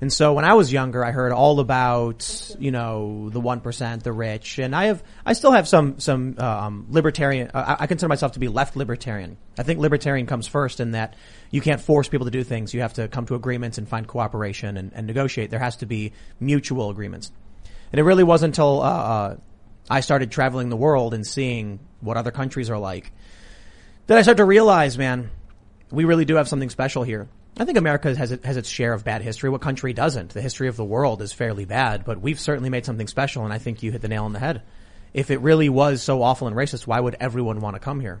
[0.00, 4.12] And so when I was younger, I heard all about, you know, the 1%, the
[4.12, 8.32] rich, and I have, I still have some, some, um, libertarian, uh, I consider myself
[8.32, 9.36] to be left libertarian.
[9.58, 11.14] I think libertarian comes first in that
[11.50, 12.72] you can't force people to do things.
[12.72, 15.50] You have to come to agreements and find cooperation and, and negotiate.
[15.50, 17.32] There has to be mutual agreements.
[17.90, 19.36] And it really wasn't until, uh, uh,
[19.90, 23.10] I started traveling the world and seeing what other countries are like
[24.06, 25.30] that I start to realize, man,
[25.90, 27.28] we really do have something special here.
[27.60, 29.50] I think America has has its share of bad history.
[29.50, 30.30] What country doesn't?
[30.30, 33.52] The history of the world is fairly bad, but we've certainly made something special, and
[33.52, 34.62] I think you hit the nail on the head.
[35.12, 38.20] If it really was so awful and racist, why would everyone want to come here?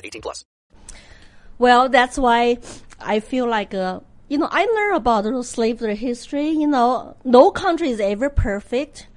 [0.03, 0.45] 18 plus.
[1.57, 2.57] Well, that's why
[2.99, 3.99] I feel like, uh,
[4.29, 6.49] you know, I learn about the slavery history.
[6.49, 9.07] You know, no country is ever perfect,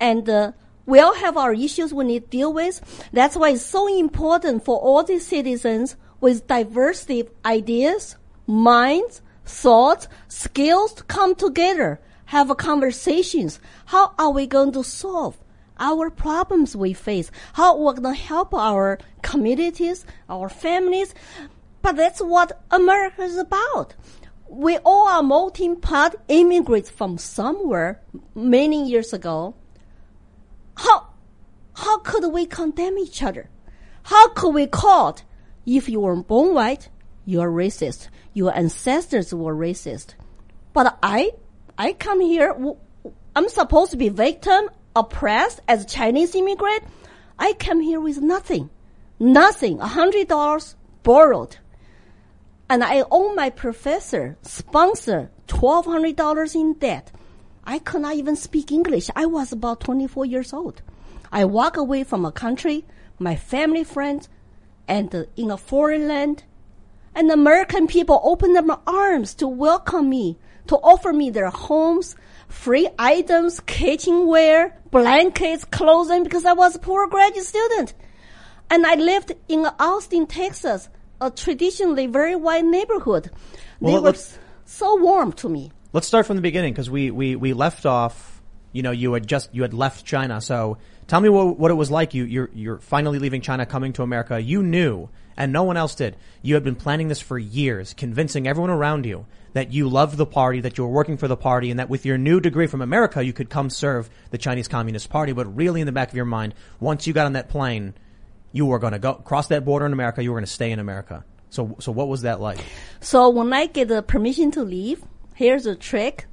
[0.00, 0.52] and uh,
[0.86, 2.82] we all have our issues we need to deal with.
[3.12, 8.16] That's why it's so important for all the citizens with diversity ideas,
[8.46, 13.60] minds, thoughts, skills to come together, have conversations.
[13.86, 15.38] How are we going to solve?
[15.78, 21.14] Our problems we face, how we're going to help our communities, our families.
[21.82, 23.94] But that's what America is about.
[24.48, 28.00] We all are melting pot immigrants from somewhere
[28.34, 29.54] many years ago.
[30.76, 31.08] How,
[31.74, 33.50] how could we condemn each other?
[34.04, 35.24] How could we call it,
[35.66, 36.88] if you were born white,
[37.24, 38.08] you are racist.
[38.34, 40.14] Your ancestors were racist.
[40.72, 41.32] But I,
[41.78, 42.54] I come here,
[43.34, 46.84] I'm supposed to be victim oppressed as a Chinese immigrant,
[47.38, 48.70] I came here with nothing.
[49.18, 49.80] Nothing.
[49.80, 51.56] A hundred dollars borrowed.
[52.68, 57.12] And I owe my professor, sponsor, twelve hundred dollars in debt.
[57.64, 59.08] I could not even speak English.
[59.16, 60.82] I was about 24 years old.
[61.32, 62.84] I walk away from a country,
[63.18, 64.28] my family, friends,
[64.86, 66.44] and uh, in a foreign land.
[67.14, 70.38] And American people opened their arms to welcome me,
[70.68, 72.16] to offer me their homes,
[72.48, 77.94] free items, kitchenware, blankets, clothing, because I was a poor graduate student.
[78.70, 80.88] And I lived in Austin, Texas,
[81.20, 83.30] a traditionally very white neighborhood.
[83.80, 84.16] Well, they were
[84.64, 85.70] so warm to me.
[85.92, 88.42] Let's start from the beginning because we, we, we left off,
[88.72, 90.40] you know, you had just, you had left China.
[90.40, 92.14] So tell me what, what it was like.
[92.14, 94.40] You, you're, you're finally leaving China, coming to America.
[94.40, 96.16] You knew and no one else did.
[96.42, 100.26] You had been planning this for years, convincing everyone around you that you loved the
[100.26, 102.82] party, that you were working for the party, and that with your new degree from
[102.82, 105.32] America, you could come serve the Chinese Communist Party.
[105.32, 107.94] But really in the back of your mind, once you got on that plane,
[108.52, 110.22] you were going to go cross that border in America.
[110.22, 111.24] You were going to stay in America.
[111.50, 112.58] So, so what was that like?
[113.00, 115.02] So when I get the permission to leave,
[115.34, 116.26] here's a trick.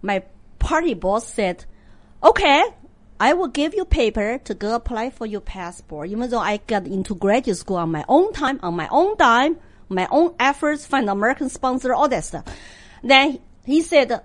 [0.00, 0.24] My
[0.58, 1.64] party boss said,
[2.22, 2.62] okay,
[3.22, 6.08] I will give you paper to go apply for your passport.
[6.08, 9.58] Even though I got into graduate school on my own time, on my own dime,
[9.88, 12.44] my own efforts, find American sponsor, all that stuff.
[13.00, 14.22] Then he said,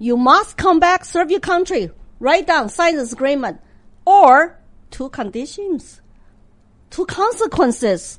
[0.00, 3.60] you must come back, serve your country, write down, sign this agreement,
[4.04, 4.58] or
[4.90, 6.00] two conditions,
[6.90, 8.18] two consequences.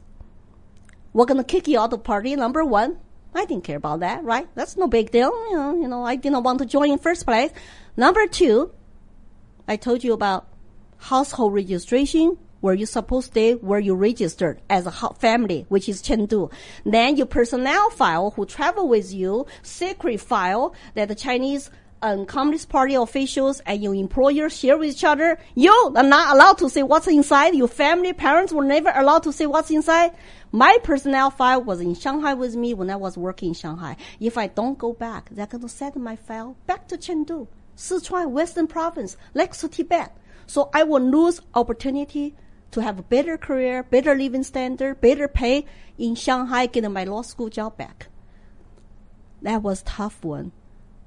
[1.11, 2.37] We're gonna kick you out of party.
[2.37, 2.99] Number one,
[3.33, 4.47] I didn't care about that, right?
[4.55, 5.31] That's no big deal.
[5.49, 7.51] You know, you know, I didn't want to join in first place.
[7.97, 8.71] Number two,
[9.67, 10.47] I told you about
[10.97, 16.01] household registration, where you're supposed to stay, where you registered as a family, which is
[16.01, 16.51] Chengdu.
[16.83, 21.69] Then your personnel file, who travel with you, secret file that the Chinese
[22.01, 25.39] um, Communist Party officials and your employer share with each other.
[25.55, 27.55] You are not allowed to say what's inside.
[27.55, 30.11] Your family, parents were never allowed to say what's inside.
[30.51, 33.97] My personnel file was in Shanghai with me when I was working in Shanghai.
[34.19, 38.31] If I don't go back, they're going to send my file back to Chengdu, Sichuan,
[38.31, 40.15] Western Province, next to Tibet.
[40.47, 42.35] So I will lose opportunity
[42.71, 45.65] to have a better career, better living standard, better pay
[45.97, 48.07] in Shanghai, getting my law school job back.
[49.41, 50.51] That was tough one.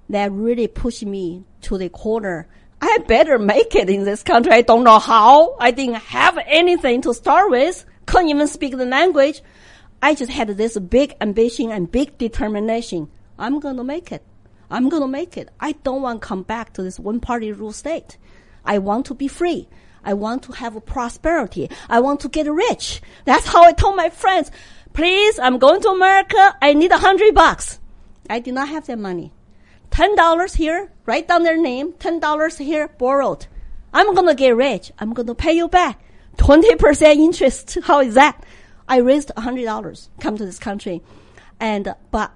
[0.09, 2.49] That really pushed me to the corner.
[2.81, 4.53] I better make it in this country.
[4.53, 5.57] I don't know how.
[5.59, 7.85] I didn't have anything to start with.
[8.07, 9.43] Couldn't even speak the language.
[10.01, 13.11] I just had this big ambition and big determination.
[13.39, 14.25] I'm gonna make it.
[14.71, 15.49] I'm gonna make it.
[15.61, 18.19] I don't want to come back to this one party rule state.
[18.65, 19.69] I want to be free.
[20.05, 21.71] I want to have prosperity.
[21.89, 23.01] I want to get rich.
[23.25, 24.51] That's how I told my friends,
[24.93, 26.57] please, I'm going to America.
[26.61, 27.79] I need a hundred bucks.
[28.29, 29.33] I did not have that money.
[29.91, 31.95] Ten dollars here, write down their name.
[31.95, 33.47] Ten dollars here, borrowed.
[33.93, 34.93] I'm gonna get rich.
[34.99, 36.01] I'm gonna pay you back.
[36.37, 37.79] Twenty percent interest.
[37.85, 38.45] How is that?
[38.87, 40.11] I raised a hundred dollars.
[40.21, 41.03] Come to this country,
[41.59, 42.33] and but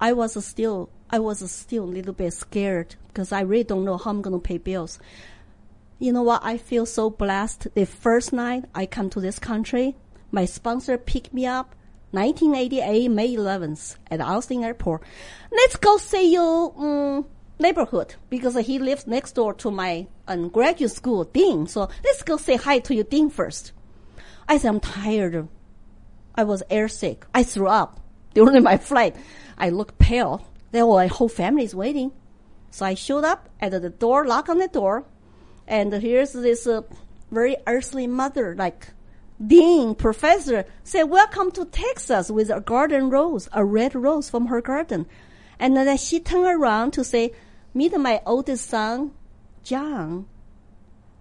[0.00, 3.96] I was still I was still a little bit scared because I really don't know
[3.96, 4.98] how I'm gonna pay bills.
[5.98, 6.44] You know what?
[6.44, 7.68] I feel so blessed.
[7.74, 9.96] The first night I come to this country,
[10.30, 11.74] my sponsor picked me up
[12.10, 15.02] 1988, May 11th at Austin Airport.
[15.50, 17.26] Let's go see your um,
[17.58, 21.66] neighborhood because he lives next door to my um, graduate school dean.
[21.66, 23.72] So let's go say hi to your dean first.
[24.48, 25.48] I said, I'm tired.
[26.34, 27.22] I was airsick.
[27.34, 28.00] I threw up
[28.34, 29.16] during my flight.
[29.56, 30.46] I looked pale.
[30.76, 32.12] Then my whole family is waiting.
[32.70, 35.06] So I showed up at the door, knock on the door,
[35.66, 36.82] and here's this uh,
[37.30, 38.88] very earthly mother, like
[39.44, 44.60] dean, professor, say, welcome to Texas with a garden rose, a red rose from her
[44.60, 45.06] garden.
[45.58, 47.32] And then she turned around to say,
[47.72, 49.12] meet my oldest son,
[49.64, 50.26] John.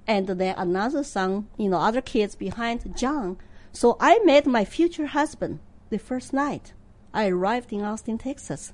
[0.05, 3.37] And then another son, you know, other kids behind John.
[3.71, 6.73] So I met my future husband the first night.
[7.13, 8.73] I arrived in Austin, Texas.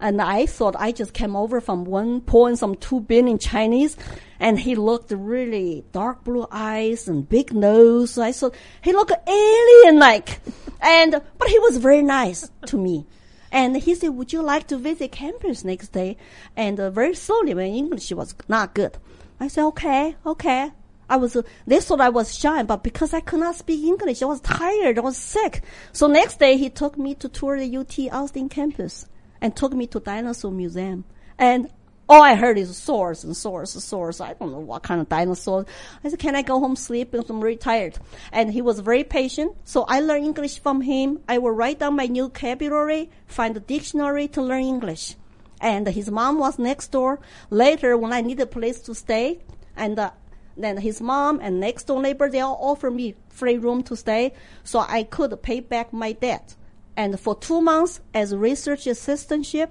[0.00, 3.96] And I thought I just came over from one point some two billion Chinese,
[4.38, 8.16] and he looked really dark blue eyes and big nose.
[8.16, 10.40] I thought he looked alien like,
[10.80, 13.06] and but he was very nice to me.
[13.50, 16.16] And he said, "Would you like to visit campus next day?"
[16.54, 18.96] And uh, very slowly, my English was not good.
[19.40, 20.70] I said, "Okay, okay."
[21.10, 24.26] I was, they thought I was shy, but because I could not speak English, I
[24.26, 25.62] was tired, I was sick.
[25.90, 29.06] So next day, he took me to tour the UT Austin campus
[29.40, 31.04] and took me to dinosaur museum.
[31.38, 31.70] And
[32.08, 34.20] all I heard is source and source and.
[34.22, 35.66] I don't know what kind of dinosaur.
[36.02, 37.10] I said, can I go home sleep?
[37.10, 37.98] Because I'm very tired.
[38.32, 39.56] And he was very patient.
[39.64, 41.20] So I learned English from him.
[41.28, 45.16] I will write down my new vocabulary, find a dictionary to learn English.
[45.60, 47.20] And his mom was next door.
[47.50, 49.40] Later, when I needed a place to stay,
[49.76, 50.12] and uh,
[50.56, 54.32] then his mom and next door neighbor, they all offered me free room to stay.
[54.64, 56.54] So I could pay back my debt.
[56.98, 59.70] And for two months as research assistantship,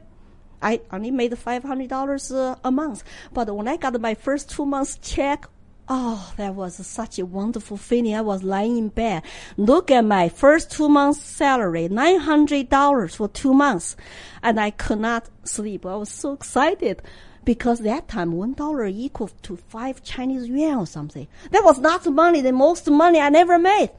[0.62, 3.04] I only made five hundred dollars uh, a month.
[3.34, 5.46] But when I got my first two months check,
[5.90, 8.16] oh, that was such a wonderful feeling.
[8.16, 9.24] I was lying in bed.
[9.58, 13.98] Look at my first two months salary, nine hundred dollars for two months,
[14.42, 15.86] and I could not sleep.
[15.86, 17.02] I was so excited.
[17.44, 21.28] Because that time one dollar equal to five Chinese yuan or something.
[21.52, 23.92] That was not the money, the most money I never made.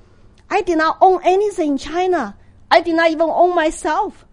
[0.51, 2.37] I did not own anything in China.
[2.71, 4.27] I did not even own myself.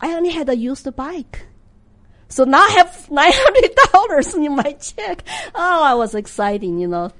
[0.00, 1.46] I only had a used bike.
[2.28, 5.22] So now I have nine hundred dollars in my check.
[5.54, 7.12] Oh, I was exciting, you know.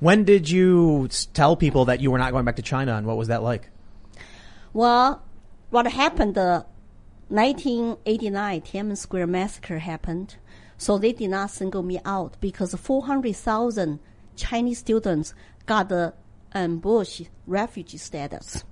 [0.00, 3.16] When did you tell people that you were not going back to China, and what
[3.16, 3.70] was that like?
[4.72, 5.22] Well,
[5.70, 6.34] what happened?
[6.34, 6.66] The
[7.28, 10.36] 1989 Tiananmen Square massacre happened,
[10.76, 14.00] so they did not single me out because 400,000
[14.36, 15.34] Chinese students
[15.66, 16.14] got the
[16.54, 18.64] um, Bush refugee status.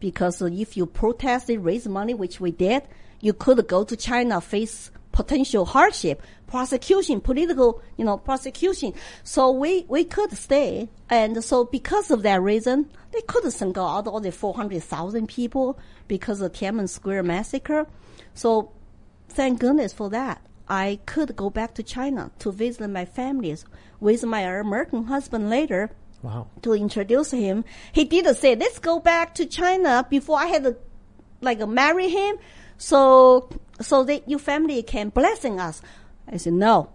[0.00, 2.82] Because if you protested, raise money, which we did,
[3.20, 8.92] you could go to China, face potential hardship, prosecution, political, you know, prosecution.
[9.22, 10.88] So we, we could stay.
[11.08, 15.78] And so because of that reason, they couldn't single out all the 400,000 people
[16.08, 17.86] because of Tiananmen Square massacre.
[18.34, 18.72] So
[19.28, 20.42] thank goodness for that.
[20.68, 23.64] I could go back to China to visit my families
[24.00, 25.90] with my American husband later
[26.24, 26.46] Wow.
[26.62, 27.66] to introduce him.
[27.92, 30.76] He didn't say, let's go back to China before I had to
[31.42, 32.36] like marry him.
[32.78, 33.50] So,
[33.82, 35.82] so that your family can blessing us.
[36.26, 36.88] I said, no.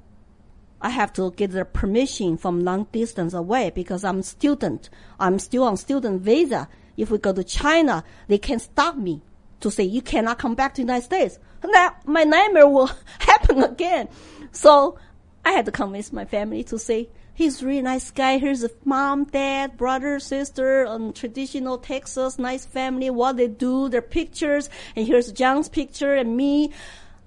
[0.82, 4.90] I have to get the permission from long distance away because I'm student.
[5.20, 6.68] I'm still on student visa.
[6.98, 9.22] If we go to China, they can stop me
[9.60, 11.38] to say you cannot come back to United States.
[11.62, 14.10] That my nightmare will happen again.
[14.54, 14.98] So
[15.46, 17.10] I had to convince my family to say
[17.40, 18.38] he's a really nice guy.
[18.38, 24.02] Here's a mom, dad, brother, sister, um, traditional Texas, nice family, what they do, their
[24.02, 26.70] pictures, and here's John's picture and me.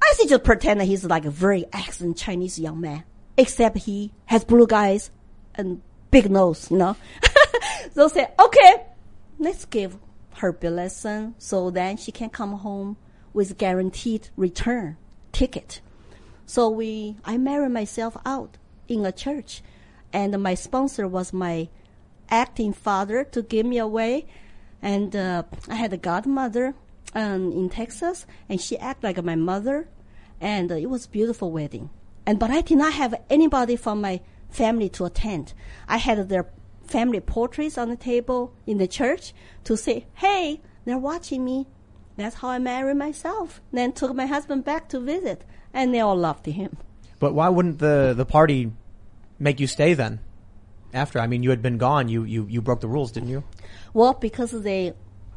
[0.02, 3.04] I see just pretend that he's like a very accent Chinese young man,
[3.38, 5.10] except he has blue eyes
[5.54, 6.94] and big nose, you know.
[7.94, 8.84] so say, okay,
[9.38, 9.96] let's give
[10.34, 12.98] her a lesson so then she can come home
[13.32, 14.98] with guaranteed return
[15.32, 15.80] ticket.
[16.44, 18.58] So we, I married myself out
[18.88, 19.62] in a church,
[20.12, 21.68] and my sponsor was my
[22.28, 24.26] acting father to give me away,
[24.80, 26.74] and uh, I had a godmother
[27.14, 29.88] um, in Texas, and she acted like my mother,
[30.40, 31.90] and uh, it was beautiful wedding.
[32.26, 35.54] And but I did not have anybody from my family to attend.
[35.88, 36.46] I had their
[36.84, 39.34] family portraits on the table in the church
[39.64, 41.66] to say, "Hey, they're watching me."
[42.16, 43.62] That's how I married myself.
[43.72, 46.76] Then took my husband back to visit, and they all loved him.
[47.18, 48.72] But why wouldn't the the party
[49.42, 50.20] make you stay then?
[50.94, 52.08] After I mean, you had been gone.
[52.08, 53.42] You you you broke the rules, didn't you?
[53.94, 54.92] Well, because they,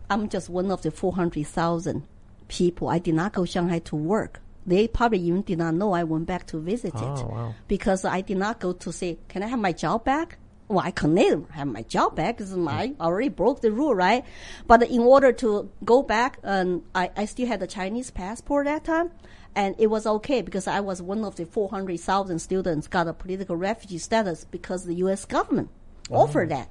[0.09, 2.03] I'm just one of the 400,000
[2.47, 2.87] people.
[2.89, 4.41] I did not go Shanghai to work.
[4.65, 7.25] They probably even did not know I went back to visit Oh, it.
[7.25, 7.55] wow.
[7.67, 10.37] Because I did not go to say, can I have my job back?
[10.67, 14.25] Well, I can never have my job back because I already broke the rule, right?
[14.65, 18.83] But in order to go back, um, I, I still had a Chinese passport that
[18.83, 19.11] time.
[19.55, 23.55] And it was okay because I was one of the 400,000 students got a political
[23.55, 25.25] refugee status because the U.S.
[25.25, 25.69] government
[26.11, 26.69] offered that.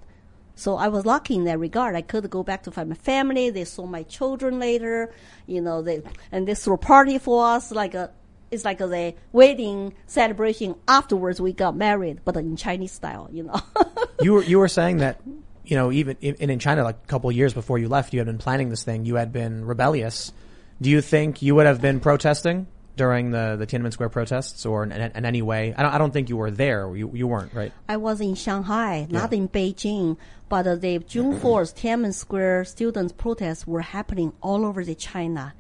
[0.55, 1.97] So I was lucky in that regard.
[1.97, 3.51] I could go back to find my family.
[3.51, 5.13] They saw my children later,
[5.47, 8.13] you know, they, and they threw a party for us, like a,
[8.51, 10.77] it's like a, wedding celebration.
[10.87, 13.61] Afterwards, we got married, but in Chinese style, you know.
[14.21, 15.21] you were you were saying that
[15.65, 18.21] you know even in, in China like a couple of years before you left you
[18.21, 20.33] had been planning this thing you had been rebellious
[20.81, 22.67] do you think you would have been protesting
[22.97, 25.99] during the the Tiananmen Square protests or in, in, in any way I don't I
[25.99, 29.49] don't think you were there you you weren't right I was in Shanghai, not in
[29.49, 30.17] Beijing,
[30.49, 35.55] but uh, the June 4th Tiananmen Square students' protests were happening all over the China.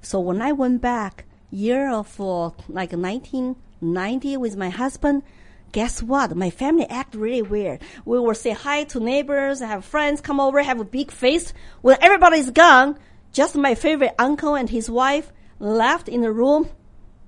[0.00, 5.22] So when I went back, year of uh, like 1990 with my husband,
[5.72, 6.36] guess what?
[6.36, 7.80] My family act really weird.
[8.04, 11.52] We will say hi to neighbors, have friends come over, have a big feast.
[11.82, 12.98] When everybody's gone,
[13.32, 16.68] just my favorite uncle and his wife left in the room.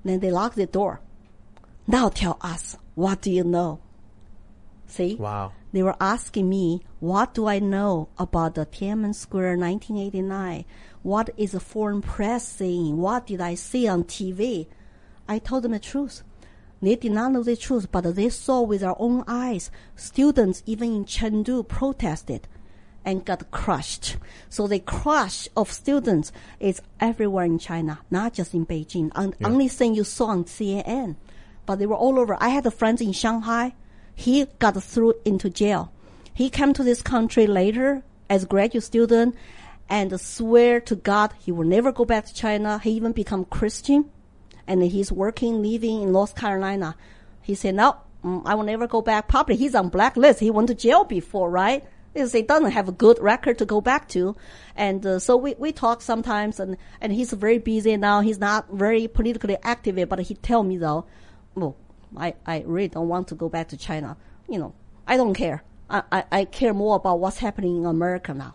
[0.05, 1.01] Then they lock the door.
[1.87, 3.81] Now tell us, what do you know?
[4.87, 5.17] See?
[5.17, 10.65] wow They were asking me, what do I know about the Tiananmen Square 1989?
[11.03, 12.97] What is the foreign press saying?
[12.97, 14.67] What did I see on TV?
[15.29, 16.23] I told them the truth.
[16.83, 19.71] They did not know the truth, but they saw with their own eyes.
[19.97, 22.49] Students, even in Chengdu, protested
[23.05, 24.17] and got crushed.
[24.49, 29.11] So the crush of students is everywhere in China, not just in Beijing.
[29.15, 31.17] And Only thing you saw on CNN,
[31.67, 32.37] but they were all over.
[32.41, 33.75] I had a friend in Shanghai.
[34.15, 35.93] He got thrown into jail.
[36.35, 39.35] He came to this country later as a graduate student
[39.89, 42.79] and swear to God he will never go back to China.
[42.79, 44.11] He even become Christian
[44.67, 46.95] and he's working, living in North Carolina.
[47.43, 49.27] He said, no, mm, I will never go back.
[49.27, 50.39] Probably he's on blacklist.
[50.39, 51.85] He went to jail before, right?
[52.13, 54.37] Because he doesn't have a good record to go back to.
[54.75, 58.21] And uh, so we, we talk sometimes and, and he's very busy now.
[58.21, 61.07] He's not very politically active, but he tell me though,
[61.55, 61.77] well,
[62.17, 64.17] I, I really don't want to go back to China.
[64.49, 64.75] You know,
[65.07, 65.63] I don't care.
[65.89, 68.55] I, I, I care more about what's happening in America now.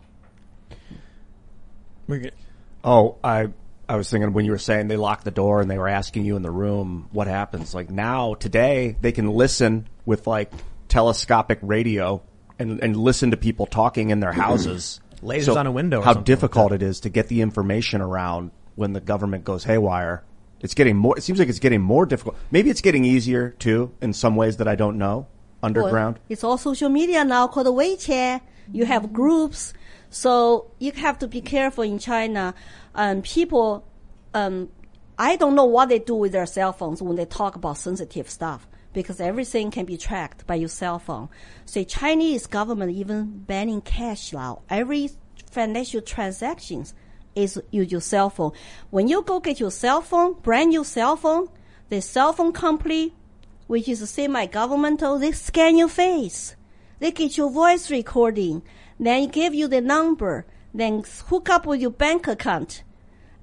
[2.84, 3.48] Oh, I
[3.88, 6.24] I was thinking when you were saying they locked the door and they were asking
[6.24, 7.74] you in the room what happens.
[7.74, 10.52] Like now, today, they can listen with like
[10.88, 12.22] telescopic radio
[12.58, 15.00] and and listen to people talking in their houses.
[15.22, 18.00] Lasers on a window or How something like difficult it is to get the information
[18.00, 20.22] around when the government goes haywire.
[20.60, 21.16] It's getting more.
[21.16, 22.36] It seems like it's getting more difficult.
[22.50, 25.26] Maybe it's getting easier too in some ways that I don't know.
[25.62, 26.16] Underground.
[26.16, 28.40] Well, it's all social media now called WeChat.
[28.72, 29.72] You have groups.
[30.10, 32.54] So you have to be careful in China.
[32.94, 33.84] Um, people,
[34.34, 34.68] um,
[35.18, 38.28] I don't know what they do with their cell phones when they talk about sensitive
[38.30, 38.66] stuff
[38.96, 41.28] because everything can be tracked by your cell phone.
[41.66, 44.62] So Chinese government even banning cash now.
[44.70, 45.10] Every
[45.50, 46.94] financial transactions
[47.34, 48.52] is use your cell phone.
[48.88, 51.50] When you go get your cell phone, brand new cell phone,
[51.90, 53.14] the cell phone company,
[53.66, 56.56] which is semi-governmental, they scan your face.
[56.98, 58.62] They get your voice recording,
[58.98, 62.82] then give you the number, then hook up with your bank account.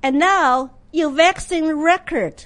[0.01, 2.45] And now your vaccine record,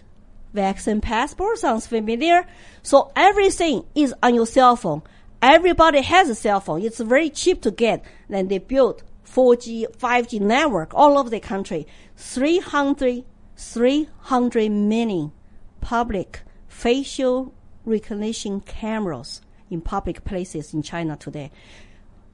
[0.53, 2.45] vaccine passport sounds familiar.
[2.87, 5.01] So everything is on your cell phone.
[5.41, 6.81] Everybody has a cell phone.
[6.83, 8.01] It's very cheap to get.
[8.29, 11.85] Then they built 4G, 5G network all over the country.
[12.15, 13.25] 300,
[13.57, 15.33] 300 million
[15.81, 21.51] public facial recognition cameras in public places in China today.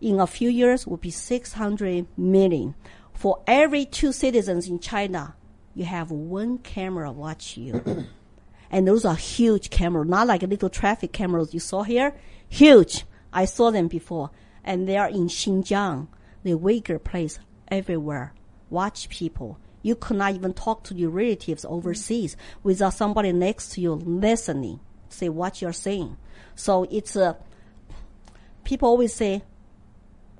[0.02, 2.76] In a few years will be 600 million.
[3.16, 5.34] For every two citizens in China,
[5.74, 8.06] you have one camera watch you.
[8.74, 12.16] and those are huge cameras, not like little traffic cameras you saw here.
[12.50, 13.06] Huge.
[13.32, 14.32] I saw them before.
[14.64, 16.08] And they are in Xinjiang,
[16.42, 18.34] the Uyghur place everywhere.
[18.72, 19.60] Watch people.
[19.84, 24.80] You could not even talk to your relatives overseas without somebody next to you listening,
[25.08, 26.18] say what you're saying.
[26.56, 27.38] So it's a,
[28.64, 29.44] people always say,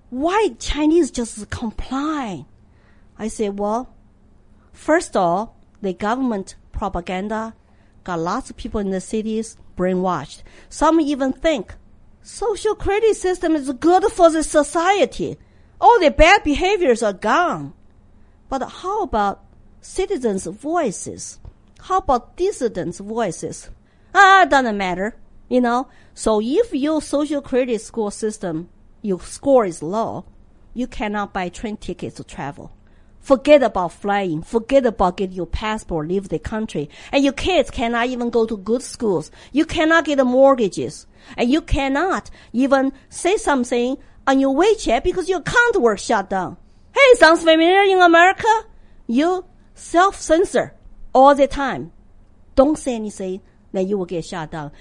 [0.10, 2.46] why Chinese just comply?
[3.20, 3.94] I say, well,
[4.72, 7.54] first of all, the government propaganda
[8.04, 10.44] got lots of people in the cities brainwashed.
[10.70, 11.76] Some even think
[12.22, 15.38] social credit system is good for the society.
[15.80, 17.74] All the bad behaviors are gone.
[18.50, 19.44] But how about
[19.82, 21.40] citizens' voices?
[21.82, 23.70] How about dissidents' voices?
[24.14, 25.16] Ah, doesn't matter,
[25.50, 25.88] you know.
[26.14, 28.70] So if your social credit score system,
[29.02, 30.26] your score is low,
[30.74, 32.72] you cannot buy train tickets to travel.
[33.24, 34.44] Forget about flying.
[34.44, 36.90] Forget about getting your passport, leave the country.
[37.10, 39.32] And your kids cannot even go to good schools.
[39.54, 41.08] You cannot get mortgages.
[41.38, 43.96] And you cannot even say something
[44.28, 46.58] on your WeChat because your account was shut down.
[46.94, 48.48] Hey, sounds familiar in America?
[49.08, 50.76] You self-censor
[51.14, 51.94] all the time.
[52.56, 53.40] Don't say anything,
[53.72, 54.74] then you will get shut down.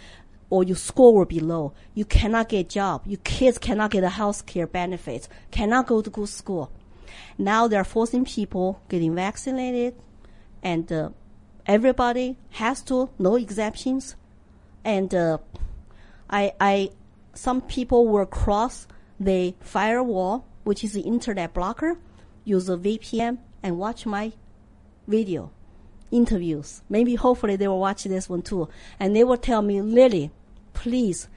[0.51, 1.75] Or your score will be low.
[1.95, 3.03] You cannot get a job.
[3.07, 5.29] Your kids cannot get health care benefits.
[5.53, 6.73] Cannot go to good school.
[7.39, 9.95] Now they're forcing people getting vaccinated,
[10.63, 11.11] and uh,
[11.67, 14.17] everybody has to, no exceptions.
[14.85, 15.39] And uh,
[16.29, 16.91] I, I,
[17.35, 18.87] some people will cross
[19.19, 21.99] the firewall, which is the internet blocker,
[22.45, 24.33] use a VPN and watch my
[25.07, 25.51] video
[26.11, 26.83] interviews.
[26.89, 28.69] Maybe hopefully they will watch this one too.
[29.01, 30.31] And they will tell me, Lily,
[30.73, 31.29] please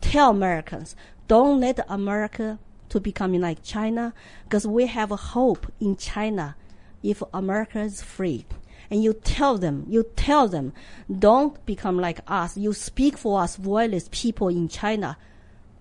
[0.00, 0.96] tell Americans,
[1.28, 2.58] don't let America
[2.94, 4.14] to becoming like China
[4.44, 6.54] because we have a hope in China
[7.02, 8.46] if America is free.
[8.88, 10.72] And you tell them, you tell them,
[11.10, 12.56] don't become like us.
[12.56, 15.18] You speak for us voiceless people in China.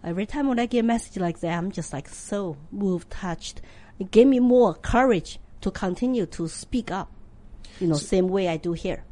[0.04, 3.62] Every time when I get a message like that, I'm just like so moved, touched.
[4.00, 7.12] It gave me more courage to continue to speak up,
[7.80, 9.04] you know, same way I do here.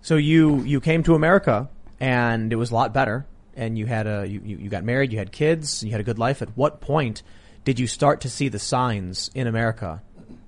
[0.00, 1.68] So you you came to America
[2.00, 5.12] and it was a lot better, and you had a you, you you got married,
[5.12, 6.40] you had kids, you had a good life.
[6.40, 7.22] At what point
[7.64, 10.02] did you start to see the signs in America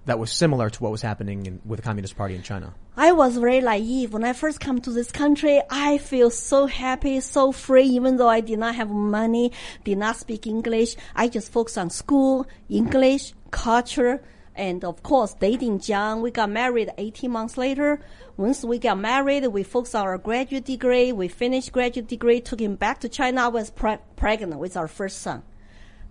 [0.06, 2.74] that was similar to what was happening in, with the Communist Party in China?
[2.96, 4.12] I was very naive.
[4.12, 8.28] When I first come to this country, I feel so happy, so free, even though
[8.28, 9.52] I did not have money,
[9.84, 10.96] did not speak English.
[11.14, 14.22] I just focused on school, English, culture,
[14.56, 16.20] and of course, dating John.
[16.20, 18.00] We got married 18 months later.
[18.36, 21.12] Once we got married, we focused on our graduate degree.
[21.12, 23.44] We finished graduate degree, took him back to China.
[23.44, 25.42] I was pre- pregnant with our first son.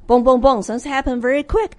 [0.08, 0.62] Boom, boom, boom.
[0.62, 1.76] Things happen very quick.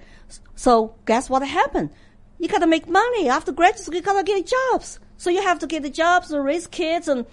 [0.55, 1.91] So guess what happened?
[2.39, 3.29] You gotta make money.
[3.29, 4.99] After graduate school, you gotta get jobs.
[5.17, 7.09] So you have to get the jobs and raise kids.
[7.09, 7.27] And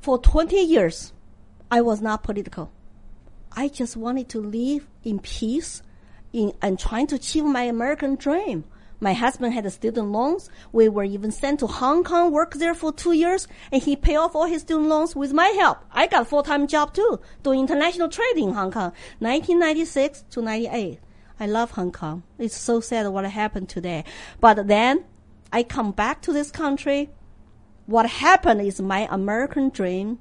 [0.00, 1.12] for 20 years,
[1.70, 2.70] I was not political.
[3.52, 5.82] I just wanted to live in peace
[6.32, 8.64] in, and trying to achieve my American dream.
[8.98, 10.48] My husband had student loans.
[10.72, 14.16] We were even sent to Hong Kong, work there for two years, and he paid
[14.16, 15.78] off all his student loans with my help.
[15.92, 21.00] I got a full-time job too, doing international trading in Hong Kong, 1996 to 98.
[21.38, 22.22] I love Hong Kong.
[22.38, 24.04] It's so sad what happened today.
[24.40, 25.04] But then
[25.52, 27.10] I come back to this country.
[27.84, 30.18] What happened is my American dream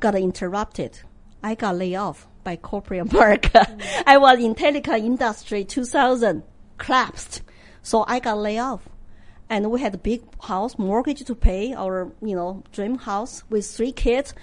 [0.00, 0.98] got interrupted.
[1.44, 3.66] I got laid off by corporate America.
[4.06, 6.42] I was in telecom industry 2000
[6.78, 7.42] collapsed.
[7.82, 8.88] So I got laid off.
[9.50, 13.66] And we had a big house mortgage to pay, our, you know, dream house with
[13.66, 14.34] three kids.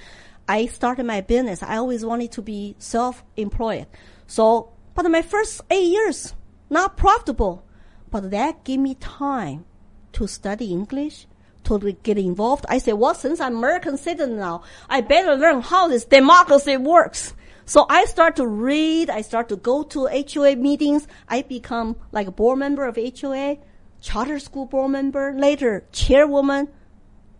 [0.47, 1.63] I started my business.
[1.63, 3.87] I always wanted to be self-employed.
[4.27, 6.35] So, but my first eight years,
[6.69, 7.63] not profitable.
[8.11, 9.65] But that gave me time
[10.13, 11.27] to study English,
[11.63, 12.65] to get involved.
[12.67, 17.33] I said, well, since I'm American citizen now, I better learn how this democracy works.
[17.69, 19.11] So I start to read.
[19.11, 21.07] I start to go to HOA meetings.
[21.27, 23.57] I become like a board member of HOA,
[24.01, 26.69] charter school board member, later chairwoman,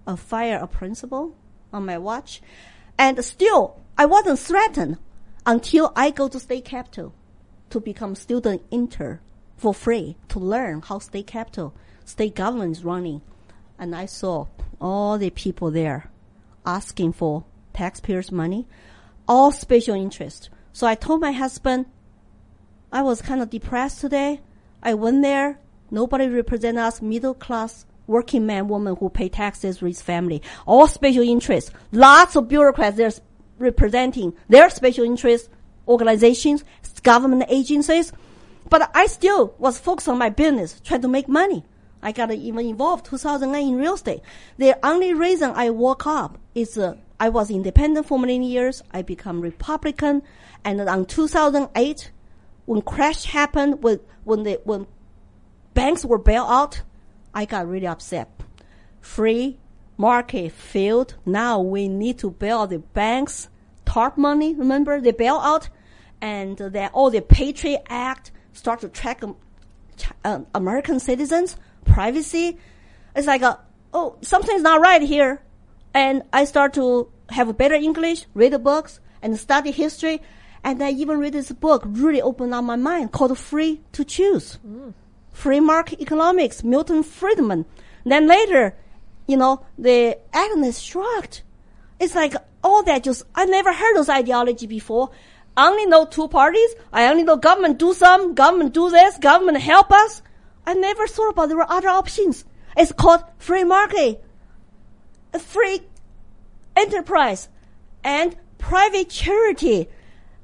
[0.05, 1.35] a fire a principal
[1.73, 2.43] on my watch.
[2.95, 4.99] And still, I wasn't threatened
[5.47, 7.11] until I go to state capital
[7.71, 9.21] to become student intern
[9.57, 11.73] for free to learn how state capital,
[12.05, 13.23] state government is running.
[13.79, 14.45] And I saw
[14.79, 16.11] all the people there
[16.67, 18.67] asking for taxpayers' money,
[19.29, 20.49] all special interest.
[20.73, 21.85] So I told my husband,
[22.91, 24.41] I was kind of depressed today.
[24.81, 25.59] I went there.
[25.91, 30.41] Nobody represent us, middle class working man, woman who pay taxes with family.
[30.65, 31.71] All special interests.
[31.91, 33.11] Lots of bureaucrats there
[33.59, 35.49] representing their special interest
[35.87, 36.63] organizations,
[37.03, 38.11] government agencies.
[38.67, 41.63] But I still was focused on my business, trying to make money.
[42.01, 44.21] I got even involved 2008 in real estate.
[44.57, 48.81] The only reason I woke up is uh, I was independent for many years.
[48.91, 50.21] I become Republican,
[50.63, 52.11] and on 2008,
[52.65, 54.87] when crash happened, when when the when
[55.73, 56.81] banks were bailed out,
[57.33, 58.29] I got really upset.
[59.01, 59.57] Free
[59.97, 61.15] market failed.
[61.25, 63.49] Now we need to bail the banks.
[63.85, 65.69] TARP money, remember they bail out,
[66.21, 69.23] and then all the Patriot Act start to track
[70.23, 72.57] uh, American citizens privacy.
[73.15, 73.59] It's like a,
[73.93, 75.41] oh something's not right here,
[75.93, 80.21] and I start to have better English, read the books, and study history.
[80.63, 84.59] And I even read this book, really opened up my mind, called Free to Choose
[85.39, 87.65] free market economics, Milton Friedman.
[88.05, 88.75] Then later,
[89.25, 91.43] you know, the Atlas Shrugged.
[91.99, 95.11] It's like all that just, I never heard those ideology before.
[95.55, 96.75] I only know two parties.
[96.91, 100.21] I only know government do some, government do this, government help us.
[100.65, 102.43] I never thought about there were other options.
[102.75, 104.23] It's called free market,
[105.33, 105.81] a free
[106.75, 107.49] enterprise,
[108.03, 109.87] and private charity,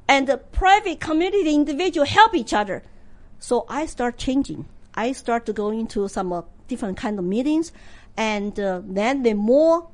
[0.07, 2.83] and the private community individual help each other.
[3.39, 4.65] So I start changing.
[4.93, 7.71] I start to go into some uh, different kind of meetings,
[8.17, 9.89] and uh, then the more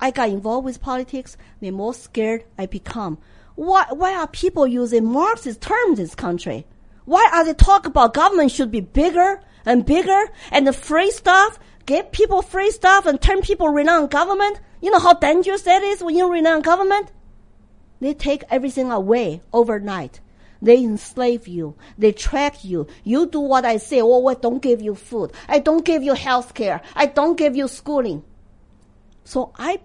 [0.00, 3.18] I got involved with politics, the more scared I become.
[3.54, 6.66] Why, why are people using Marxist terms in this country?
[7.04, 11.58] Why are they talk about government should be bigger and bigger and the free stuff?
[11.86, 14.60] Give people free stuff and turn people on government?
[14.80, 17.12] You know how dangerous that is when you on government?
[18.00, 20.20] They take everything away overnight.
[20.60, 21.76] They enslave you.
[21.98, 22.86] They track you.
[23.02, 24.00] You do what I say.
[24.00, 25.32] Oh, I don't give you food.
[25.48, 26.80] I don't give you health care.
[26.94, 28.22] I don't give you schooling.
[29.24, 29.80] So I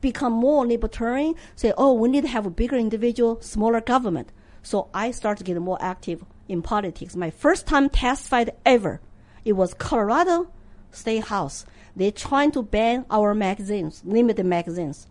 [0.00, 4.30] become more libertarian, say, oh, we need to have a bigger individual, smaller government.
[4.62, 7.16] So I start to get more active in politics.
[7.16, 9.00] My first time testified ever,
[9.44, 10.50] it was Colorado
[10.90, 11.66] State House.
[11.96, 15.06] They're trying to ban our magazines, limited magazines,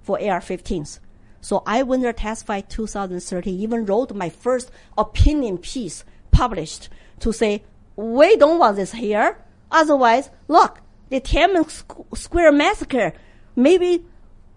[0.00, 1.00] for AR-15s.
[1.40, 6.88] So I went there testified 2013, even wrote my first opinion piece published
[7.20, 7.62] to say,
[7.96, 9.38] we don't want this here.
[9.70, 11.68] Otherwise, look, the Tiananmen
[12.16, 13.12] Square massacre,
[13.56, 14.04] maybe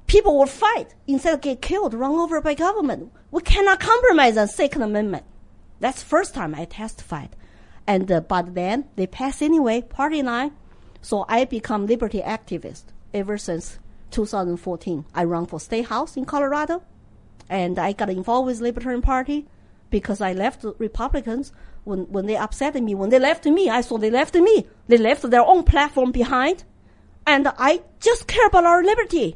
[0.08, 3.12] people will fight instead of get killed, run over by government.
[3.32, 5.26] We cannot compromise on Second Amendment.
[5.80, 7.36] That's first time I testified.
[7.86, 10.52] And, uh, but then they pass anyway, party line.
[11.04, 13.78] So I become liberty activist ever since
[14.12, 15.04] 2014.
[15.14, 16.82] I run for state house in Colorado
[17.50, 19.46] and I got involved with Libertarian Party
[19.90, 21.52] because I left Republicans
[21.84, 22.96] when, when they upset me.
[22.96, 24.66] When they left me, I saw they left me.
[24.88, 26.64] They left their own platform behind.
[27.28, 29.36] And I just care about our liberty.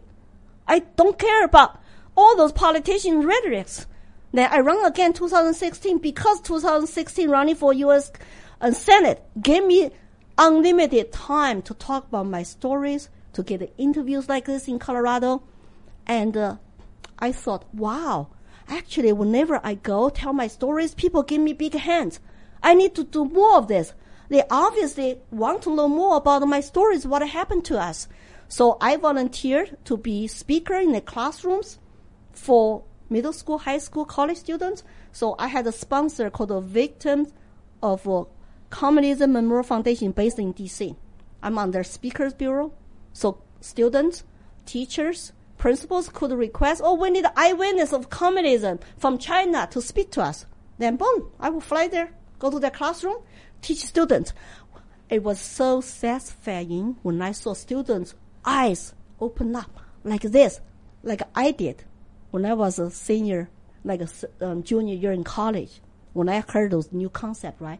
[0.69, 1.81] I don't care about
[2.15, 3.87] all those politician rhetorics.
[4.31, 8.11] Then I run again 2016 because 2016 running for U.S.
[8.61, 9.91] and uh, Senate gave me
[10.37, 15.43] unlimited time to talk about my stories, to get interviews like this in Colorado.
[16.05, 16.57] And uh,
[17.19, 18.29] I thought, wow,
[18.67, 22.19] actually, whenever I go tell my stories, people give me big hands.
[22.61, 23.93] I need to do more of this.
[24.29, 28.07] They obviously want to know more about my stories, what happened to us.
[28.49, 31.79] So I volunteered to be speaker in the classrooms
[32.31, 34.83] for middle school, high school, college students.
[35.11, 37.33] So I had a sponsor called the Victims
[37.81, 38.25] of uh,
[38.69, 40.95] Communism Memorial Foundation based in DC.
[41.41, 42.73] I'm on their speakers bureau.
[43.13, 44.23] So students,
[44.65, 50.21] teachers, principals could request, oh, we need eyewitness of communism from China to speak to
[50.21, 50.45] us.
[50.77, 53.17] Then boom, I will fly there, go to their classroom,
[53.61, 54.33] teach students.
[55.09, 58.13] It was so satisfying when I saw students'
[58.45, 60.59] eyes open up like this,
[61.03, 61.83] like I did
[62.31, 63.49] when I was a senior,
[63.83, 64.09] like a
[64.41, 65.81] um, junior year in college.
[66.13, 67.79] When I heard those new concepts, right?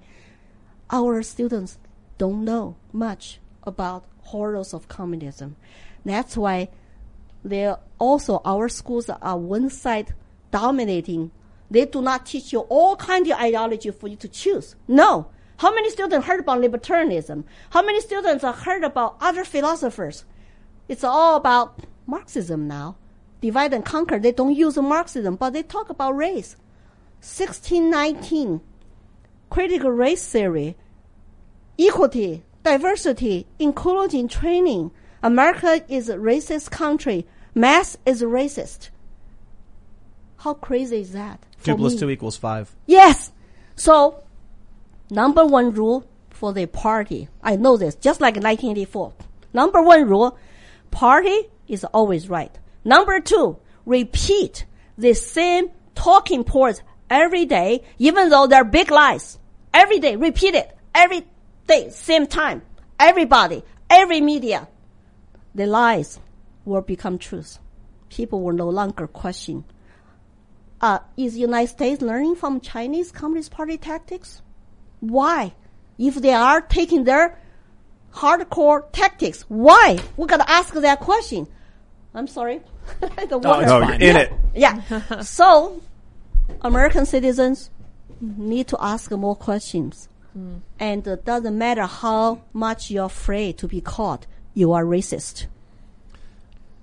[0.89, 1.77] Our students
[2.17, 5.55] don't know much about horrors of communism.
[6.05, 6.69] That's why
[7.43, 10.13] there also our schools are one side
[10.51, 11.31] dominating.
[11.69, 14.75] They do not teach you all kinds of ideology for you to choose.
[14.87, 15.27] No.
[15.57, 17.43] How many students heard about libertarianism?
[17.71, 20.23] How many students have heard about other philosophers?
[20.87, 22.95] It's all about Marxism now.
[23.41, 24.19] Divide and conquer.
[24.19, 26.55] They don't use Marxism, but they talk about race.
[27.19, 28.61] 1619,
[29.57, 30.77] critical race theory,
[31.79, 34.91] equity, diversity, inclusion training.
[35.23, 37.25] America is a racist country.
[37.55, 38.91] Mass is racist.
[40.37, 41.43] How crazy is that?
[41.63, 41.99] Two plus me?
[41.99, 42.75] two equals five.
[42.85, 43.31] Yes.
[43.75, 44.23] So,
[45.09, 47.27] number one rule for the party.
[47.41, 49.13] I know this, just like 1984.
[49.53, 50.37] Number one rule,
[50.91, 52.55] party is always right.
[52.85, 53.57] Number two,
[53.87, 54.67] repeat
[54.99, 59.39] the same talking points every day, even though they're big lies.
[59.77, 60.75] Every day, repeat it.
[60.95, 61.21] Every
[61.67, 62.63] day, same time.
[62.99, 64.67] Everybody, every media.
[65.53, 66.19] The lies
[66.65, 67.59] will become truth.
[68.09, 69.65] People will no longer question
[70.81, 74.41] uh, is United States learning from Chinese Communist Party tactics?
[74.99, 75.53] Why?
[75.97, 77.39] If they are taking their
[78.13, 79.99] hardcore tactics, why?
[80.15, 81.47] We gotta ask that question.
[82.13, 82.61] I'm sorry.
[83.29, 83.65] the water.
[83.65, 84.33] No, you're in it.
[84.55, 85.21] Yeah.
[85.21, 85.81] so,
[86.61, 87.69] American citizens
[88.21, 90.09] need to ask more questions.
[90.79, 95.47] And it doesn't matter how much you're afraid to be caught, you are racist.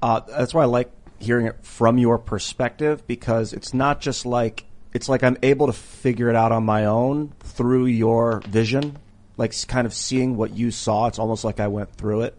[0.02, 0.90] Uh, that's why I like
[1.20, 5.72] hearing it from your perspective because it's not just like it's like I'm able to
[5.72, 8.98] figure it out on my own through your vision,
[9.36, 11.06] like kind of seeing what you saw.
[11.06, 12.36] It's almost like I went through it,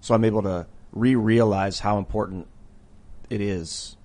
[0.00, 2.46] so I'm able to re-realize how important
[3.30, 3.96] it is.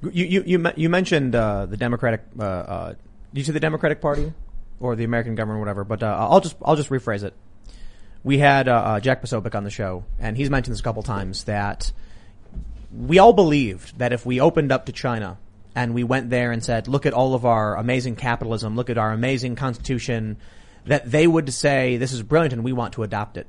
[0.00, 2.22] You you you, you mentioned uh, the Democratic.
[2.38, 3.07] Uh, uh, did
[3.38, 4.32] you say the Democratic Party
[4.80, 5.84] or the American government, or whatever?
[5.84, 7.34] But uh, I'll just I'll just rephrase it.
[8.24, 11.02] We had uh, uh, Jack Posobiec on the show, and he's mentioned this a couple
[11.02, 11.92] times that
[12.92, 15.38] we all believed that if we opened up to China
[15.74, 18.98] and we went there and said, "Look at all of our amazing capitalism, look at
[18.98, 20.36] our amazing constitution,"
[20.86, 23.46] that they would say, "This is brilliant, and we want to adopt it."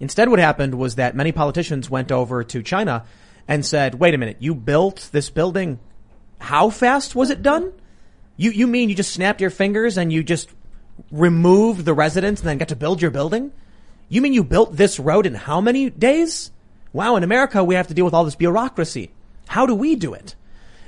[0.00, 3.04] Instead, what happened was that many politicians went over to China
[3.46, 5.78] and said, "Wait a minute, you built this building.
[6.40, 7.72] How fast was it done?
[8.38, 10.48] You you mean you just snapped your fingers and you just
[11.10, 13.52] removed the residents and then got to build your building?
[14.08, 16.50] You mean you built this road in how many days?
[16.94, 19.10] Wow, in America we have to deal with all this bureaucracy.
[19.48, 20.34] How do we do it?"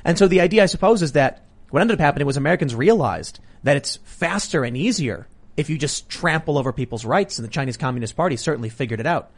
[0.05, 3.41] And so the idea, I suppose, is that what ended up happening was Americans realized
[3.65, 7.77] that it's faster and easier if you just trample over people's rights, and the Chinese
[7.77, 9.31] Communist Party certainly figured it out.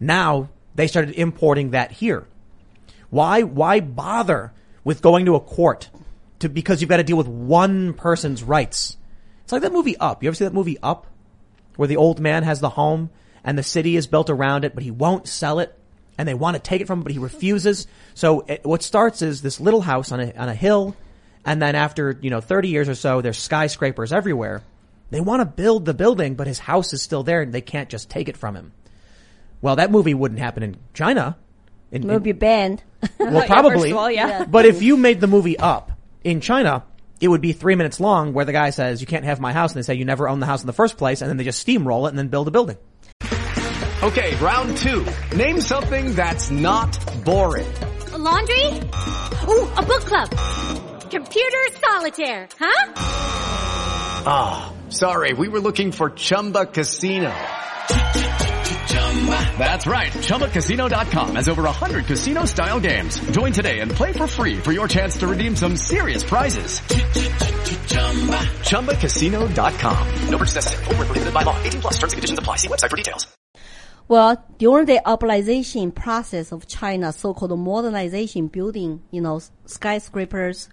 [0.00, 2.26] Now they started importing that here.
[3.10, 5.90] Why, why bother with going to a court
[6.40, 8.96] to, because you've got to deal with one person's rights?
[9.44, 10.22] It's like that movie Up.
[10.22, 11.06] You ever see that movie Up?
[11.76, 13.10] Where the old man has the home
[13.42, 15.76] and the city is built around it, but he won't sell it
[16.18, 17.86] and they want to take it from him, but he refuses.
[18.14, 20.94] So it, what starts is this little house on a, on a hill.
[21.46, 24.62] And then after, you know, 30 years or so, there's skyscrapers everywhere.
[25.10, 27.88] They want to build the building, but his house is still there and they can't
[27.88, 28.72] just take it from him.
[29.62, 31.36] Well, that movie wouldn't happen in China.
[31.90, 32.82] In, It will be banned.
[33.18, 33.92] well, probably.
[33.92, 34.10] all.
[34.10, 34.44] Yeah.
[34.44, 35.89] But if you made the movie up
[36.24, 36.84] in China,
[37.20, 39.72] it would be three minutes long where the guy says, you can't have my house.
[39.72, 41.20] And they say, you never owned the house in the first place.
[41.20, 42.78] And then they just steamroll it and then build a building.
[44.02, 45.06] Okay, round two.
[45.36, 47.70] Name something that's not boring.
[48.12, 48.66] A laundry?
[48.66, 50.30] Ooh, a book club.
[51.10, 52.92] Computer solitaire, huh?
[54.26, 57.30] Ah, sorry, we were looking for Chumba Casino.
[59.58, 63.20] That's right, ChumbaCasino.com has over 100 casino-style games.
[63.30, 66.80] Join today and play for free for your chance to redeem some serious prizes.
[68.70, 70.08] ChumbaCasino.com.
[70.30, 70.84] No purchase necessary.
[70.84, 71.62] Void where prohibited by law.
[71.62, 72.56] 18 plus terms and conditions apply.
[72.56, 73.26] See website for details.
[74.08, 80.68] Well, during the urbanization process of China, so-called modernization, building, you know, skyscrapers,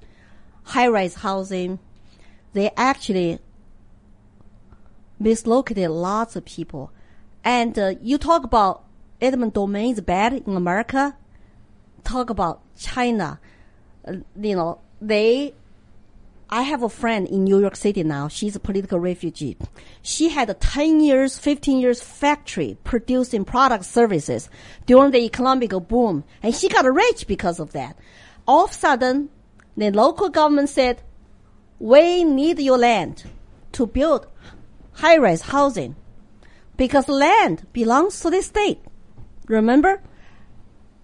[0.64, 1.78] high-rise housing,
[2.54, 3.38] they actually
[5.20, 6.92] mislocated lots of people.
[7.48, 8.84] And uh, you talk about
[9.22, 11.16] eminent domain is bad in America.
[12.04, 13.40] Talk about China.
[14.06, 15.54] Uh, you know, they
[16.50, 18.28] I have a friend in New York City now.
[18.28, 19.56] She's a political refugee.
[20.02, 24.50] She had a 10 years, 15 years factory producing product services
[24.86, 26.26] during the economic boom.
[26.44, 27.98] And she got rich because of that.
[28.46, 29.30] All of a sudden,
[29.78, 31.02] the local government said,
[31.80, 33.24] we need your land
[33.72, 34.28] to build
[34.96, 35.96] high-rise housing
[36.78, 38.80] because land belongs to the state.
[39.48, 40.02] Remember?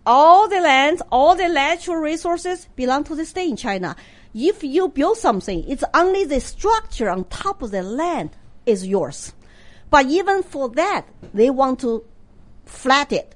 [0.06, 3.96] all the land, all the natural resources belong to the state in China.
[4.34, 8.32] If you build something, it's only the structure on top of the land
[8.66, 9.34] is yours.
[9.90, 12.04] But even for that, they want to
[12.66, 13.36] flat it.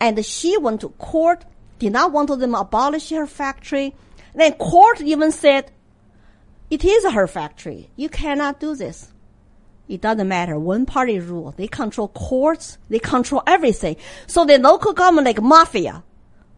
[0.00, 1.44] And she went to court,
[1.78, 3.94] did not want them to abolish her factory.
[4.34, 5.70] Then court even said,
[6.70, 7.90] it is her factory.
[7.96, 9.12] You cannot do this.
[9.90, 10.56] It doesn't matter.
[10.56, 11.52] One party rule.
[11.56, 12.78] They control courts.
[12.88, 13.96] They control everything.
[14.28, 16.04] So the local government, like mafia,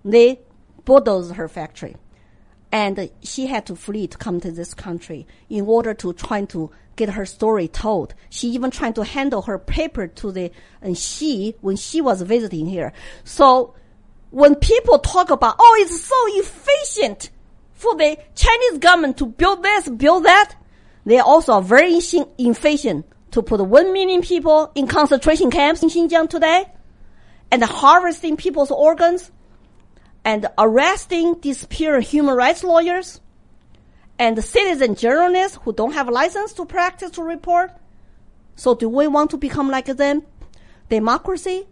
[0.05, 0.41] they
[0.85, 1.97] bulldoze her factory.
[2.71, 6.71] And she had to flee to come to this country in order to try to
[6.95, 8.15] get her story told.
[8.29, 10.53] She even tried to handle her paper to the,
[10.83, 12.93] and she, when she was visiting here.
[13.25, 13.75] So
[14.29, 17.31] when people talk about, oh, it's so efficient
[17.73, 20.55] for the Chinese government to build this, build that,
[21.07, 26.29] they also are very efficient to put one million people in concentration camps in Xinjiang
[26.29, 26.65] today
[27.51, 29.31] and harvesting people's organs
[30.25, 33.21] and arresting disappearing human rights lawyers
[34.19, 37.73] and citizen journalists who don't have a license to practice to report.
[38.55, 40.23] So do we want to become like them?
[40.89, 41.67] Democracy,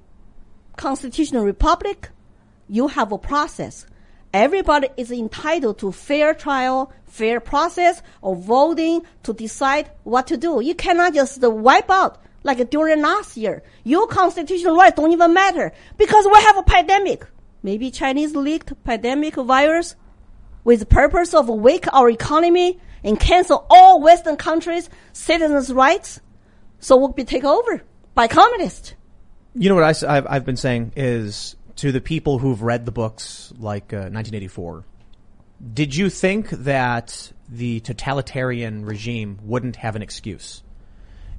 [0.77, 2.09] constitutional republic,
[2.69, 3.87] you have a process.
[4.33, 10.61] Everybody is entitled to fair trial, fair process of voting to decide what to do.
[10.61, 13.63] You cannot just wipe out like during last year.
[13.85, 17.27] Your constitutional rights don't even matter because we have a pandemic.
[17.63, 19.97] Maybe Chinese leaked pandemic virus
[20.65, 26.21] with the purpose of wake our economy and cancel all Western countries' citizens' rights.
[26.79, 27.83] So we'll be taken over
[28.15, 28.95] by communists.
[29.55, 32.93] You know what I, have I've been saying is to the people who've read the
[32.93, 34.85] books like uh, 1984.
[35.75, 40.63] Did you think that the totalitarian regime wouldn't have an excuse?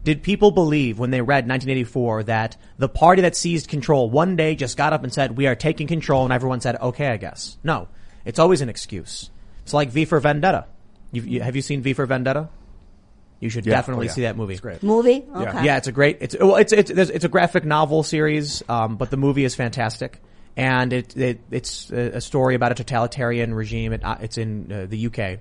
[0.03, 4.55] Did people believe when they read 1984 that the party that seized control one day
[4.55, 7.57] just got up and said, we are taking control and everyone said, okay, I guess.
[7.63, 7.87] No.
[8.25, 9.29] It's always an excuse.
[9.63, 10.65] It's like V for Vendetta.
[11.11, 12.49] You've, you, have you seen V for Vendetta?
[13.39, 13.73] You should Yeah.
[13.75, 14.13] definitely Oh, yeah.
[14.13, 14.53] see that movie.
[14.53, 14.81] It's great.
[14.83, 15.23] Movie?
[15.35, 15.65] Okay.
[15.65, 16.17] Yeah, it's a great.
[16.21, 20.19] It's well, it's it's it's a graphic novel series, um, but the movie is fantastic,
[20.55, 23.93] and it, it it's a, story about a totalitarian regime.
[23.93, 25.39] It, uh, it's in uh, the UK,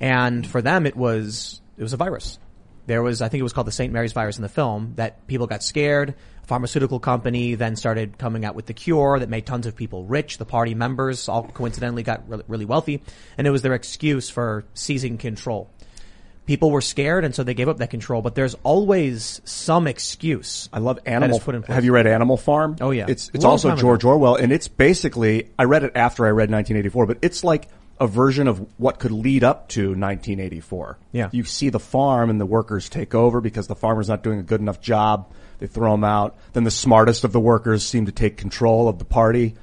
[0.00, 2.38] and for them it was it was a virus.
[2.86, 3.92] There was I think it was called the St.
[3.92, 6.14] Mary's virus in the film that people got scared.
[6.42, 10.04] A pharmaceutical company then started coming out with the cure that made tons of people
[10.04, 10.38] rich.
[10.38, 13.02] The party members all coincidentally got really wealthy,
[13.36, 15.70] and it was their excuse for seizing control
[16.48, 20.70] people were scared and so they gave up that control but there's always some excuse
[20.72, 21.38] I love Animal.
[21.40, 21.74] put in place.
[21.74, 22.76] Have you read Animal Farm?
[22.80, 23.04] Oh, yeah.
[23.06, 23.82] It's it's Long also time ago.
[23.82, 27.68] George Orwell, and it's basically I read it after I read 1984, but it's like
[28.00, 30.98] a version of what could lead up to 1984.
[31.12, 31.28] Yeah.
[31.32, 34.42] You see the farm and the workers take over because the farmer's not doing a
[34.42, 35.30] good enough job.
[35.58, 36.36] They throw him out.
[36.54, 39.56] Then the smartest of the workers seem to take control of the party,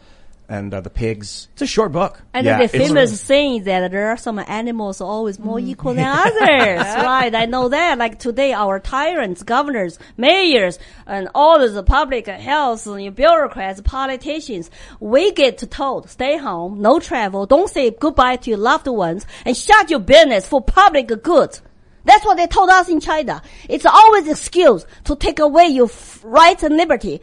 [0.47, 1.47] and uh, the pigs.
[1.53, 5.39] it's a short book And Yeah, the famous saying that there are some animals always
[5.39, 5.67] more Mm.
[5.69, 7.33] equal than others, right?
[7.33, 7.97] I know that.
[7.97, 10.77] Like today, our tyrants, governors, mayors,
[11.07, 14.69] and all the public health and bureaucrats, politicians,
[14.99, 19.55] we get told, stay home, no travel, don't say goodbye to your loved ones, and
[19.57, 21.57] shut your business for public good.
[22.03, 23.41] That's what they told us in China.
[23.67, 27.19] It's always excuse to take away your f- rights and liberty.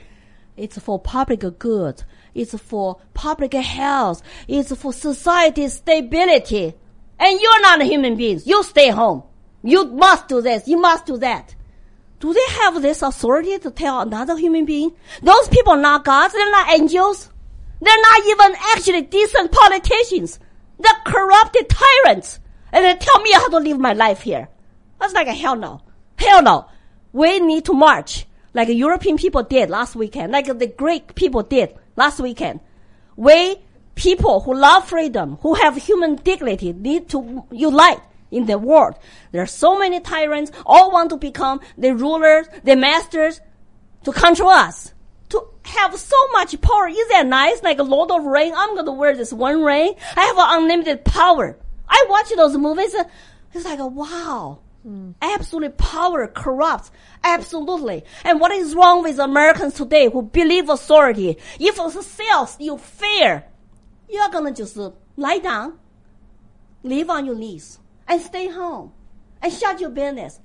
[0.57, 2.03] It's for public good.
[2.35, 4.23] It's for public health.
[4.49, 6.75] It's for society stability.
[7.19, 8.41] And you're not a human being.
[8.45, 9.23] You stay home.
[9.63, 10.67] You must do this.
[10.67, 11.55] You must do that.
[12.21, 14.93] Do they have this authority to tell another human being?
[15.23, 16.35] Those people are not gods.
[16.35, 17.29] They're not angels.
[17.81, 20.39] They're not even actually decent politicians.
[20.79, 22.41] They're corrupted tyrants.
[22.73, 24.49] And they tell me how to live my life here.
[25.01, 25.83] That's like a hell no.
[26.17, 26.67] Hell no.
[27.13, 31.75] We need to march like European people did last weekend, like the Greek people did
[31.97, 32.61] last weekend.
[33.17, 33.57] We
[33.95, 38.01] people who love freedom, who have human dignity, need to unite
[38.31, 38.95] in the world.
[39.31, 43.41] There are so many tyrants, all want to become the rulers, the masters,
[44.05, 44.95] to control us.
[45.29, 47.63] To have so much power, is that nice?
[47.63, 49.95] Like a Lord of Ring, I'm gonna wear this one ring.
[50.17, 51.57] I have unlimited power.
[51.89, 53.05] I watch those movies, uh,
[53.55, 54.59] it's like, wow.
[55.23, 56.91] Absolutely power corrupts.
[57.23, 58.05] Absolutely.
[58.25, 61.37] And what is wrong with Americans today who believe authority?
[61.61, 63.45] If it sales you fear,
[64.09, 64.77] you're gonna just
[65.17, 65.79] lie down,
[66.83, 67.79] live on your knees,
[68.09, 68.93] and stay home,
[69.41, 70.41] and shut your business.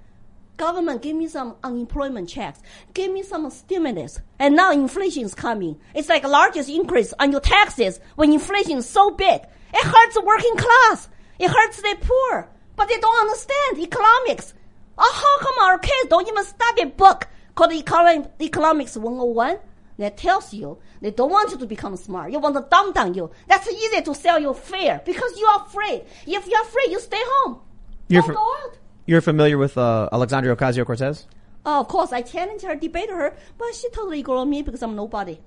[0.57, 2.61] Government, give me some unemployment checks.
[2.93, 4.19] Give me some stimulus.
[4.39, 5.79] And now inflation is coming.
[5.93, 9.41] It's like the largest increase on your taxes when inflation is so big.
[9.73, 11.09] It hurts the working class.
[11.37, 12.49] It hurts the poor.
[12.77, 14.53] But they don't understand economics.
[14.97, 19.57] Oh, how come our kids don't even study a book called Economic, Economics 101
[19.97, 22.31] that tells you they don't want you to become smart.
[22.31, 23.29] You want to dumb down you.
[23.47, 26.05] That's easy to sell you fear because you are afraid.
[26.25, 27.59] If you're afraid, you stay home.
[28.07, 28.77] You're don't go out.
[29.05, 31.25] you're familiar with uh, alexandria ocasio-cortez
[31.65, 34.95] Oh, of course, I challenged her, debated her, but she totally ignored me because I'm
[34.95, 35.37] nobody.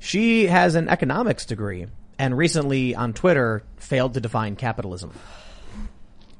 [0.00, 1.86] She has an economics degree
[2.18, 5.12] and recently on Twitter failed to define capitalism.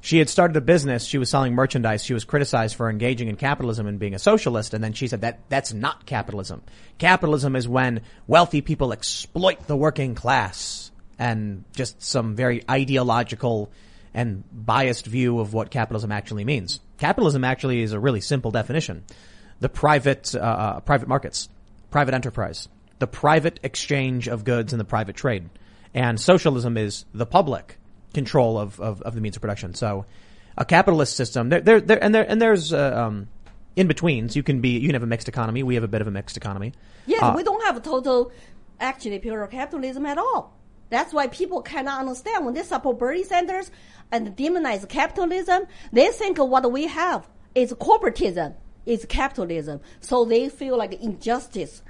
[0.05, 1.03] She had started a business.
[1.03, 2.03] She was selling merchandise.
[2.03, 4.75] She was criticized for engaging in capitalism and being a socialist.
[4.75, 6.61] And then she said that that's not capitalism.
[6.99, 13.71] Capitalism is when wealthy people exploit the working class and just some very ideological
[14.13, 16.81] and biased view of what capitalism actually means.
[16.99, 19.03] Capitalism actually is a really simple definition.
[19.59, 21.49] The private, uh, private markets,
[21.89, 22.69] private enterprise,
[22.99, 25.49] the private exchange of goods and the private trade.
[25.95, 27.79] And socialism is the public
[28.15, 29.75] control of, of, of the means of production.
[29.75, 30.05] So
[30.57, 33.27] a capitalist system, there, there, there and there, and there's, uh, um,
[33.75, 34.35] in betweens.
[34.35, 35.61] You can be, you can have a mixed economy.
[35.61, 36.73] We have a bit of a mixed economy.
[37.05, 38.31] Yeah, Uh, we don't have a total,
[38.79, 40.53] actually, pure capitalism at all.
[40.89, 43.69] That's why people cannot understand when they support Bernie Sanders
[44.11, 45.67] and demonize capitalism.
[45.91, 48.53] They think what we have is corporatism,
[48.85, 49.81] is capitalism.
[49.99, 51.81] So they feel like injustice.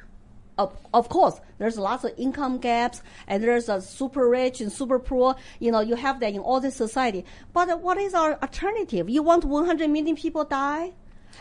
[0.57, 4.99] Of, of course, there's lots of income gaps, and there's a super rich and super
[4.99, 5.36] poor.
[5.60, 7.26] You know, you have that in all this society.
[7.53, 9.10] But what is our alternative?
[9.10, 10.94] You want 100 million people die,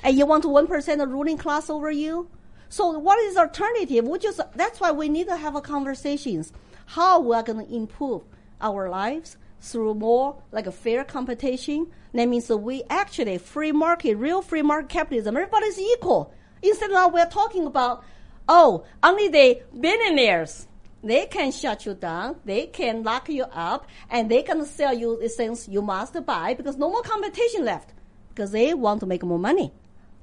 [0.03, 2.29] and you want 1% of ruling class over you?
[2.69, 4.05] So what is alternative?
[4.05, 6.53] We just, that's why we need to have a conversations.
[6.87, 8.23] How we are going to improve
[8.61, 11.87] our lives through more like a fair competition.
[12.13, 15.37] That means we actually free market, real free market capitalism.
[15.37, 16.33] Everybody's equal.
[16.63, 18.05] Instead of now we're talking about,
[18.49, 20.67] oh, only the billionaires.
[21.03, 22.37] They can shut you down.
[22.45, 26.55] They can lock you up and they can sell you the things you must buy
[26.55, 27.93] because no more competition left
[28.31, 29.73] because they want to make more money.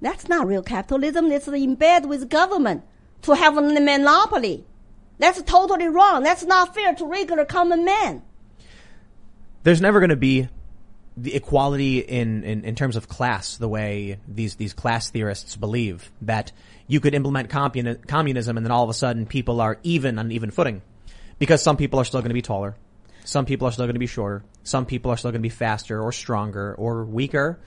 [0.02, 1.32] That's not real capitalism.
[1.32, 2.84] It's in bed with government
[3.22, 4.66] to have a monopoly.
[5.20, 6.24] That's totally wrong.
[6.24, 8.24] That's not fair to regular common man.
[9.64, 10.50] there's never going to be
[11.18, 16.12] the equality in, in, in terms of class the way these, these class theorists believe
[16.22, 16.52] that
[16.88, 20.32] you could implement communi- communism and then all of a sudden people are even on
[20.32, 20.82] even footing
[21.38, 22.76] because some people are still going to be taller.
[23.24, 24.44] Some people are still going to be shorter.
[24.64, 27.60] Some people are still going to be faster or stronger or weaker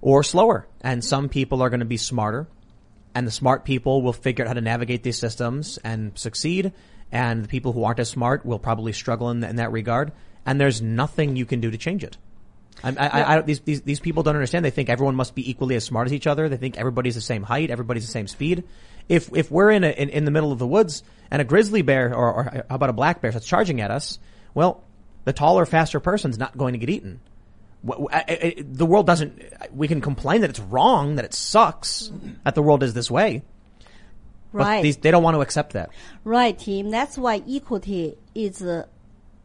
[0.00, 0.66] or slower.
[0.80, 2.48] And some people are going to be smarter
[3.16, 6.72] and the smart people will figure out how to navigate these systems and succeed.
[7.10, 10.12] And the people who aren't as smart will probably struggle in, in that regard.
[10.44, 12.18] And there's nothing you can do to change it.
[12.84, 14.64] I, I, I, these, these, these people don't understand.
[14.64, 16.48] They think everyone must be equally as smart as each other.
[16.48, 18.64] They think everybody's the same height, everybody's the same speed.
[19.08, 21.82] If, if we're in, a, in, in the middle of the woods and a grizzly
[21.82, 24.18] bear or, or how about a black bear starts charging at us,
[24.54, 24.82] well,
[25.24, 27.20] the taller, faster person's not going to get eaten.
[27.86, 29.42] Wh- wh- I- I- The world doesn't,
[29.72, 32.10] we can complain that it's wrong, that it sucks,
[32.44, 33.42] that the world is this way.
[34.52, 34.82] But Right.
[34.82, 35.90] these, they don't want to accept that.
[36.24, 36.90] Right, Tim.
[36.90, 38.88] That's why equity is a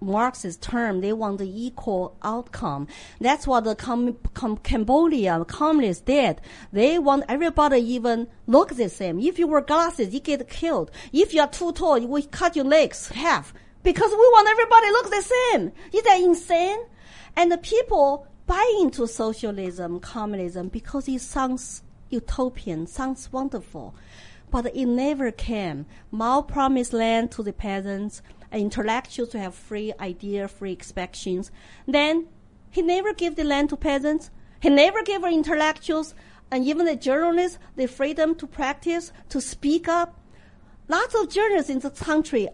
[0.02, 1.02] Marxist term.
[1.02, 2.88] They want the equal outcome.
[3.20, 6.42] That's what the com- com- Cambodia communists did.
[6.74, 9.20] They want everybody even look the same.
[9.20, 10.92] If you wear glasses, you get killed.
[11.14, 13.54] If you are too tall, you will cut your legs half.
[13.84, 15.72] Because we want everybody look the same.
[15.94, 16.80] Is that insane?
[17.36, 23.96] And the people buy into socialism, communism, because it sounds utopian, sounds wonderful.
[24.50, 25.86] But it never came.
[26.12, 28.22] Mao promised land to the peasants,
[28.54, 31.52] Uh, intellectuals to have free idea, free expressions.
[31.88, 32.28] Then
[32.70, 34.30] he never gave the land to peasants.
[34.60, 36.14] He never gave intellectuals
[36.52, 40.20] and even the journalists the freedom to practice, to speak up.
[40.88, 42.50] Lots of journalists in this country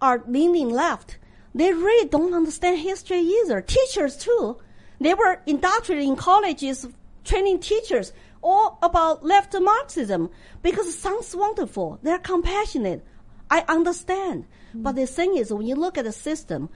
[0.00, 1.18] are leaning left.
[1.54, 3.60] They really don't understand history either.
[3.60, 4.58] Teachers too.
[5.00, 6.86] They were indoctrinated in colleges,
[7.24, 8.12] training teachers
[8.42, 10.30] all about left Marxism
[10.62, 11.98] because it sounds wonderful.
[12.02, 13.04] They're compassionate.
[13.50, 14.46] I understand.
[14.82, 16.68] But the thing is, when you look at the system,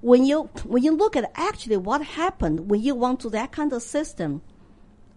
[0.00, 3.72] when you when you look at actually what happened when you went to that kind
[3.72, 4.42] of system,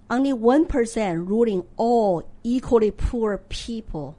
[0.09, 4.17] only one percent ruling all equally poor people.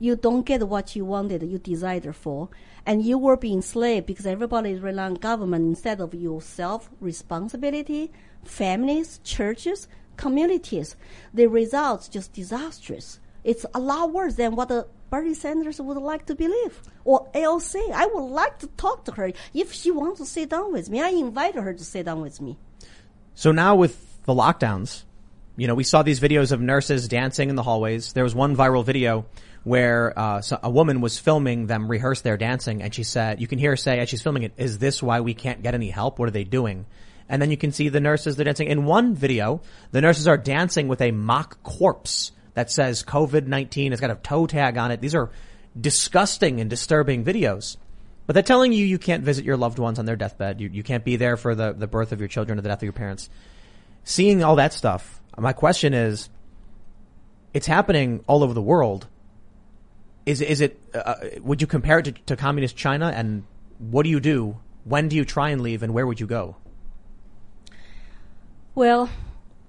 [0.00, 2.48] You don't get what you wanted, you desired for,
[2.86, 8.12] and you were being enslaved because everybody is relying on government instead of yourself responsibility,
[8.44, 10.94] families, churches, communities.
[11.34, 13.18] The results just disastrous.
[13.44, 16.80] It's a lot worse than what the Bernie Sanders would like to believe.
[17.04, 17.92] Or AOC.
[17.92, 21.00] I would like to talk to her if she wants to sit down with me.
[21.00, 22.58] I invited her to sit down with me.
[23.34, 25.04] So now with the lockdowns,
[25.56, 28.12] you know, we saw these videos of nurses dancing in the hallways.
[28.12, 29.26] There was one viral video
[29.64, 33.58] where uh, a woman was filming them rehearse their dancing, and she said, "You can
[33.58, 36.18] hear her say as she's filming it, is this why we can't get any help?
[36.18, 36.86] What are they doing?"
[37.28, 38.68] And then you can see the nurses they're dancing.
[38.68, 39.60] In one video,
[39.90, 43.92] the nurses are dancing with a mock corpse that says COVID nineteen.
[43.92, 45.00] It's got a toe tag on it.
[45.00, 45.30] These are
[45.80, 47.76] disgusting and disturbing videos.
[48.26, 50.60] But they're telling you you can't visit your loved ones on their deathbed.
[50.60, 52.80] You, you can't be there for the, the birth of your children or the death
[52.80, 53.30] of your parents.
[54.02, 56.28] Seeing all that stuff, my question is,
[57.54, 59.06] it's happening all over the world.
[60.28, 60.78] is is it?
[60.94, 63.12] Uh, would you compare it to, to communist China?
[63.14, 63.44] And
[63.78, 64.58] what do you do?
[64.84, 65.82] When do you try and leave?
[65.82, 66.56] And where would you go?
[68.74, 69.08] Well,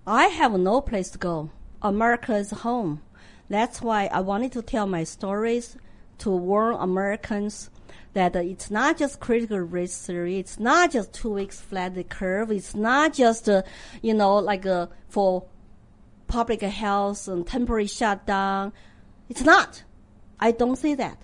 [0.06, 1.50] I have no place to go.
[1.82, 3.02] America is home.
[3.50, 5.78] That's why I wanted to tell my stories
[6.20, 7.70] to warn Americans
[8.14, 10.38] that uh, it's not just critical race theory.
[10.38, 12.52] It's not just two weeks flat the curve.
[12.52, 13.64] It's not just, uh,
[14.02, 15.46] you know, like uh, for
[16.28, 18.74] public health and temporary shutdown.
[19.30, 19.84] It's not.
[20.40, 21.22] I don't say that.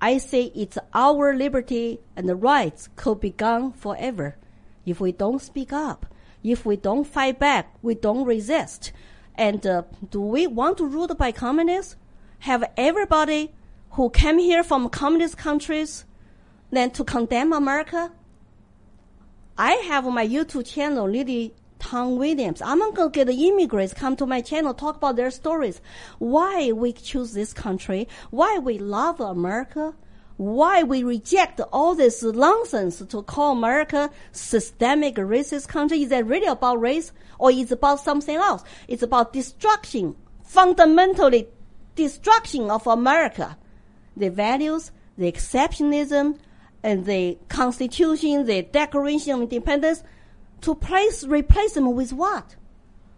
[0.00, 4.36] I say it's our liberty and the rights could be gone forever
[4.86, 6.06] if we don't speak up,
[6.42, 8.92] if we don't fight back, we don't resist.
[9.40, 11.96] And uh, do we want to ruled by communists?
[12.40, 13.54] Have everybody
[13.92, 16.04] who came here from communist countries
[16.70, 18.12] then to condemn America?
[19.56, 22.60] I have my YouTube channel, Lily Tang Williams.
[22.60, 25.80] I'm gonna get the immigrants come to my channel, talk about their stories.
[26.18, 29.94] Why we choose this country, why we love America,
[30.40, 36.02] why we reject all this nonsense to call America systemic racist country.
[36.02, 38.64] Is that really about race or is it about something else?
[38.88, 41.48] It's about destruction, fundamentally
[41.94, 43.58] destruction of America.
[44.16, 46.38] The values, the exceptionalism,
[46.82, 50.02] and the Constitution, the Declaration of Independence,
[50.62, 52.56] to place, replace them with what?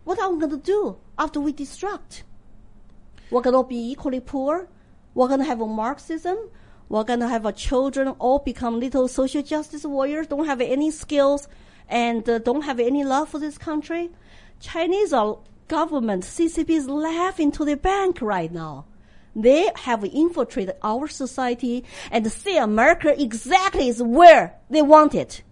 [0.02, 2.24] What are we going to do after we destruct?
[3.30, 4.66] We're going to be equally poor.
[5.14, 6.36] We're going to have a Marxism.
[6.92, 10.90] We're going to have our children all become little social justice warriors, don't have any
[10.90, 11.48] skills,
[11.88, 14.10] and uh, don't have any love for this country.
[14.60, 15.14] Chinese
[15.68, 18.84] government, CCP is laughing to the bank right now.
[19.34, 25.42] They have infiltrated our society and see America exactly is where they want it.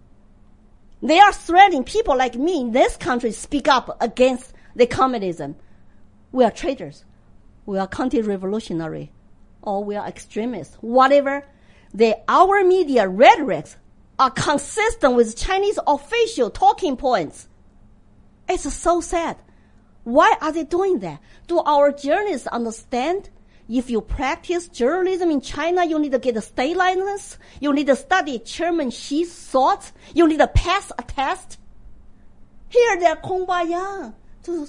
[1.01, 5.55] They are threatening people like me in this country speak up against the communism.
[6.31, 7.03] We are traitors.
[7.65, 9.11] We are counter-revolutionary.
[9.61, 10.75] Or we are extremists.
[10.81, 11.45] Whatever.
[11.93, 13.75] The, our media rhetorics
[14.17, 17.47] are consistent with Chinese official talking points.
[18.47, 19.37] It's so sad.
[20.03, 21.21] Why are they doing that?
[21.47, 23.29] Do our journalists understand?
[23.69, 27.37] If you practice journalism in China, you need to get a state license.
[27.59, 29.93] You need to study Chairman Xi's thoughts.
[30.13, 31.57] You need to pass a test.
[32.67, 34.13] Here they're kumbaya
[34.43, 34.67] to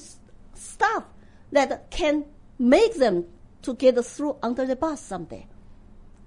[0.54, 1.04] stuff
[1.50, 2.26] that can
[2.58, 3.26] make them
[3.62, 5.46] to get through under the bus someday.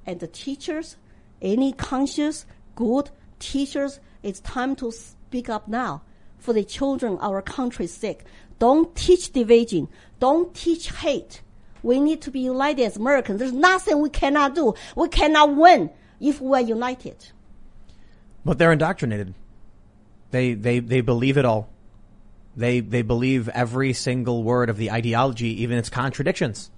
[0.05, 0.97] And the teachers,
[1.41, 2.45] any conscious,
[2.75, 3.09] good
[3.39, 6.03] teachers, it's time to speak up now
[6.37, 8.21] for the children, our country's sake.
[8.59, 9.89] Don't teach division.
[10.19, 11.41] Don't teach hate.
[11.83, 13.39] We need to be united as Americans.
[13.39, 14.73] There's nothing we cannot do.
[14.95, 15.89] We cannot win
[16.19, 17.31] if we're united.
[18.43, 19.33] But they're indoctrinated.
[20.31, 21.69] They they they believe it all.
[22.55, 26.71] They they believe every single word of the ideology, even its contradictions.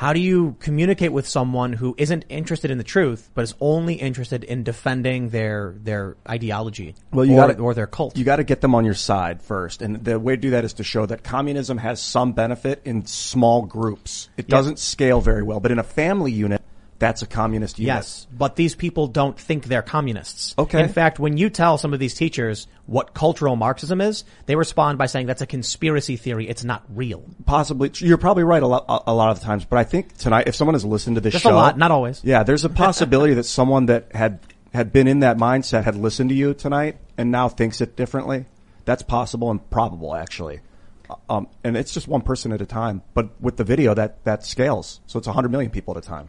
[0.00, 3.96] How do you communicate with someone who isn't interested in the truth, but is only
[3.96, 8.16] interested in defending their their ideology Well, you or, gotta, or their cult?
[8.16, 10.64] You got to get them on your side first, and the way to do that
[10.64, 14.30] is to show that communism has some benefit in small groups.
[14.38, 16.62] It doesn't scale very well, but in a family unit,
[17.00, 17.96] that's a communist unit.
[17.96, 20.54] Yes, but these people don't think they're communists.
[20.56, 20.80] Okay.
[20.82, 24.98] In fact, when you tell some of these teachers what cultural Marxism is, they respond
[24.98, 26.48] by saying that's a conspiracy theory.
[26.48, 27.24] It's not real.
[27.46, 30.46] Possibly, you're probably right a lot, a lot of the times, but I think tonight,
[30.46, 32.22] if someone has listened to this Just a show, lot, not always.
[32.22, 34.38] Yeah, there's a possibility that someone that had
[34.72, 38.44] had been in that mindset had listened to you tonight and now thinks it differently.
[38.84, 40.60] That's possible and probable, actually.
[41.28, 43.02] Um, and it's just one person at a time.
[43.14, 45.00] But with the video, that that scales.
[45.06, 46.28] So it's 100 million people at a time,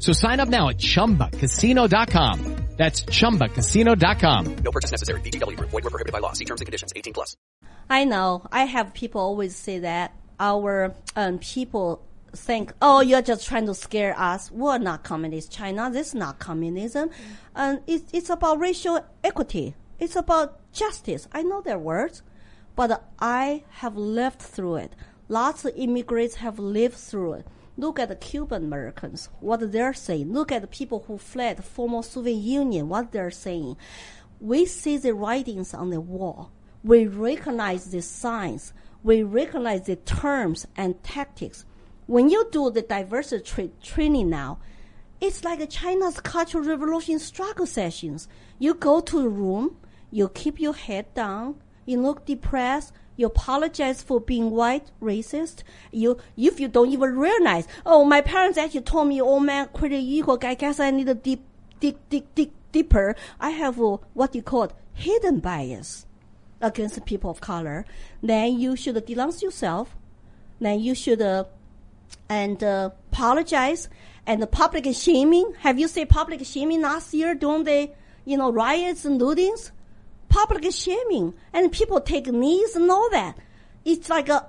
[0.00, 2.56] So sign up now at chumbacasino.com.
[2.76, 4.56] That's chumbacasino.com.
[4.64, 5.20] No purchase necessary.
[5.20, 5.68] VGW Group.
[5.68, 6.32] Void were prohibited by law.
[6.32, 6.94] See terms and conditions.
[6.96, 7.36] 18 plus.
[7.90, 8.46] I know.
[8.50, 12.02] I have people always say that our um, people
[12.34, 14.50] think, oh, you're just trying to scare us.
[14.50, 15.90] We're not communist China.
[15.92, 17.10] This is not communism.
[17.54, 19.74] And it, it's about racial equity.
[19.98, 21.28] It's about justice.
[21.32, 22.22] I know their words,
[22.76, 24.94] but I have lived through it.
[25.28, 27.46] Lots of immigrants have lived through it.
[27.80, 30.32] Look at the Cuban Americans, what they're saying.
[30.32, 33.76] Look at the people who fled the former Soviet Union, what they're saying.
[34.40, 36.52] We see the writings on the wall.
[36.84, 38.72] We recognize the signs.
[39.02, 41.64] We recognize the terms and tactics.
[42.06, 44.58] When you do the diversity tra- training now,
[45.20, 48.26] It's like China's Cultural Revolution struggle sessions.
[48.58, 49.76] You go to a room,
[50.10, 55.62] you keep your head down, you look depressed, you apologize for being white, racist.
[55.90, 59.96] You, if you don't even realize, oh, my parents actually told me, oh man, pretty
[59.96, 60.38] equal.
[60.42, 61.44] I guess I need to deep,
[61.80, 63.14] dig, dig, dig deeper.
[63.38, 66.06] I have uh, what you call hidden bias
[66.60, 67.84] against people of color.
[68.22, 69.96] Then you should denounce yourself.
[70.60, 71.44] Then you should uh,
[72.28, 73.88] and uh, apologize
[74.26, 75.54] and the public shaming.
[75.60, 77.90] Have you seen public shaming last year during the
[78.24, 79.70] you know riots and lootings?
[80.30, 83.36] Public shaming and people take knees and all that.
[83.84, 84.48] It's like a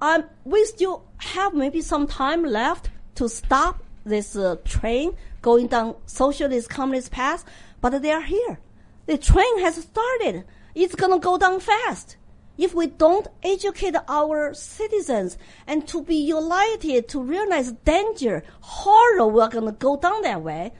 [0.00, 5.94] um, we still have maybe some time left to stop this uh, train going down
[6.06, 7.44] socialist communist path,
[7.80, 8.58] but they are here.
[9.06, 10.44] The train has started.
[10.74, 12.16] It's gonna go down fast
[12.60, 19.48] if we don't educate our citizens and to be united to realize danger, horror, we're
[19.48, 20.72] gonna go down that way.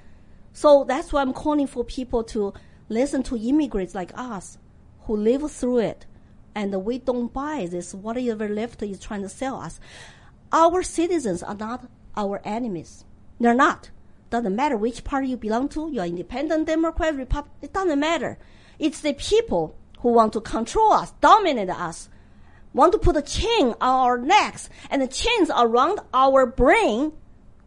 [0.53, 2.53] So that's why I'm calling for people to
[2.91, 4.59] listen to immigrants like us
[5.03, 6.05] who live through it.
[6.55, 9.81] And we don't buy this, whatever left is trying to sell us.
[10.53, 13.05] Our citizens are not our enemies.
[13.39, 13.91] They're not.
[14.29, 18.39] Doesn't matter which party you belong to, you're independent, Democrat, Republican, it doesn't matter.
[18.79, 22.09] It's the people who want to control us, dominate us,
[22.73, 27.13] want to put a chain on our necks and the chains around our brain.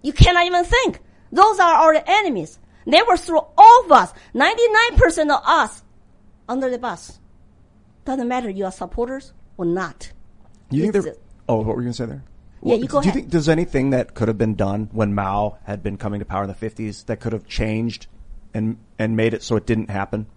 [0.01, 0.99] You cannot even think.
[1.31, 2.59] Those are our enemies.
[2.85, 5.83] They will throw all of us, 99% of us,
[6.47, 7.19] under the bus.
[8.05, 10.11] Doesn't matter you are supporters or not.
[10.69, 11.15] You think there?
[11.47, 12.23] Oh, what were you going to say there?
[12.61, 15.57] Yeah, you go Do you think there's anything that could have been done when Mao
[15.65, 18.07] had been coming to power in the 50s that could have changed
[18.53, 20.27] and and made it so it didn't happen?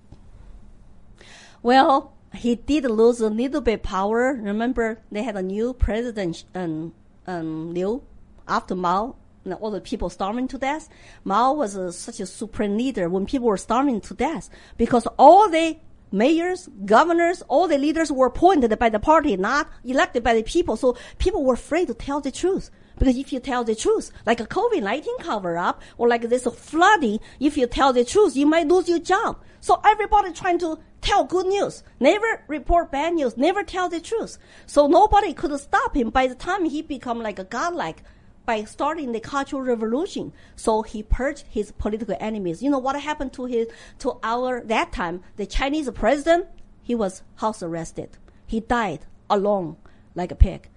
[1.62, 4.32] Well, he did lose a little bit power.
[4.32, 6.94] Remember, they had a new president, um,
[7.26, 8.02] um, Liu,
[8.48, 9.16] after Mao.
[9.46, 10.88] And all the people starving to death.
[11.24, 15.48] Mao was a, such a supreme leader when people were starving to death because all
[15.48, 15.78] the
[16.12, 20.76] mayors, governors, all the leaders were appointed by the party, not elected by the people.
[20.76, 22.70] So people were afraid to tell the truth.
[22.98, 27.20] Because if you tell the truth, like a COVID-19 cover up or like this flooding,
[27.38, 29.38] if you tell the truth, you might lose your job.
[29.60, 34.38] So everybody trying to tell good news, never report bad news, never tell the truth.
[34.64, 38.02] So nobody could stop him by the time he become like a godlike
[38.46, 40.32] by starting the cultural revolution.
[40.54, 42.62] So he purged his political enemies.
[42.62, 43.66] You know what happened to his,
[43.98, 46.46] to our, that time, the Chinese president?
[46.82, 48.16] He was house arrested.
[48.46, 49.76] He died alone,
[50.14, 50.68] like a pig,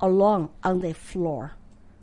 [0.00, 1.52] alone on the floor.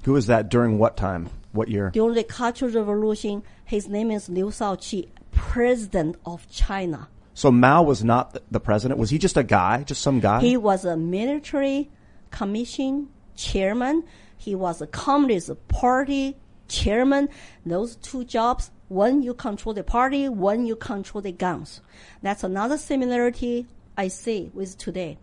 [0.04, 1.30] Who was that during what time?
[1.52, 1.92] What year?
[1.92, 7.08] During the Cultural Revolution, his name is Liu Shaoqi, president of China.
[7.34, 9.00] So Mao was not the, the president.
[9.00, 9.84] Was he just a guy?
[9.84, 10.42] Just some guy?
[10.42, 11.92] He was a military
[12.32, 14.04] commission chairman.
[14.42, 16.36] He was a Communist Party
[16.68, 17.30] chairman.
[17.64, 21.82] Those two jobs, one you control the party, one you control the guns.
[22.24, 25.20] That's another similarity I see with today.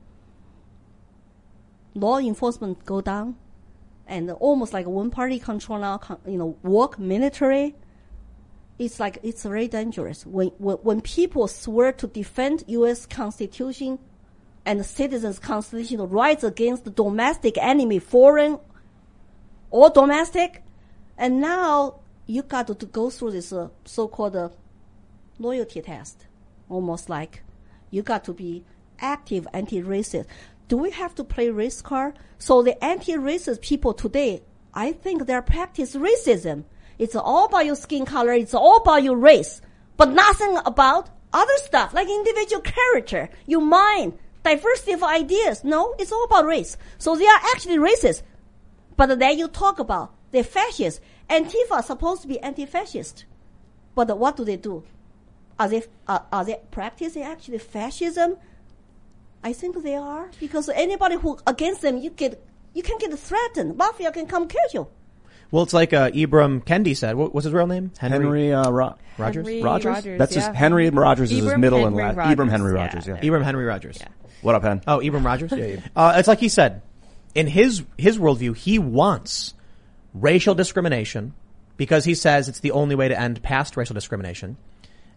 [1.95, 3.35] Law enforcement go down,
[4.07, 7.75] and almost like one party control now, you know, work military.
[8.79, 13.05] It's like it's very dangerous when when, when people swear to defend U.S.
[13.05, 13.99] Constitution
[14.65, 18.61] and citizens' constitutional rights against the domestic enemy, foreign
[19.71, 20.63] or domestic,
[21.17, 24.49] and now you got to, to go through this uh, so-called uh,
[25.39, 26.27] loyalty test,
[26.69, 27.43] almost like
[27.91, 28.65] you got to be
[29.01, 30.27] active anti-racist.
[30.69, 32.19] Do we have to play race card?
[32.39, 34.43] So the anti-racist people today,
[34.75, 36.65] I think they practice racism.
[36.99, 38.33] It's all about your skin color.
[38.33, 39.63] It's all about your race,
[39.97, 45.65] but nothing about other stuff like individual character, your mind, diversity of ideas.
[45.65, 46.77] No, it's all about race.
[46.99, 48.23] So they are actually racist.
[48.99, 51.01] But then you talk about the fascists.
[51.31, 53.25] Antifa are supposed to be anti-fascist.
[53.95, 54.83] But what do they do?
[55.59, 58.37] Are they, are, are they practicing actually fascism?
[59.43, 60.31] I think they are.
[60.41, 62.45] Because anybody who against them, you get,
[62.75, 63.77] you can get threatened.
[63.77, 64.89] Mafia can come kill you.
[65.53, 67.15] Well, it's like uh, Ibram Kendi said.
[67.15, 67.93] What, what's his real name?
[67.99, 69.47] Henry uh, Ro- Rogers.
[69.47, 69.87] Henry Rogers?
[69.95, 70.49] Rogers, That's yeah.
[70.49, 72.17] his Henry Rogers is his middle Henry and last.
[72.17, 72.73] Rogers, Ibram Henry.
[72.73, 73.07] Rogers.
[73.07, 73.21] Yeah.
[73.21, 73.99] Ibram Henry Rogers.
[74.43, 74.83] What up, Hen?
[74.89, 75.53] Oh, Ibram Rogers.
[75.53, 75.81] yeah, yeah.
[75.95, 76.83] Uh, it's like he said.
[77.35, 79.55] In his his worldview, he wants
[80.15, 81.35] racial discrimination
[81.77, 84.57] because he says it's the only way to end past racial discrimination.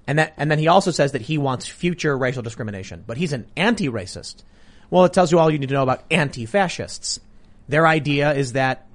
[0.07, 3.33] And that, and then he also says that he wants future racial discrimination, but he's
[3.33, 4.43] an anti-racist.
[4.89, 7.19] Well, it tells you all you need to know about anti-fascists.
[7.67, 8.87] Their idea is that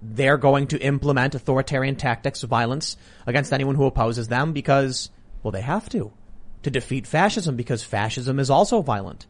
[0.00, 2.96] they're going to implement authoritarian tactics of violence
[3.26, 5.10] against anyone who opposes them because,
[5.42, 6.12] well, they have to.
[6.62, 9.26] To defeat fascism because fascism is also violent.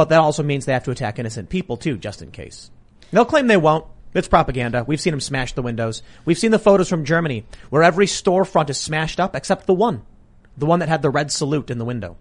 [0.00, 2.70] But that also means they have to attack innocent people too, just in case.
[3.12, 4.82] They'll claim they won't, It's propaganda.
[4.82, 6.02] We've seen them smash the windows.
[6.24, 10.00] We've seen the photos from Germany where every storefront is smashed up except the one.
[10.56, 12.16] The one that had the red salute in the window.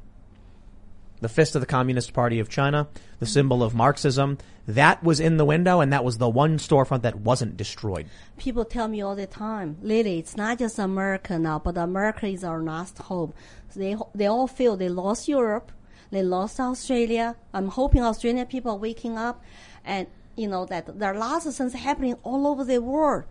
[1.22, 2.90] The fist of the Communist Party of China,
[3.20, 7.04] the symbol of Marxism, that was in the window and that was the one storefront
[7.04, 8.08] that wasn't destroyed.
[8.38, 12.44] People tell me all the time, Lily, it's not just America now, but America is
[12.44, 13.34] our last hope.
[13.74, 15.72] They they all feel they lost Europe,
[16.12, 17.36] they lost Australia.
[17.54, 19.44] I'm hoping Australian people are waking up,
[19.86, 23.26] and you know that there are lots of things happening all over the world.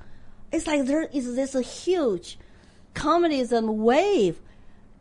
[0.53, 2.39] It's like there is this huge
[2.95, 4.41] communism wave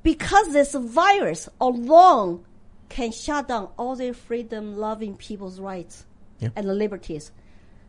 [0.04, 2.46] because this virus alone
[2.90, 6.06] can shut down all the freedom loving people's rights
[6.40, 6.50] Yeah.
[6.56, 7.32] and liberties.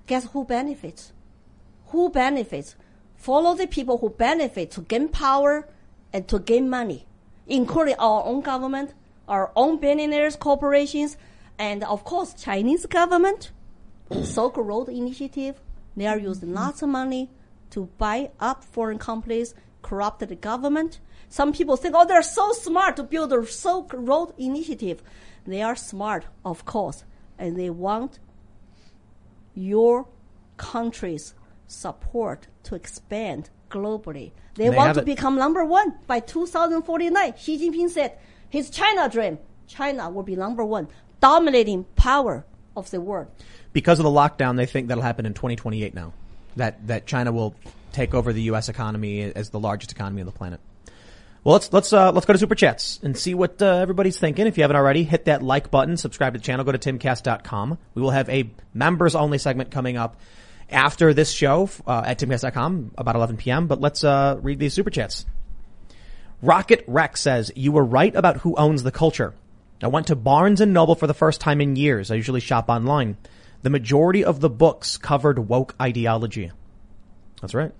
[0.07, 1.13] Guess who benefits?
[1.89, 2.75] Who benefits?
[3.17, 5.69] Follow the people who benefit to gain power
[6.13, 7.07] and to gain money,
[7.47, 8.95] including our own government,
[9.29, 11.17] our own billionaires, corporations,
[11.59, 13.53] and of course Chinese government.
[14.23, 15.61] Silk Road Initiative,
[15.97, 17.31] they are using lots of money
[17.71, 21.01] to buy up foreign companies, corrupt the government.
[21.29, 25.03] Some people think, oh, they're so smart to build a Silk Road Initiative.
[25.47, 27.05] They are smart, of course,
[27.39, 28.19] and they want
[29.55, 30.09] your
[30.57, 31.35] country's
[31.67, 34.33] support to expand globally.
[34.55, 37.35] They, They want to become number one by 2049.
[37.37, 38.19] Xi Jinping said
[38.49, 40.89] his China dream, China will be number one,
[41.21, 42.45] dominating power
[42.77, 43.29] of the world.
[43.73, 46.13] Because of the lockdown, they think that'll happen in 2028 now.
[46.57, 47.55] That, that China will
[47.93, 48.69] take over the U.S.
[48.69, 50.61] economy as the largest economy on the planet.
[51.45, 54.47] Well, let's let's uh, let's go to super chats and see what uh, everybody's thinking.
[54.47, 57.79] If you haven't already, hit that like button, subscribe to the channel, go to timcast.com.
[57.95, 60.17] We will have a members only segment coming up
[60.69, 63.69] after this show uh, at timcast.com about 11 p.m.
[63.69, 65.27] But let's uh, read these super chats.
[66.41, 69.35] Rocket Rex says, you were right about who owns the culture.
[69.83, 72.11] I went to Barnes and Noble for the first time in years.
[72.11, 73.17] I usually shop online.
[73.63, 76.53] The majority of the books covered woke ideology.
[77.41, 77.73] That's right.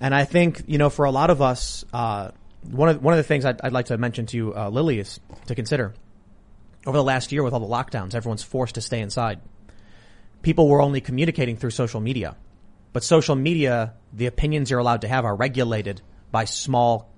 [0.00, 2.30] And I think, you know, for a lot of us, uh,
[2.70, 4.98] one of, one of the things I'd, I'd like to mention to you, uh, Lily
[4.98, 5.94] is to consider
[6.86, 9.40] over the last year with all the lockdowns, everyone's forced to stay inside.
[10.42, 12.36] People were only communicating through social media,
[12.92, 16.00] but social media, the opinions you're allowed to have are regulated
[16.30, 17.10] by small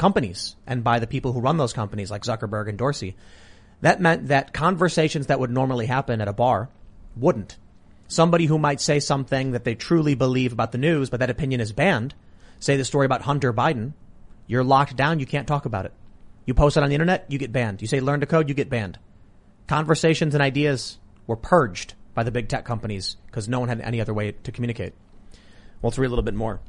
[0.00, 3.16] companies and by the people who run those companies like Zuckerberg and Dorsey.
[3.82, 6.70] That meant that conversations that would normally happen at a bar
[7.16, 7.58] wouldn't.
[8.08, 11.60] Somebody who might say something that they truly believe about the news, but that opinion
[11.60, 12.14] is banned,
[12.58, 13.92] say the story about Hunter Biden,
[14.46, 15.92] you're locked down, you can't talk about it.
[16.46, 17.82] You post it on the internet, you get banned.
[17.82, 18.98] You say learn to code, you get banned.
[19.68, 24.00] Conversations and ideas were purged by the big tech companies because no one had any
[24.00, 24.94] other way to communicate.
[25.80, 26.60] Well, let's read a little bit more.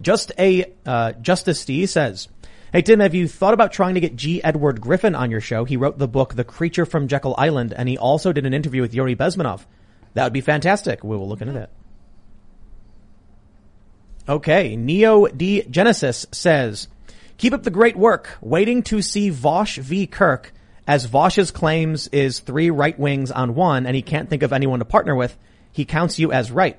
[0.00, 2.28] Just a uh, Justice D says,
[2.72, 4.42] "Hey Tim, have you thought about trying to get G.
[4.44, 5.64] Edward Griffin on your show?
[5.64, 8.82] He wrote the book The Creature from Jekyll Island, and he also did an interview
[8.82, 9.64] with Yuri Bezmenov.
[10.14, 11.02] That would be fantastic.
[11.02, 11.70] We will look into that."
[14.28, 16.88] Okay, Neo D Genesis says,
[17.38, 18.36] "Keep up the great work.
[18.40, 20.06] Waiting to see Vosh v.
[20.06, 20.52] Kirk."
[20.88, 24.78] As Vosh's claims is three right wings on one, and he can't think of anyone
[24.78, 25.36] to partner with,
[25.72, 26.78] he counts you as right.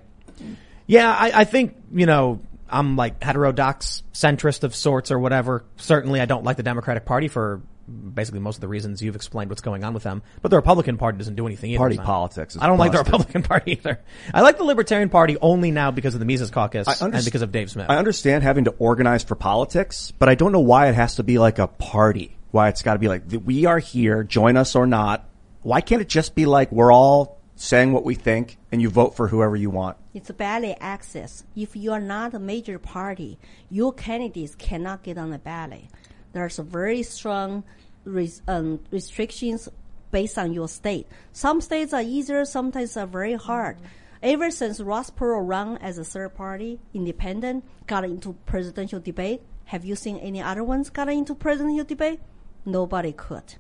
[0.85, 2.39] Yeah, I, I think, you know,
[2.69, 5.64] I'm like heterodox centrist of sorts or whatever.
[5.77, 9.49] Certainly I don't like the Democratic Party for basically most of the reasons you've explained
[9.49, 10.22] what's going on with them.
[10.41, 11.80] But the Republican Party doesn't do anything either.
[11.80, 12.98] Party not- politics is I don't like the.
[12.98, 13.99] Republican Party either.
[14.34, 17.41] I like the Libertarian Party only now because of the Mises Caucus I and because
[17.41, 17.88] of Dave Smith.
[17.89, 21.23] I understand having to organize for politics, but I don't know why it has to
[21.23, 22.35] be like a party.
[22.52, 25.27] Why it's got to be like we are here, join us or not.
[25.61, 29.15] Why can't it just be like we're all saying what we think and you vote
[29.15, 29.97] for whoever you want?
[30.13, 31.43] It's a ballot access.
[31.55, 33.38] If you are not a major party,
[33.69, 35.85] your candidates cannot get on the ballot.
[36.34, 37.63] There's a very strong
[38.05, 39.67] res- um, restrictions
[40.11, 41.07] based on your state.
[41.34, 43.77] Some states are easier, sometimes are very hard.
[44.21, 49.84] Ever since Ross Perot ran as a third party, independent, got into presidential debate, have
[49.84, 52.19] you seen any other ones got into presidential debate?
[52.65, 53.55] Nobody could.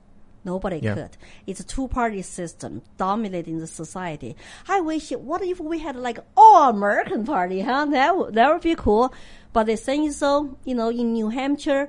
[0.53, 0.95] Nobody Yeah.
[0.97, 1.13] could.
[1.49, 2.71] It's a two-party system
[3.05, 4.31] dominating the society.
[4.75, 5.11] I wish.
[5.29, 7.59] What if we had like all American party?
[7.69, 7.85] Huh?
[7.97, 9.05] That would that would be cool.
[9.53, 10.31] But the thing is, so
[10.69, 11.85] you know, in New Hampshire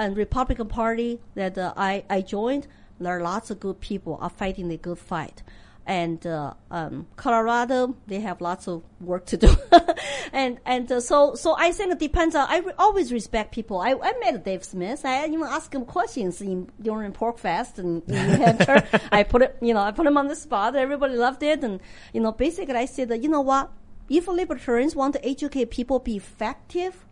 [0.00, 2.64] and Republican Party that uh, I I joined,
[3.02, 5.42] there are lots of good people are fighting the good fight.
[5.88, 9.48] And uh, um, Colorado, they have lots of work to do,
[10.34, 12.46] and and uh, so so I think it depends on.
[12.46, 13.80] I re- always respect people.
[13.80, 15.06] I, I met Dave Smith.
[15.06, 18.86] I even asked him questions in, during PorcFest in, in New Hampshire.
[19.10, 20.76] I put it, you know, I put him on the spot.
[20.76, 21.80] Everybody loved it, and
[22.12, 23.72] you know, basically, I said, that, you know what?
[24.10, 27.06] If libertarians want to educate people be effective,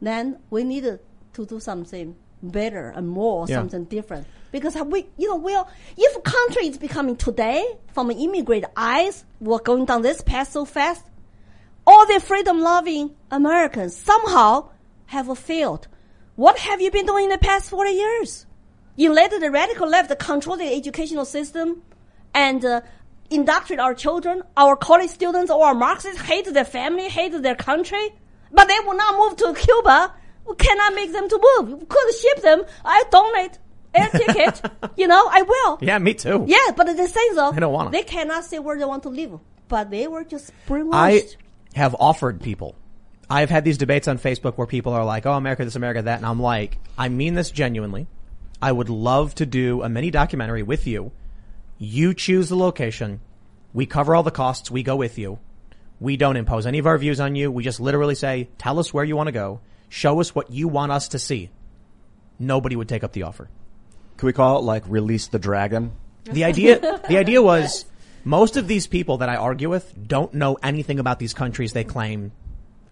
[0.00, 1.00] then we need to
[1.44, 3.56] do something better and more, Yeah.
[3.56, 4.26] something different.
[4.52, 9.24] Because we, you know, well, if a country is becoming today, from an immigrant eyes,
[9.40, 11.02] we're going down this path so fast,
[11.86, 14.68] all the freedom-loving Americans somehow
[15.06, 15.88] have failed.
[16.36, 18.46] What have you been doing in the past 40 years?
[18.96, 21.82] You let the radical left control the educational system
[22.34, 22.80] and uh,
[23.30, 28.14] indoctrinate our children, our college students, or our Marxists hate their family, hate their country,
[28.52, 30.12] but they will not move to Cuba.
[30.48, 31.80] We cannot make them to move.
[31.80, 32.62] We could ship them.
[32.84, 33.58] I donate
[33.94, 34.62] air ticket.
[34.96, 35.78] you know, I will.
[35.80, 36.44] Yeah, me too.
[36.46, 37.52] Yeah, but they say so.
[37.52, 37.90] They don't wanna.
[37.90, 39.38] They cannot say where they want to live.
[39.68, 40.92] But they were just brainwashed.
[40.94, 41.22] I
[41.74, 42.76] have offered people.
[43.28, 46.18] I've had these debates on Facebook where people are like, "Oh, America this, America that,"
[46.18, 48.06] and I'm like, I mean this genuinely.
[48.62, 51.12] I would love to do a mini documentary with you.
[51.78, 53.20] You choose the location.
[53.74, 54.70] We cover all the costs.
[54.70, 55.38] We go with you.
[55.98, 57.50] We don't impose any of our views on you.
[57.50, 59.60] We just literally say, "Tell us where you want to go.
[59.88, 61.50] Show us what you want us to see."
[62.38, 63.48] Nobody would take up the offer.
[64.16, 65.92] Can we call it like release the dragon?
[66.24, 67.84] The idea, the idea was
[68.24, 71.84] most of these people that I argue with don't know anything about these countries they
[71.84, 72.32] claim.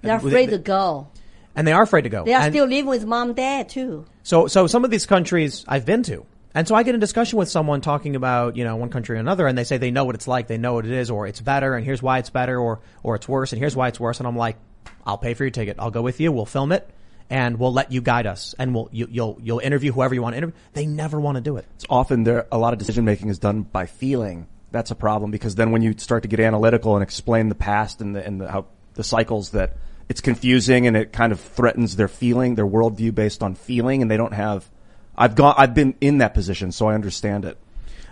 [0.03, 1.09] They're afraid to go.
[1.57, 2.25] And they are afraid to go.
[2.25, 4.05] They are And still living with mom and dad too.
[4.23, 6.25] so, so some of these countries I've been to.
[6.55, 9.21] And so I get in discussion with someone talking about, you know, one country or
[9.21, 11.27] another and they say they know what it's like, they know what it is, or
[11.27, 13.99] it's better and here's why it's better, or, or it's worse and here's why it's
[13.99, 14.21] worse.
[14.21, 14.57] And I'm like,
[15.07, 15.77] I'll pay for your ticket.
[15.79, 16.33] I'll go with you.
[16.33, 16.89] We'll film it
[17.31, 20.35] and we'll let you guide us and we'll, you, you'll, you'll interview whoever you want
[20.35, 20.55] to interview.
[20.73, 21.67] They never want to do it.
[21.77, 24.47] It's often there, a lot of decision making is done by feeling.
[24.71, 28.01] That's a problem because then when you start to get analytical and explain the past
[28.01, 29.77] and the, and the, how the cycles that
[30.09, 34.11] it's confusing and it kind of threatens their feeling, their worldview based on feeling and
[34.11, 34.69] they don't have,
[35.17, 37.57] I've gone, I've been in that position so I understand it.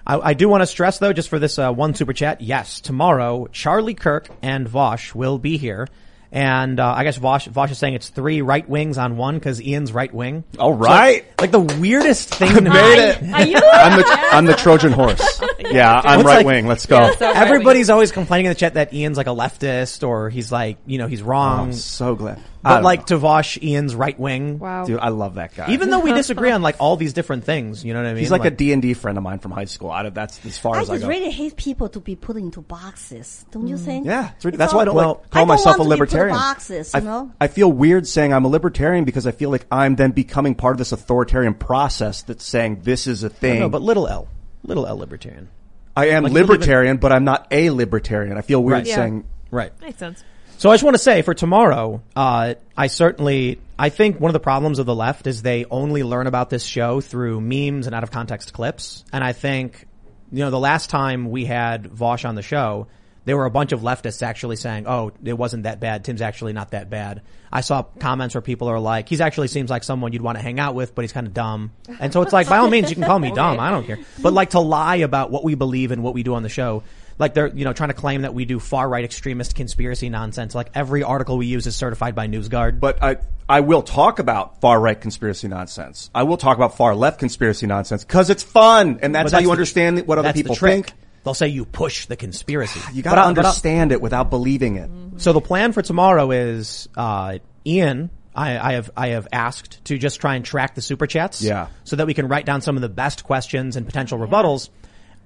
[0.06, 2.80] I, I do want to stress though, just for this uh, one super chat, yes,
[2.80, 5.88] tomorrow Charlie Kirk and Vosh will be here.
[6.34, 9.60] And uh, I guess Vosh, Vosh is saying it's three right wings on one because
[9.60, 10.44] Ian's right wing.
[10.58, 11.26] All right.
[11.38, 12.54] Like the weirdest thing.
[12.54, 12.70] to me.
[12.70, 13.22] Made it.
[13.34, 13.56] Are you?
[13.72, 15.20] I'm the, I'm the Trojan horse.
[15.70, 16.66] Yeah, I'm It's right like- wing.
[16.66, 17.12] Let's go.
[17.14, 20.50] So right Everybody's always complaining in the chat that Ian's like a leftist or he's
[20.50, 21.68] like, you know, he's wrong.
[21.68, 22.40] I'm so glad.
[22.64, 23.04] I but like know.
[23.06, 24.58] to Vosh, Ian's right wing.
[24.58, 24.84] Wow.
[24.84, 25.72] dude, I love that guy.
[25.72, 28.20] Even though we disagree on like all these different things, you know what I mean?
[28.20, 29.90] he's like, a D and D friend of mine from high school.
[29.90, 31.08] I, that's as far I as I just go.
[31.08, 33.44] really hate people to be put into boxes.
[33.50, 33.84] Don't you mm.
[33.84, 34.06] think?
[34.06, 35.78] Yeah, it's really, that's all- why I don't Well, like call I don't myself a
[35.78, 36.36] want to be put in libertarian.
[36.36, 37.32] boxes, I, you know?
[37.40, 40.74] I feel weird saying I'm a libertarian because I feel like I'm then becoming part
[40.74, 43.58] of this authoritarian process that's saying this is a thing.
[43.58, 44.28] no, but little L,
[44.62, 45.48] little L libertarian.
[45.96, 48.38] I am like you believe in- libertarian, but I'm not a libertarian.
[48.38, 48.86] I feel weird Right.
[48.86, 48.94] Yeah.
[48.94, 49.78] saying Right.
[49.82, 50.24] Makes sense.
[50.62, 54.32] So I just want to say for tomorrow, uh, I certainly, I think one of
[54.32, 57.96] the problems of the left is they only learn about this show through memes and
[57.96, 59.04] out of context clips.
[59.12, 59.88] And I think,
[60.30, 62.86] you know, the last time we had Vosh on the show,
[63.24, 66.04] there were a bunch of leftists actually saying, oh, it wasn't that bad.
[66.04, 67.22] Tim's actually not that bad.
[67.52, 70.42] I saw comments where people are like, he's actually seems like someone you'd want to
[70.42, 71.72] hang out with, but he's kind of dumb.
[71.98, 73.58] And so it's like, by all means, you can call me dumb.
[73.58, 73.98] I don't care.
[74.20, 76.84] But like to lie about what we believe and what we do on the show,
[77.18, 80.54] like they're, you know, trying to claim that we do far right extremist conspiracy nonsense.
[80.54, 82.80] Like every article we use is certified by NewsGuard.
[82.80, 83.16] But I,
[83.48, 86.10] I will talk about far right conspiracy nonsense.
[86.14, 89.40] I will talk about far left conspiracy nonsense because it's fun and that's, But how
[89.40, 90.92] you the- understand what other people think.
[91.24, 92.80] They'll say you push the conspiracy.
[92.92, 94.90] You gotta understand it without believing it.
[95.18, 99.98] So the plan for tomorrow is, uh, Ian, I, I have, I have asked to
[99.98, 101.40] just try and track the super chats.
[101.42, 101.68] Yeah.
[101.84, 104.70] So that we can write down some of the best questions and potential rebuttals.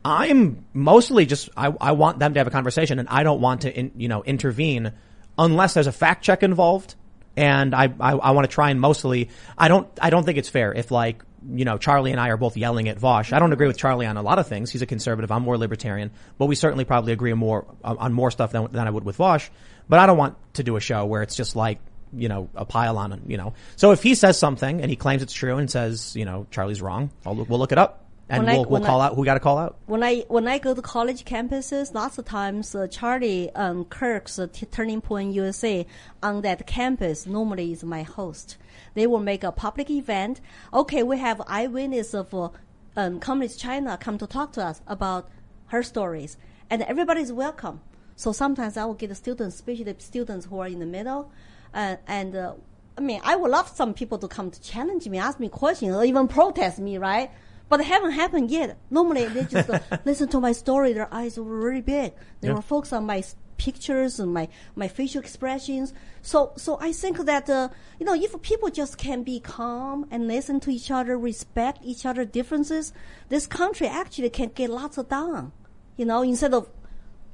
[0.06, 3.62] I'm mostly just, I, I want them to have a conversation and I don't want
[3.62, 4.92] to, in, you know, intervene
[5.36, 6.94] unless there's a fact check involved.
[7.36, 10.48] And I, I, I want to try and mostly, I don't, I don't think it's
[10.48, 13.32] fair if like, you know, Charlie and I are both yelling at Vosh.
[13.32, 14.70] I don't agree with Charlie on a lot of things.
[14.70, 15.32] He's a conservative.
[15.32, 18.90] I'm more libertarian, but we certainly probably agree more on more stuff than, than I
[18.90, 19.50] would with Vosh.
[19.88, 21.80] But I don't want to do a show where it's just like,
[22.16, 23.54] you know, a pile on, you know.
[23.74, 26.80] So if he says something and he claims it's true and says, you know, Charlie's
[26.80, 29.24] wrong, I'll, we'll look it up and When I- we'll, we'll call I- out who
[29.24, 29.76] got to call out.
[29.86, 34.38] when I when I go to college campuses, lots of times uh, Charlie um, Kirk's
[34.38, 35.86] uh, T- Turning Point USA
[36.22, 38.56] on that campus normally is my host.
[38.94, 40.40] They will make a public event.
[40.72, 42.48] Okay, we have eyewitness of uh,
[42.96, 45.28] um, Communist China come to talk to us about
[45.66, 46.36] her stories,
[46.70, 47.80] and everybody is welcome.
[48.16, 51.30] So sometimes I will get the students, especially the students who are in the middle,
[51.74, 52.34] uh, and.
[52.34, 52.54] Uh,
[52.98, 55.94] I mean, I would love some people to come to challenge me, ask me questions,
[55.94, 57.30] or even protest me, right?
[57.68, 58.78] But it haven't happened yet.
[58.90, 60.92] Normally, they just uh, listen to my story.
[60.92, 62.12] Their eyes were really big.
[62.40, 63.24] They were focused on my
[63.56, 65.92] pictures and my, my facial expressions.
[66.22, 67.68] So, so I think that, uh,
[67.98, 72.06] you know, if people just can be calm and listen to each other, respect each
[72.06, 72.92] other's differences,
[73.28, 75.52] this country actually can get lots of done.
[75.96, 76.68] You know, instead of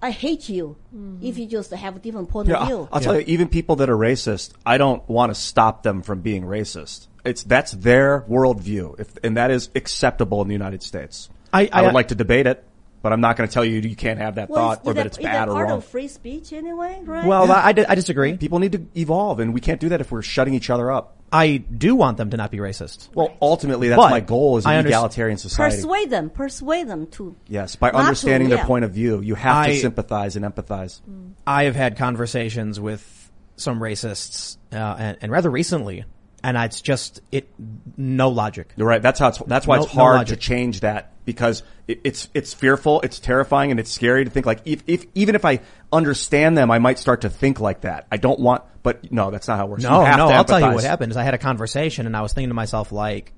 [0.02, 1.24] I hate you mm-hmm.
[1.24, 2.88] if you just have a different point Yeah, of view.
[2.90, 6.20] I'll tell you, even people that are racist, I don't want to stop them from
[6.22, 7.06] being racist.
[7.24, 11.30] It's that's their worldview, if, and that is acceptable in the United States.
[11.52, 12.64] I- I- would like to debate it,
[13.00, 14.94] but I'm not going to tell you you can't have that well, thought or that
[14.94, 15.78] that- it's is bad that or part wrong.
[15.78, 17.24] of free speech anyway, right?
[17.24, 18.36] Well, I, I, I disagree.
[18.36, 21.16] People need to evolve, and we can't do that if we're shutting each other up.
[21.32, 23.08] I do want them to not be racist.
[23.14, 25.76] Well, ultimately, that's But my goal: is I an understand- egalitarian society.
[25.76, 27.34] persuade them, persuade them to.
[27.48, 28.66] yes, by not to, understanding their yeah.
[28.66, 31.00] point of view, you have to sympathize and empathize.
[31.46, 36.04] I have had conversations with some racists, uh, and, and rather recently,
[36.42, 37.48] and it's just it
[37.96, 38.72] no logic.
[38.76, 39.02] You're right.
[39.02, 39.38] That's how it's.
[39.46, 43.18] That's why No- it's no hard to change that because it, it's it's fearful, it's
[43.18, 45.60] terrifying, and it's scary to think like if, if even if I
[45.92, 48.06] understand them, I might start to think like that.
[48.10, 49.82] I don't want, but no, that's not how it works.
[49.82, 52.32] No, no, I'll tell you what happened is I had a conversation and I was
[52.32, 53.32] thinking to myself like,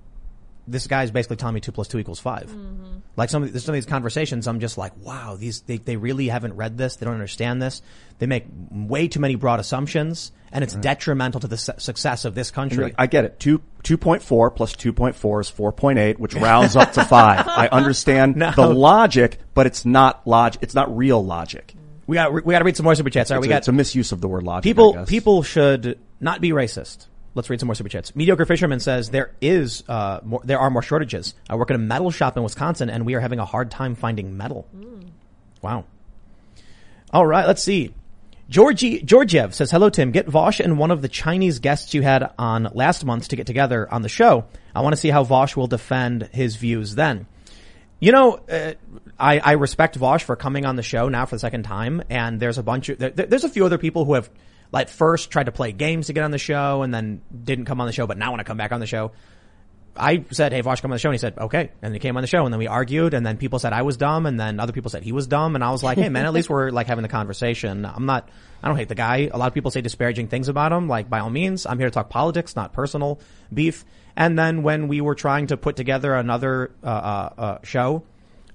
[0.66, 2.84] this guy's basically telling me two plus two equals 5 mm-hmm.
[3.16, 5.96] Like some of, these- some of these conversations, I'm just like, wow, these, they, they
[5.96, 6.96] really haven't read this.
[6.96, 7.80] They don't understand this.
[8.18, 12.34] They make way too many broad assumptions and it's detrimental to the su- success of
[12.34, 12.84] this country.
[12.84, 13.38] like, I get it.
[13.40, 16.92] Two two point four plus two point four is four point eight, which rounds up
[16.92, 17.46] to five.
[17.48, 18.52] I understand No.
[18.52, 20.56] the logic, but it's not log.
[20.60, 21.74] It's not real logic.
[22.06, 23.30] we got, we got to read some more super chats.
[23.30, 24.64] All right, It's, we a, got it's a misuse of the word logic.
[24.64, 25.08] I people guess.
[25.08, 27.06] people should not be racist.
[27.35, 28.15] Let's read some more super chats.
[28.15, 31.35] Mediocre fisherman says there is uh, more, there are more shortages.
[31.51, 33.94] I work at a metal shop in Wisconsin, and we are having a hard time
[33.97, 34.66] finding metal.
[35.61, 35.85] Wow.
[37.12, 37.93] All right, let's see.
[38.48, 40.11] Georgie Georgiev says hello Tim.
[40.11, 43.47] Get Vosh and one of the Chinese guests you had on last month to get
[43.47, 44.44] together on the show.
[44.74, 47.27] I want to see how Vosh will defend his views then.
[48.01, 48.74] You know, uh,
[49.19, 52.39] I, I respect Vosh for coming on the show now for the second time, and
[52.39, 54.28] there's a bunch of there- there's a few other people who have
[54.74, 57.80] like first tried to play games to get on the show and then didn't come
[57.80, 59.12] on the show, but now want to come back on the show.
[59.96, 62.16] I said, "Hey, Vosh, come on the show," and he said, "Okay," and he came
[62.16, 64.38] on the show, and then we argued, and then people said I was dumb, and
[64.38, 66.51] then other people said he was dumb, and I was like, "Hey, man, at least
[66.51, 68.28] we're like having the conversation." I'm not,
[68.64, 69.30] I don't hate the guy.
[69.32, 70.88] A lot of people say disparaging things about him.
[70.88, 73.20] Like, by all means, I'm here to talk politics, not personal
[73.52, 73.84] beef.
[74.16, 78.02] And then when we were trying to put together another uh, uh, uh, show,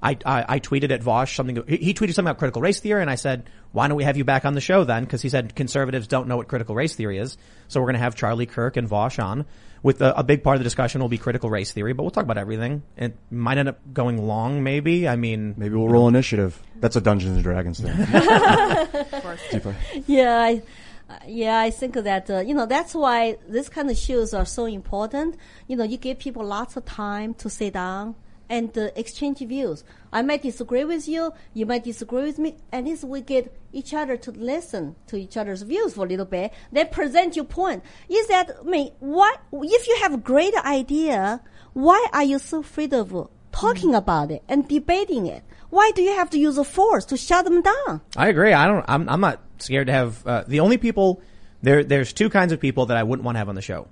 [0.01, 1.63] I, I, I tweeted at Vosh something.
[1.67, 4.15] He he tweeted something about critical race theory, and I said, "Why don't we have
[4.15, 6.95] you back on the show then?" Because he said conservatives don't know what critical race
[6.95, 9.45] theory is, so we're going to have Charlie Kirk and Vosh on.
[9.81, 12.11] With a, a big part of the discussion will be critical race theory, but we'll
[12.11, 12.83] talk about everything.
[12.97, 15.07] It might end up going long, maybe.
[15.07, 16.61] I mean, maybe we'll roll initiative.
[16.81, 17.95] That's a Dungeons and Dragons thing.
[19.51, 19.75] Deeper.
[20.05, 20.61] Yeah, I,
[21.09, 24.45] uh, yeah, I think that uh, you know that's why this kind of shows are
[24.45, 25.35] so important.
[25.67, 28.15] You know, you give people lots of time to sit down
[28.49, 29.83] and uh, exchange views.
[30.11, 32.57] I might disagree with you, you might disagree with me.
[32.73, 36.25] At least we get each other to listen to each other's views for a little
[36.25, 36.51] bit.
[36.71, 37.83] Then present your point.
[38.09, 39.35] Is that I mean, why?
[39.53, 41.41] If you have a great idea,
[41.73, 45.43] why are you so afraid of talking about it and debating it?
[45.69, 48.01] Why do you have to use a force to shut them down?
[48.17, 48.53] I agree.
[48.53, 48.85] I don't.
[48.87, 49.07] I'm.
[49.07, 51.21] I'm not scared to have uh, the only people.
[51.61, 51.83] There.
[51.83, 53.87] There's two kinds of people that I wouldn't want to have on the show: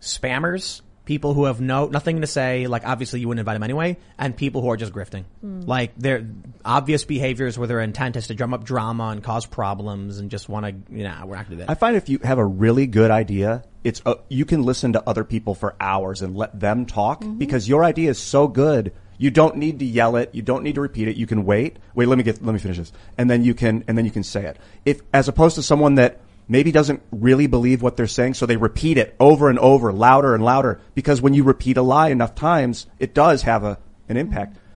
[0.00, 2.66] spammers, people who have no nothing to say.
[2.66, 5.24] Like obviously you wouldn't invite them anyway, and people who are just grifting.
[5.42, 6.28] Like they're
[6.64, 10.50] obvious behaviors where their intent is to drum up drama and cause problems and just
[10.50, 10.94] want to.
[10.94, 11.70] You know, we're not gonna do that.
[11.70, 15.08] I find if you have a really good idea, it's uh, you can listen to
[15.08, 18.92] other people for hours and let them talk because your idea is so good.
[19.16, 20.34] You don't need to yell it.
[20.34, 21.16] You don't need to repeat it.
[21.16, 21.78] You can wait.
[21.94, 24.10] Wait, let me get let me finish this, and then you can and then you
[24.10, 24.58] can say it.
[24.84, 28.56] If as opposed to someone that maybe doesn't really believe what they're saying, so they
[28.56, 32.34] repeat it over and over, louder and louder, because when you repeat a lie enough
[32.34, 34.56] times, it does have a an impact.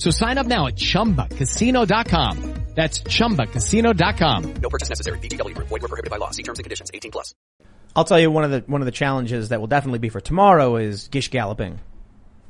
[0.00, 2.54] So sign up now at ChumbaCasino.com.
[2.74, 4.54] That's ChumbaCasino.com.
[4.62, 5.18] No purchase necessary.
[5.18, 5.68] VGW Group.
[5.68, 6.30] Void were prohibited by law.
[6.30, 6.90] See terms and conditions.
[6.94, 7.34] 18 plus.
[7.94, 10.20] I'll tell you one of the one of the challenges that will definitely be for
[10.20, 11.80] tomorrow is gish galloping.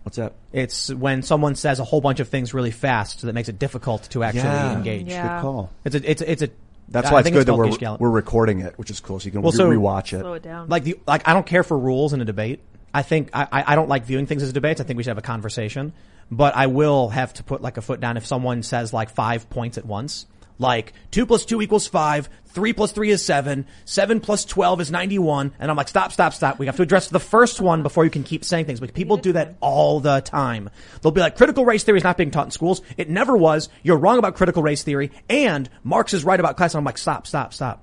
[0.04, 0.34] What's that?
[0.52, 3.58] It's when someone says a whole bunch of things really fast so that makes it
[3.58, 4.76] difficult to actually Yeah.
[4.76, 5.08] engage.
[5.08, 5.22] Yeah.
[5.36, 5.70] Good call.
[5.84, 6.48] It's a it's a, it's a
[6.88, 8.00] That's I why it's think good that called we're gish gallop.
[8.00, 9.18] we're recording it, which is cool.
[9.18, 10.20] So you can Well, re- so- rewatch it.
[10.20, 10.68] Slow it down.
[10.68, 12.60] like the like I don't care for rules in a debate.
[12.94, 14.80] I think I, I I don't like viewing things as debates.
[14.80, 15.92] I think we should have a conversation.
[16.30, 19.50] But I will have to put like a foot down if someone says like five
[19.50, 20.26] points at once.
[20.58, 24.90] Like two plus two equals five, three plus three is seven, seven plus twelve is
[24.90, 26.58] ninety-one, and I'm like, stop, stop, stop.
[26.58, 28.78] We have to address the first one before you can keep saying things.
[28.78, 30.68] But people do that all the time.
[31.00, 32.82] They'll be like, critical race theory is not being taught in schools.
[32.98, 33.70] It never was.
[33.82, 36.74] You're wrong about critical race theory, and Marx is right about class.
[36.74, 37.82] And I'm like, stop, stop, stop.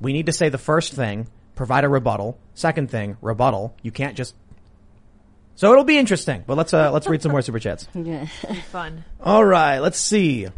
[0.00, 2.38] We need to say the first thing, provide a rebuttal.
[2.54, 3.74] Second thing, rebuttal.
[3.82, 4.36] You can't just
[5.56, 6.44] So it'll be interesting.
[6.46, 7.86] But let's uh, let's read some more super chats.
[7.94, 8.26] Yeah.
[8.70, 9.04] Fun.
[9.20, 10.48] All right, let's see.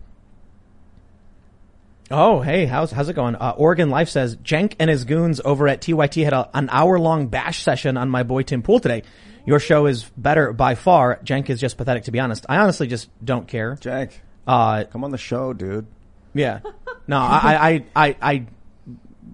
[2.10, 3.34] Oh, hey, how's how's it going?
[3.34, 6.98] Uh, Oregon Life says Cenk and his goons over at TYT had a, an hour
[7.00, 9.02] long bash session on my boy Tim Pool today.
[9.44, 11.16] Your show is better by far.
[11.24, 12.46] Cenk is just pathetic, to be honest.
[12.48, 13.74] I honestly just don't care.
[13.80, 14.12] Cenk,
[14.46, 15.86] Uh, come on the show, dude.
[16.32, 16.60] yeah,
[17.08, 18.46] no, I, I, I, I,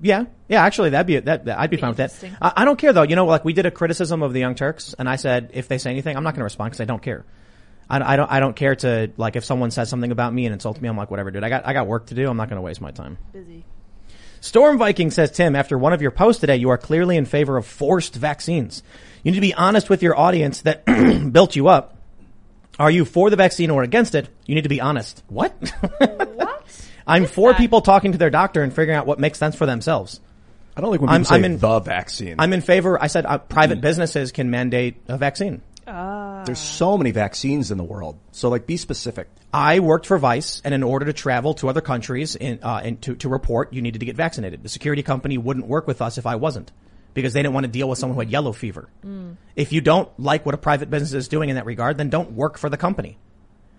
[0.02, 0.62] yeah, yeah.
[0.64, 1.44] Actually, that'd be that.
[1.46, 2.12] that- I'd be, Be fine with that.
[2.42, 3.02] I, I don't care though.
[3.04, 5.68] You know, like we did a criticism of the Young Turks, and I said if
[5.68, 7.24] they say anything, I'm not going to respond because I don't care.
[7.88, 8.30] I, I don't.
[8.30, 10.88] I don't care to like if someone says something about me and insults me.
[10.88, 11.44] I'm like, whatever, dude.
[11.44, 12.28] I got I got work to do.
[12.28, 13.16] I'm not going to waste my time.
[13.32, 13.64] Busy.
[14.40, 17.56] Storm Viking says, Tim, after one of your posts today, you are clearly in favor
[17.56, 18.82] of forced vaccines.
[19.22, 20.84] You need to be honest with your audience that
[21.32, 21.96] built you up.
[22.76, 24.28] Are you for the vaccine or against it?
[24.46, 25.22] You need to be honest.
[25.28, 25.52] What?
[25.98, 26.51] What?
[27.06, 27.58] I'm for that?
[27.58, 30.20] people talking to their doctor and figuring out what makes sense for themselves.
[30.76, 32.36] I don't like when I'm- people say I'm in- the vaccine.
[32.38, 33.00] I'm in favor.
[33.02, 35.62] I said uh, private businesses can mandate a vaccine.
[35.86, 38.18] There's so many vaccines in the world.
[38.32, 39.28] So like, be specific.
[39.52, 43.00] I worked for Vice, and in order to travel to other countries in, uh, and
[43.02, 44.62] to, to report, you needed to get vaccinated.
[44.62, 46.72] The security company wouldn't work with us if I wasn't,
[47.12, 48.88] because they didn't want to deal with someone who had yellow fever.
[49.54, 52.32] If you don't like what a private business is doing in that regard, then don't
[52.32, 53.18] work for the company.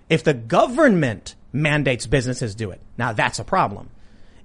[0.10, 3.90] If the government mandates businesses do it, now that's a problem.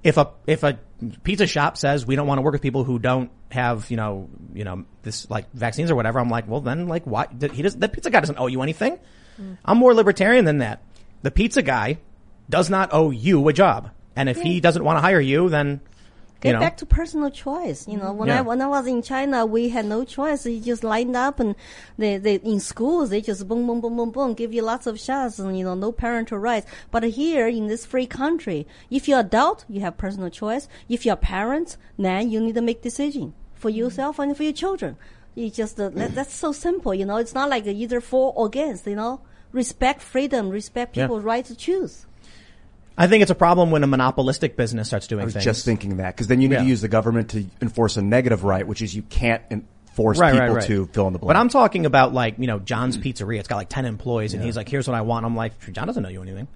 [0.05, 0.79] If a if a
[1.25, 4.29] pizza shop says we don't want to work with people who don't have you know
[4.55, 7.77] you know this like vaccines or whatever, I'm like, well then like why he does
[7.77, 8.99] the pizza guy doesn't owe you anything.
[9.41, 9.59] Mm.
[9.65, 10.83] I'm more libertarian than that.
[11.23, 11.99] The pizza guy
[12.49, 15.81] does not owe you a job, and if he doesn't want to hire you, then
[16.41, 17.89] Get you know back to personal choice.
[17.89, 18.39] You know, when Yeah.
[18.39, 20.47] I when I was in China, we had no choice.
[20.47, 21.57] You just lined up, and
[21.97, 25.01] they, they in schools they just boom boom boom boom boom give you lots of
[25.01, 26.67] shots, and you know no parental rights.
[26.93, 30.69] But here in this free country, if you're adult, you have personal choice.
[30.89, 34.97] If you're parents, then you need to make decision for yourself and for your children.
[35.35, 36.95] You just uh, that, that's so simple.
[36.95, 38.87] You know, it's not like either for or against.
[38.87, 39.21] You know,
[39.53, 41.05] respect freedom, respect Yeah.
[41.07, 42.07] people's right to choose.
[42.99, 45.45] I think it's a problem when a monopolistic business starts doing I was things.
[45.45, 46.63] just thinking that because then you need Yeah.
[46.63, 50.33] to use the government to enforce a negative right, which is you can't enforce right,
[50.33, 51.29] people right, to fill in the blank.
[51.29, 53.05] But I'm talking about like, you know, John's mm.
[53.05, 53.39] Pizzeria.
[53.39, 55.25] It's got like 10 employees and he's like, here's what I want.
[55.25, 56.49] I'm like, John doesn't know you anything.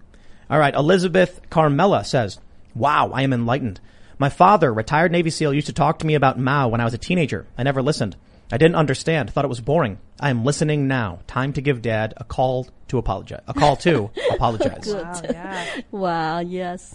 [0.51, 0.75] All right.
[0.75, 2.41] Elizabeth Carmella says,
[2.75, 3.81] wow, I am enlightened.
[4.19, 6.95] My father, retired Navy SEAL, used to talk to me about Mao when I was
[6.95, 7.47] a teenager.
[7.57, 8.17] I never listened.
[8.53, 9.31] I didn't understand.
[9.33, 9.99] Thought it was boring.
[10.21, 11.21] I am listening now.
[11.27, 13.41] Time to give dad a call to apologize.
[13.49, 14.87] A call to apologize.
[14.87, 15.81] Wow, yeah.
[15.91, 16.39] Wow.
[16.41, 16.95] Yes.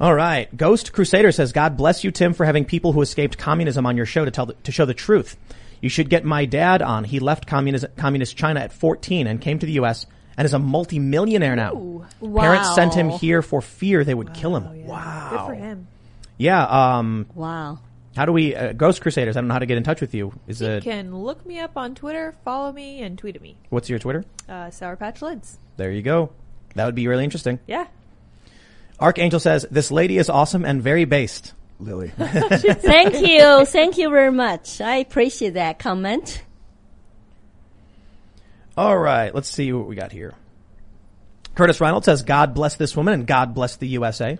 [0.00, 0.54] All right.
[0.56, 4.06] Ghost Crusader says, God bless you, Tim, for having people who escaped communism on your
[4.06, 5.36] show to tell the, to show the truth.
[5.80, 7.02] You should get my dad on.
[7.02, 10.06] He left communist, communist China at 14 and came to the U.S.
[10.36, 11.74] and is a multimillionaire now.
[12.20, 12.42] Wow.
[12.42, 14.86] Parents sent him here for fear they would kill him.
[14.86, 15.28] Wow.
[15.30, 15.88] Good for him.
[16.38, 16.62] Yeah.
[16.64, 17.80] Um, Wow.
[18.16, 20.14] How do we, uh, Ghost Crusaders, I don't know how to get in touch with
[20.14, 20.32] you.
[20.46, 23.56] Is You it, can look me up on Twitter, follow me, and tweet at me.
[23.70, 24.24] what's your Twitter?
[24.48, 25.58] Uh, Sour Patch Lids.
[25.76, 26.30] There you go.
[26.74, 27.58] That would be really interesting.
[27.66, 27.86] Yeah.
[29.00, 31.54] Archangel says, this lady is awesome and very based.
[31.80, 32.08] Lily.
[32.18, 33.64] Thank you.
[33.64, 34.80] Thank you very much.
[34.80, 36.42] I appreciate that comment.
[38.76, 40.34] All right, let's see what we got here.
[41.54, 44.38] Curtis Reynolds says, "God bless this woman and God bless the USA."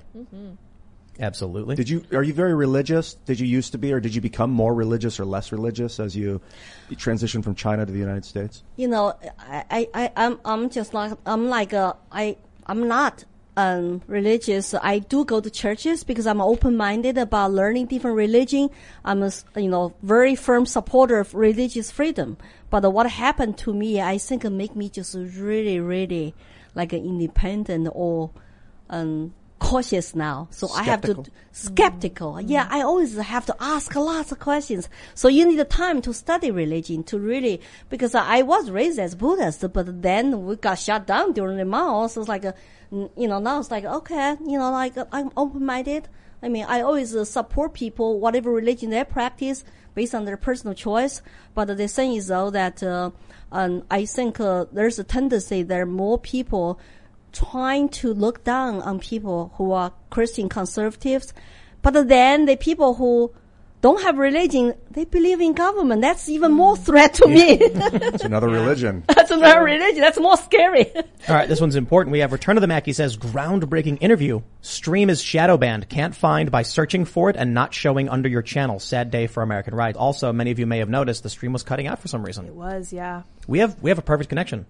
[1.20, 1.76] Absolutely.
[1.76, 3.14] Did you are you very religious?
[3.14, 6.16] Did you used to be, or did you become more religious or less religious as
[6.16, 6.40] you,
[6.88, 8.62] you transitioned from China to the United States?
[8.76, 13.24] You know, I, I, I I'm, I'm just like, I'm like, a, I, I'm not,
[13.58, 14.72] um, religious.
[14.72, 18.70] I do go to churches because I'm open-minded about learning different religion.
[19.04, 22.38] I'm a, s- you know, very firm supporter of religious freedom.
[22.70, 26.34] But what happened to me, I think it make me just really, really
[26.74, 28.30] like an independent or,
[28.88, 30.48] um, cautious now.
[30.50, 31.32] So I have to Skeptical.
[31.52, 32.40] skeptical.
[32.40, 34.88] Yeah, I always have to ask lots of questions.
[35.14, 39.14] So you need the time to study religion to really because I was raised as
[39.14, 42.06] Buddhist, but then we got shut down during the Mao.
[42.08, 42.54] So it's like, a,
[42.90, 46.08] you know, now it's like okay, you know, like I'm open minded.
[46.42, 49.64] I mean, I always uh, support people whatever religion they practice
[49.94, 51.22] based on their personal choice.
[51.54, 53.10] But the thing is though that uh,
[53.52, 56.80] um, I think uh, there's a tendency there are more people
[57.32, 61.32] trying to look down on people who are Christian conservatives,
[61.82, 63.32] but then the people who
[63.82, 66.02] don't have religion, they believe in government.
[66.02, 66.84] That's even more mm.
[66.84, 67.58] threat to me.
[68.12, 69.02] It's another religion.
[69.08, 70.00] That's another religion.
[70.00, 70.86] That's more scary.
[70.94, 72.12] All right, this one's important.
[72.12, 72.86] We have Return of the Mac.
[72.86, 74.42] He says, groundbreaking interview.
[74.60, 75.88] Stream is shadow banned.
[75.88, 78.78] Can't find by searching for it and not showing under your channel.
[78.78, 79.98] Sad day for American rights.
[79.98, 82.46] Also, many of you may have noticed the stream was cutting out for some reason.
[82.46, 83.22] It was, yeah.
[83.48, 84.66] We have we have a perfect connection.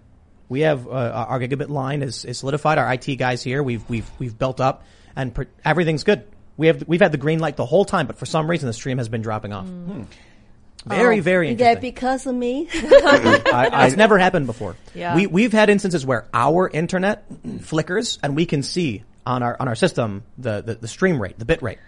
[0.52, 2.76] We have uh, our gigabit line is, is solidified.
[2.76, 4.84] Our IT guys here, we've we've we've built up,
[5.16, 6.24] and pr- everything's good.
[6.58, 8.74] We have we've had the green light the whole time, but for some reason the
[8.74, 9.66] stream has been dropping off.
[10.84, 12.68] Very, Oh, very Is that because of me?
[12.74, 14.76] I, I, It's never happened before.
[14.94, 15.16] Yeah.
[15.16, 17.24] We we've had instances where our internet
[17.60, 21.38] flickers and we can see on our on our system the, the, the stream rate,
[21.38, 21.78] the bit rate.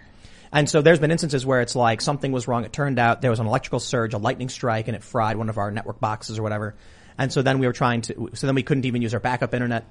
[0.53, 2.65] And so there's been instances where it's like something was wrong.
[2.65, 5.51] It turned out there was an electrical surge, a lightning strike, and it fried one
[5.51, 6.77] of our network boxes or whatever.
[7.19, 9.55] And so then we were trying to, so then we couldn't even use our backup
[9.55, 9.85] internet.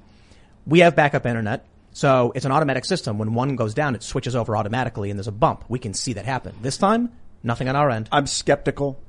[0.66, 1.66] We have backup internet.
[1.94, 3.18] So it's an automatic system.
[3.18, 5.64] When one goes down, it switches over automatically and there's a bump.
[5.70, 6.56] We can see that happen.
[6.62, 7.12] This time,
[7.44, 8.10] nothing on our end.
[8.12, 9.00] I'm skeptical,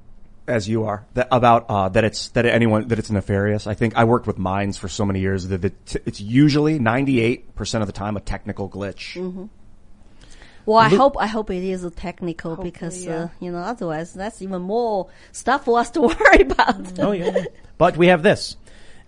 [0.46, 3.66] as you are, that about uh, that it's that anyone that it's nefarious.
[3.66, 7.82] I think I worked with Minds for so many years that it's usually 98 percent
[7.82, 9.48] of the time a technical glitch.
[10.66, 13.24] Well, I hope I hope it is technical because yeah.
[13.24, 16.98] uh, you know otherwise that's even more stuff for us to worry about.
[16.98, 17.44] Oh yeah.
[17.78, 18.56] but we have this.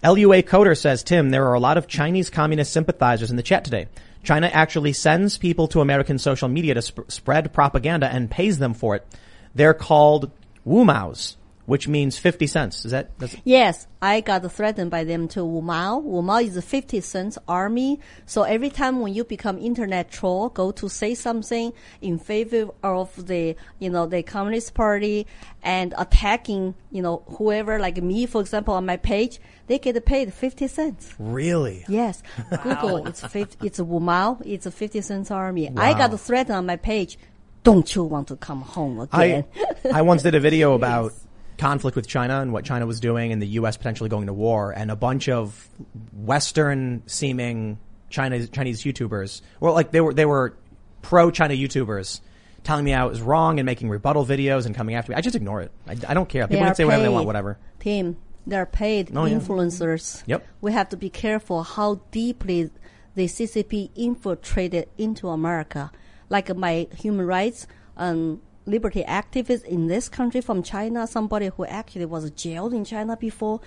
[0.04, 3.64] LUA Coder says, Tim, there are a lot of Chinese communist sympathizers in the chat
[3.64, 3.88] today.
[4.22, 8.74] China actually sends people to American social media to sp- spread propaganda and pays them
[8.74, 9.06] for it.
[9.54, 10.30] They're called
[10.66, 11.35] Wumaos,
[11.66, 12.84] which means 50 cents.
[12.84, 15.98] Is that, does, Yes, I got threatened by them to Wu Mao.
[15.98, 18.00] Wu Mao is a 50 cents army.
[18.24, 23.26] So every time when you become internet troll, go to say something in favor of
[23.26, 25.26] the, you know, the Communist Party
[25.62, 30.32] and attacking, you know, whoever, like me, for example, on my page, they get paid
[30.32, 31.14] 50 cents.
[31.18, 31.84] really?
[31.88, 32.22] Yes,
[32.62, 35.70] Google, it's 50, it's Wu Mao, it's a 50 cents army.
[35.76, 37.18] I got threatened on my page.
[37.64, 39.44] Don't you want to come home again?
[39.84, 41.12] I, I once did a video about
[41.58, 43.76] conflict with China and what China was doing and the U.S.
[43.76, 45.68] potentially going to war and a bunch of
[46.12, 47.78] Western seeming
[48.10, 50.54] China, Chinese YouTubers, well, like they were, they were
[51.02, 52.20] pro China YouTubers
[52.64, 55.16] telling me I was wrong and making rebuttal videos and coming after me.
[55.16, 55.70] I just ignore it.
[55.86, 56.46] I, I don't care.
[56.48, 57.58] People can say whatever they want, whatever.
[57.78, 58.16] Team,
[58.46, 59.36] they're paid Oh, yeah.
[59.38, 60.22] influencers.
[60.26, 60.46] Yep.
[60.60, 62.70] We have to be careful how deeply
[63.14, 65.90] the CCP infiltrated into America.
[66.28, 67.66] Like my human rights
[67.96, 73.16] and liberty activists in this country from China, somebody who actually was jailed in China
[73.16, 73.60] before,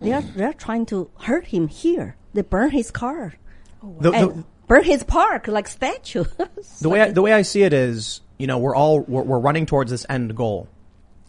[0.00, 2.16] they are they're trying to hurt him here.
[2.32, 3.34] They burn his car
[3.82, 6.24] oh, The, and the, burn his park like statue.
[6.80, 9.38] the way I, the way I see it is, you know, we're all we're, we're
[9.38, 10.68] running towards this end goal,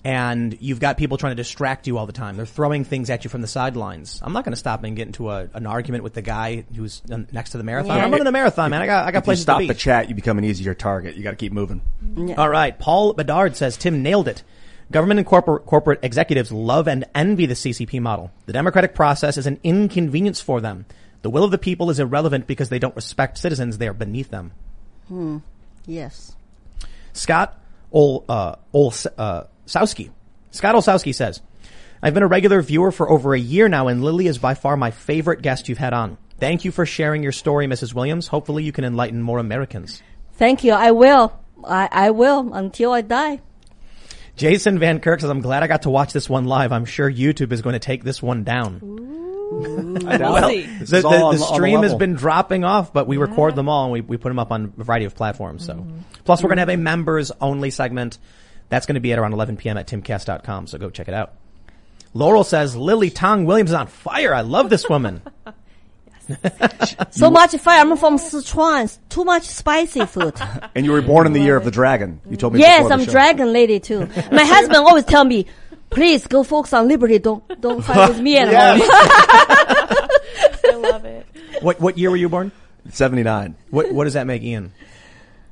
[0.06, 2.38] and you've got people trying to distract you all the time.
[2.38, 4.20] They're throwing things at you from the sidelines.
[4.24, 7.02] I'm not going to stop and get into a, an argument with the guy who's
[7.12, 7.98] uh, next to the marathon.
[7.98, 8.06] Yeah.
[8.06, 8.84] I'm running a marathon, man.
[8.84, 9.68] I got I got If you places stop to be.
[9.68, 11.16] the chat, you become an easier target.
[11.16, 11.82] You got to keep moving.
[12.38, 12.78] All right.
[12.78, 14.44] Paul Bedard says Tim nailed it.
[14.92, 18.30] Government and corporate, corporate executives love and envy the CCP model.
[18.46, 20.86] The democratic process is an inconvenience for them.
[21.24, 23.80] The will of the people is irrelevant because they don't respect citizens.
[23.80, 24.52] They are beneath them.
[25.88, 26.36] yes.
[27.14, 27.60] Scott
[27.92, 30.12] Ol, uh, Ol, uh, Sowski.
[30.52, 31.42] Scott Olsowski says,
[32.02, 34.78] I've been a regular viewer for over a year now and Lily is by far
[34.78, 36.18] my favorite guest you've had on.
[36.40, 37.94] Thank you for sharing your story, Mrs.
[37.94, 38.28] Williams.
[38.28, 40.04] Hopefully you can enlighten more Americans.
[40.34, 40.74] Thank you.
[40.74, 41.38] I will.
[41.64, 43.42] I, I will until I die.
[44.36, 46.74] Jason Van Kirk says, I'm glad I got to watch this one live.
[46.74, 48.82] I'm sure YouTube is going to take this one down.
[50.06, 50.66] I doubt see.
[50.66, 53.86] The, the- all on- the stream has been dropping off, but we record them all
[53.86, 55.66] and we, we put them up on a variety of platforms.
[55.66, 56.00] So, mm-hmm.
[56.26, 56.84] plus we're going to have a mm-hmm.
[56.84, 58.18] members only segment.
[58.70, 59.78] That's going to be at around 11 p.m.
[59.78, 60.68] at timcast.com.
[60.68, 61.34] So go check it out.
[62.14, 64.34] Laurel says, Lily Tang Williams is on fire.
[64.34, 65.22] I love this woman.
[67.12, 67.82] So much fire.
[67.82, 68.98] I'm from Sichuan.
[69.10, 70.34] Too much spicy food.
[70.76, 72.20] And you were born in the year of the dragon.
[72.30, 72.60] You told me.
[72.60, 74.08] yes, I'm dragon lady too.
[74.32, 75.46] My husband always tell me,
[75.90, 77.20] please go focus on liberty.
[77.20, 78.82] Don't don't fight with me at home.
[80.66, 81.26] I love it.
[81.62, 82.52] what, what year were you born?
[82.90, 83.56] Seventy nine.
[83.70, 84.74] What, what does that make Ian?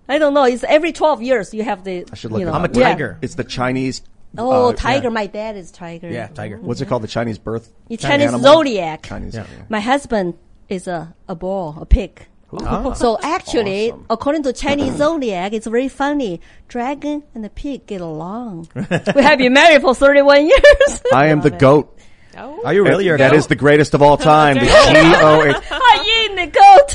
[0.07, 0.43] I don't know.
[0.43, 2.05] It's every 12 years you have the.
[2.11, 2.57] I should look you it know.
[2.57, 2.89] I'm a yeah.
[2.89, 3.17] tiger.
[3.21, 4.01] It's the Chinese.
[4.38, 5.07] Oh, uh, tiger.
[5.07, 5.09] yeah.
[5.09, 6.09] My dad is tiger.
[6.09, 6.57] Yeah, tiger.
[6.57, 7.03] What's it called?
[7.03, 7.71] The Chinese birth.
[7.89, 8.41] It's Chinese Chinese animal?
[8.53, 9.03] zodiac.
[9.03, 9.35] Chinese.
[9.35, 9.45] Yeah.
[9.69, 10.34] My husband
[10.69, 12.27] is a a bull, a pig.
[12.61, 12.93] Ah.
[12.93, 14.05] So actually, awesome.
[14.09, 16.41] according to Chinese zodiac, it's very funny.
[16.67, 18.69] Dragon and the pig get along.
[18.75, 21.01] we have been married for 31 years.
[21.13, 21.59] I am the it.
[21.59, 21.97] goat.
[22.35, 23.05] Oh, Are you really?
[23.05, 23.38] You're a That goat?
[23.38, 24.57] is the greatest of all time.
[24.59, 25.55] The G O H.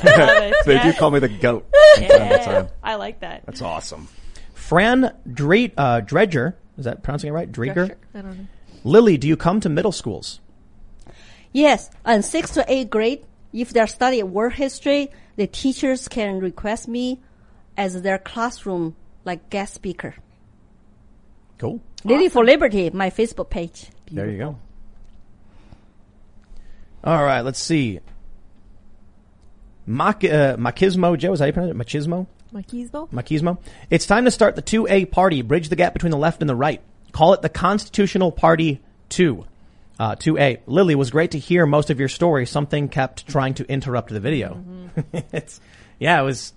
[0.05, 0.27] I in the goat.
[0.35, 0.55] love it.
[0.67, 1.67] They do call me the goat.
[1.95, 2.45] from time to Yeah.
[2.45, 2.69] time.
[2.83, 3.45] I like that.
[3.47, 4.09] That's awesome.
[4.55, 6.55] Fran Dre, uh, Dredger.
[6.77, 7.51] Is that pronouncing it right?
[7.51, 7.95] Dreger?
[8.15, 8.47] I don't know.
[8.85, 10.41] Lily, do you come to middle schools?
[11.53, 16.87] yes, and sixth to eighth grade, if they're studying world history, the teachers can request
[16.87, 17.19] me
[17.77, 18.95] as their classroom
[19.25, 20.15] like guest speaker.
[21.59, 21.81] Cool.
[22.05, 23.87] Lily for Liberty, my Facebook page.
[24.13, 24.59] There you go.
[27.03, 28.01] All right, let's see.
[29.89, 31.79] Mach, uh, Machismo Joe, is that how you pronounce it?
[31.79, 32.27] Machismo?
[32.53, 33.11] Machismo?
[33.11, 33.59] Machismo?
[33.89, 36.55] It's time to start the 2A party, bridge the gap between the left and the
[36.55, 36.83] right.
[37.13, 39.47] Call it the Constitutional Party 2.
[39.99, 40.61] Uh, 2A.
[40.67, 42.45] Lily, it was great to hear most of your story.
[42.45, 44.63] Something kept trying to interrupt the video.
[45.33, 45.59] it's,
[45.99, 46.53] yeah, it was,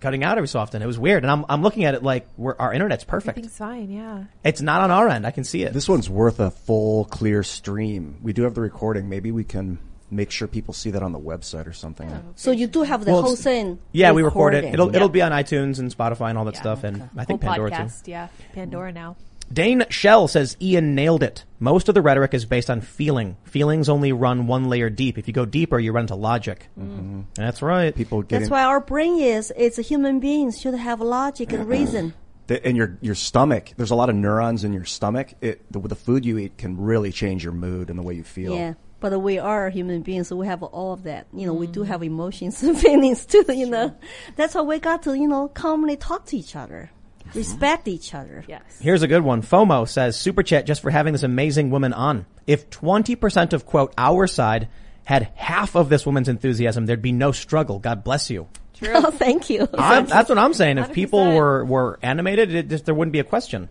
[0.00, 0.82] cutting out every so often.
[0.82, 3.38] It was weird, and I'm I'm looking at it like we're, our internet's perfect.
[3.38, 3.90] Everything's fine.
[3.90, 4.24] Yeah.
[4.42, 5.26] It's not on our end.
[5.26, 5.72] I can see it.
[5.72, 8.18] This one's worth a full, clear stream.
[8.22, 9.08] We do have the recording.
[9.08, 9.78] Maybe we can
[10.10, 12.10] make sure people see that on the website or something.
[12.10, 13.78] Oh, so you do have the Well, whole thing.
[13.92, 14.64] yeah, we record it.
[14.64, 14.96] It'll Yeah.
[14.96, 16.60] it'll be on iTunes and Spotify and all that Yeah.
[16.60, 18.10] stuff, and I think Whole Pandora too.
[18.10, 18.28] Yeah.
[18.54, 19.16] Pandora now.
[19.52, 21.44] Dane Shell says Ian nailed it.
[21.58, 23.36] Most of the rhetoric is based on feeling.
[23.42, 25.18] Feelings only run one layer deep.
[25.18, 26.68] If you go deeper, you run into logic.
[26.78, 27.24] Mm.
[27.34, 27.92] That's right.
[27.92, 29.52] People getting That's why our brain is.
[29.56, 32.14] It's a human beings should have logic and reason.
[32.64, 33.72] and your your stomach.
[33.76, 35.34] There's a lot of neurons in your stomach.
[35.40, 38.22] It the, the food you eat can really change your mood and the way you
[38.24, 38.54] feel.
[38.54, 38.74] Yeah.
[39.00, 41.26] But we are human beings, so we have all of that.
[41.32, 43.96] You know, we do have emotions and feelings too, you know.
[44.36, 46.90] That's why we got to, you know, calmly talk to each other.
[47.34, 48.44] Respect each other.
[48.48, 48.62] Yes.
[48.80, 49.42] Here's a good one.
[49.42, 52.26] FOMO says super chat just for having this amazing woman on.
[52.46, 54.68] If 20% of quote our side
[55.04, 57.78] had half of this woman's enthusiasm, there'd be no struggle.
[57.78, 58.48] God bless you.
[58.82, 59.68] Oh, thank you.
[59.78, 60.78] I'm, that's what I'm saying.
[60.78, 61.36] If people 100%.
[61.36, 63.68] were, were animated, it just, there wouldn't be a question.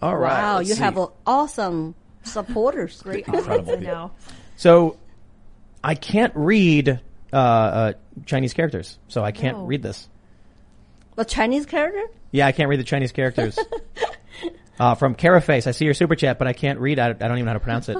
[0.00, 0.42] All right.
[0.42, 0.80] wow, you see.
[0.80, 1.96] have a awesome
[2.27, 3.01] supporters.
[3.01, 4.11] Great audience now.
[4.55, 4.97] So
[5.83, 6.99] I can't read
[7.31, 7.93] uh, uh,
[8.25, 9.65] Chinese characters, so I can't No.
[9.65, 10.07] read this.
[11.17, 12.01] A Chinese character?
[12.31, 13.57] Yeah, I can't read the Chinese characters.
[14.79, 16.97] uh, from Caraface, I see your super chat, but I can't read.
[16.99, 17.97] I, I don't even know how to pronounce it.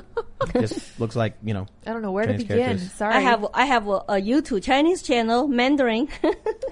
[0.56, 1.68] it just looks like you know.
[1.86, 2.66] I don't know where Chinese to begin.
[2.66, 2.92] characters.
[2.94, 3.14] Sorry.
[3.16, 6.08] I have I have a, a YouTube Chinese channel, Mandarin.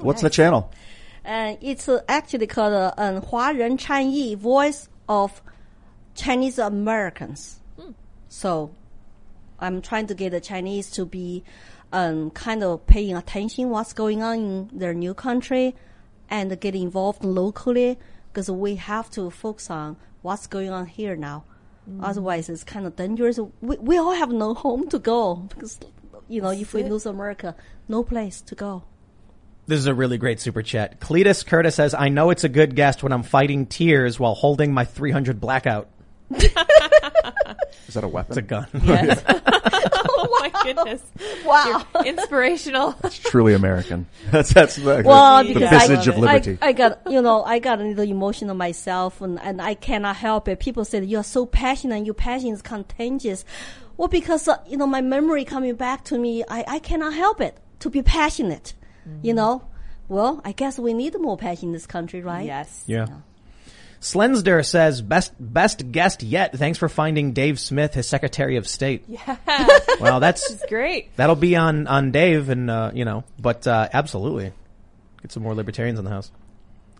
[0.01, 0.71] What's the channel?
[1.23, 5.29] and it's uh, actually called uh, um, 华人参议 Voice of
[6.16, 7.60] Chinese Americans.
[8.28, 8.70] So
[9.58, 11.44] I'm trying to get the Chinese to be
[11.92, 15.74] um, kind of paying attention what's going on in their new country
[16.28, 17.98] and get involved locally
[18.32, 21.44] because we have to focus on what's going on here now.
[22.00, 23.38] Otherwise, it's kind of dangerous.
[23.60, 25.78] We, we all have no home to go because,
[26.28, 27.54] you know, if we lose America,
[27.88, 28.82] no place to go.
[29.68, 31.00] This is a really great super chat.
[31.00, 34.74] Cletus Curtis says, "I know it's a good guest when I'm fighting tears while holding
[34.74, 35.88] my 300 blackout.
[36.30, 38.30] Is that a weapon?
[38.30, 39.22] It's a gun." Yes.
[40.18, 41.02] oh my goodness.
[41.44, 41.84] wow.
[42.04, 42.94] Inspirational.
[43.04, 44.06] It's truly American.
[44.30, 46.58] That's that's the, Well, the because message I, of liberty.
[46.60, 50.16] I, I got, you know, I got a little emotional myself and, and I cannot
[50.16, 50.58] help it.
[50.58, 53.44] People said, you're so passionate, your passion is contagious.
[53.96, 57.40] Well, because, uh, you know, my memory coming back to me, I, I cannot help
[57.40, 58.74] it to be passionate,
[59.22, 59.62] you know?
[60.08, 62.46] Well, I guess we need more passion in this country, right?
[62.46, 62.84] Yes.
[62.86, 63.06] Yeah.
[64.12, 66.56] Slensder says, "Best best guest yet.
[66.56, 69.36] Thanks for finding Dave Smith, his Secretary of State." Yeah.
[69.98, 71.16] Well, that's Great.
[71.16, 74.52] that'll be on on Dave, and uh, you know, but uh, absolutely,
[75.22, 76.30] get some more libertarians in the house.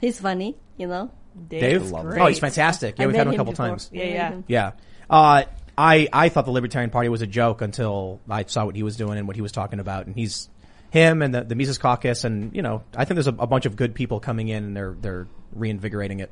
[0.00, 1.10] He's funny, you know?
[1.48, 2.98] Dave, is oh, he's fantastic.
[2.98, 3.66] Yeah, I we've had him a couple before.
[3.68, 3.90] times.
[3.92, 4.40] Yeah, yeah.
[4.46, 4.72] Yeah.
[5.10, 5.44] Uh,
[5.76, 8.96] I, I thought the Libertarian Party was a joke until I saw what he was
[8.96, 10.06] doing and what he was talking about.
[10.06, 10.48] And he's,
[10.90, 13.66] him and the, the Mises Caucus and, you know, I think there's a, a bunch
[13.66, 16.30] of good people coming in and they're, they're reinvigorating it.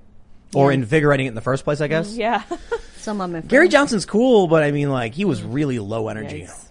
[0.55, 0.75] Or Yeah.
[0.75, 2.13] invigorating it in the first place, I guess.
[2.15, 2.43] Mm, yeah.
[2.97, 3.51] Some of my friends.
[3.51, 5.55] Gary Johnson's cool, but I mean, like, he was mm.
[5.55, 6.43] really low energy.
[6.43, 6.65] Yikes.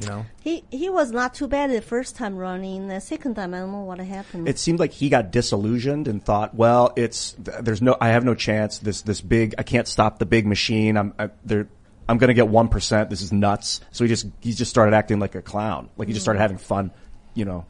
[0.00, 0.26] You know?
[0.42, 2.88] He, he was not too bad the first time running.
[2.88, 4.48] The second time, I don't know what happened.
[4.48, 8.34] it seemed like he got disillusioned and thought, well, it's there's no, I have no
[8.34, 8.78] chance.
[8.78, 10.96] This this big, I can't stop the big machine.
[10.96, 11.68] I'm I, there.
[12.08, 13.10] I'm going to get one percent.
[13.10, 13.80] This is nuts.
[13.90, 15.88] So he just he just started acting like a clown.
[15.96, 16.26] Like he just mm.
[16.26, 16.90] started having fun.
[17.34, 17.66] You know,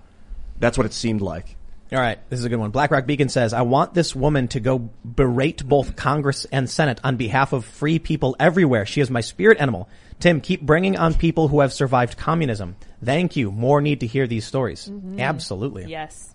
[0.58, 1.56] that's what it seemed like.
[1.92, 2.72] All right, this is a good one.
[2.72, 7.16] BlackRock Beacon says, I want this woman to go berate both Congress and Senate on
[7.16, 8.86] behalf of free people everywhere.
[8.86, 9.88] She is my spirit animal.
[10.18, 12.74] Tim, keep bringing on people who have survived communism.
[13.04, 13.52] Thank you.
[13.52, 14.88] More need to hear these stories.
[14.88, 15.20] Mm-hmm.
[15.20, 15.84] Absolutely.
[15.86, 16.34] Yes.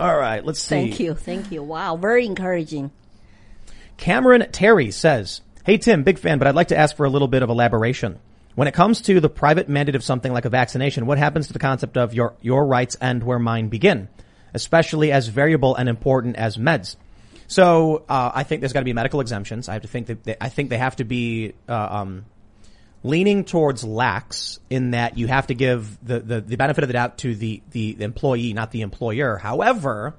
[0.00, 0.68] All right, let's see.
[0.68, 1.62] Thank you, thank you.
[1.62, 2.90] Wow, very encouraging.
[3.96, 7.28] Cameron Terry says, Hey Tim, big fan, but I'd like to ask for a little
[7.28, 8.18] bit of elaboration.
[8.54, 11.52] When it comes to the private mandate of something like a vaccination, what happens to
[11.52, 14.08] the concept of your, your rights end where mine begin?
[14.52, 16.96] Especially as variable and important as meds.
[17.48, 19.68] So, uh, I think there's gotta be medical exemptions.
[19.68, 22.24] I have to think that, they, I think they have to be, uh, um,
[23.02, 26.94] leaning towards lax in that you have to give the, the, the benefit of the
[26.94, 29.36] doubt to the, the employee, not the employer.
[29.36, 30.14] However,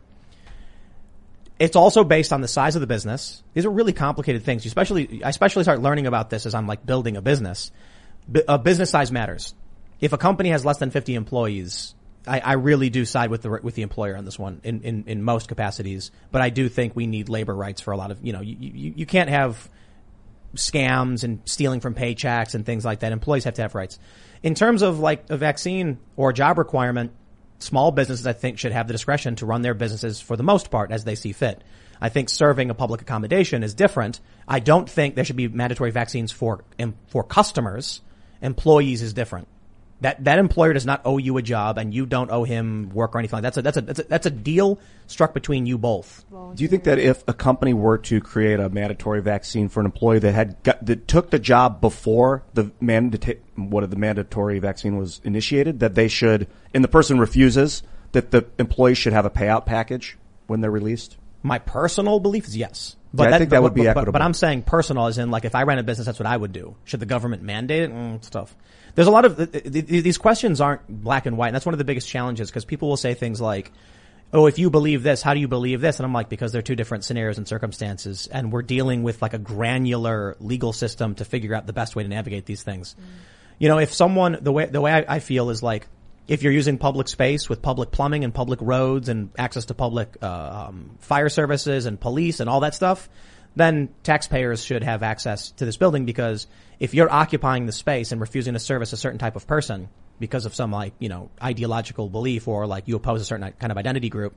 [1.58, 3.42] it's also based on the size of the business.
[3.54, 4.66] These are really complicated things.
[4.66, 7.72] You especially, I especially start learning about this as I'm like building a business.
[8.48, 9.54] Uh, business size matters.
[10.00, 11.96] If a company has less than 50 employees,
[12.28, 15.04] I, I really do side with the with the employer on this one in, in,
[15.08, 16.12] in most capacities.
[16.32, 18.56] But I do think we need labor rights for a lot of you know you,
[18.60, 19.70] you, you can't have
[20.56, 23.12] scams and stealing from paychecks and things like that.
[23.12, 24.00] Employees have to have rights.
[24.42, 27.12] In terms of like a vaccine or a job requirement,
[27.60, 30.72] small businesses I think should have the discretion to run their businesses for the most
[30.72, 31.64] part as they see fit.
[32.02, 34.20] I think serving a public accommodation is different.
[34.48, 36.64] I don't think there should be mandatory vaccines for
[37.08, 38.02] for customers.
[38.42, 39.48] Employees is different.
[40.02, 43.16] That that employer does not owe you a job, and you don't owe him work
[43.16, 43.42] or anything.
[43.42, 43.64] Like that.
[43.64, 46.26] That's a that's a that's a, that's a deal struck between you both.
[46.30, 49.86] Do you think that if a company were to create a mandatory vaccine for an
[49.86, 54.98] employee that had got, that took the job before the mandatory what the mandatory vaccine
[54.98, 57.82] was initiated, that they should, and the person refuses,
[58.12, 60.18] that the employee should have a payout package
[60.48, 61.18] when they're released?
[61.42, 62.98] My personal belief is yes.
[63.24, 64.14] Yeah, I think that would be but, but- equitable.
[64.14, 66.36] But I'm saying personal as in like if I ran a business, that's what I
[66.36, 66.76] would do.
[66.86, 67.92] Should the government mandate it?
[67.92, 68.56] Mm, it's tough.
[68.96, 71.48] There's a lot of, th- th- th- these questions aren't black and white.
[71.48, 73.72] And that's one of the biggest challenges because people will say things like,
[74.34, 76.00] oh, if you believe this, how do you believe this?
[76.00, 78.28] And I'm like, because they're two different scenarios and circumstances.
[78.28, 82.04] And we're dealing with like a granular legal system to figure out the best way
[82.04, 82.96] to navigate these things.
[83.60, 85.88] You know, if someone, the way, the way I, I feel is like,
[86.28, 90.18] if you're using public space with public plumbing and public roads and access to public
[90.22, 93.10] uh, um, fire services and police and all that stuff,
[93.56, 96.48] then taxpayers should have access to this building because
[96.80, 99.88] if you're occupying the space and refusing to service a certain type of person
[100.20, 103.72] because of some like, you know, ideological belief or like you oppose a certain kind
[103.72, 104.36] of identity group,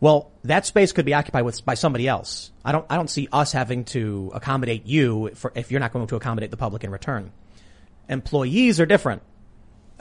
[0.00, 2.50] well, that space could be occupied with by somebody else.
[2.64, 6.08] I don't I don't see us having to accommodate you for if you're not going
[6.08, 7.30] to accommodate the public in return.
[8.08, 9.22] Employees are different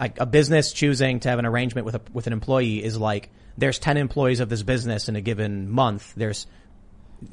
[0.02, 3.30] like a business choosing to have an arrangement with a, with an employee is like
[3.56, 6.14] there's 10 employees of this business in a given month.
[6.15, 6.48] There's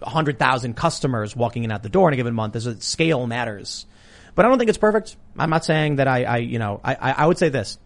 [0.00, 2.52] 100,000 customers walking in out the door in a given month.
[2.52, 3.86] There's a scale matters.
[4.34, 5.16] But I don't think it's perfect.
[5.38, 7.78] I'm not saying that I, I you know, I I would say this.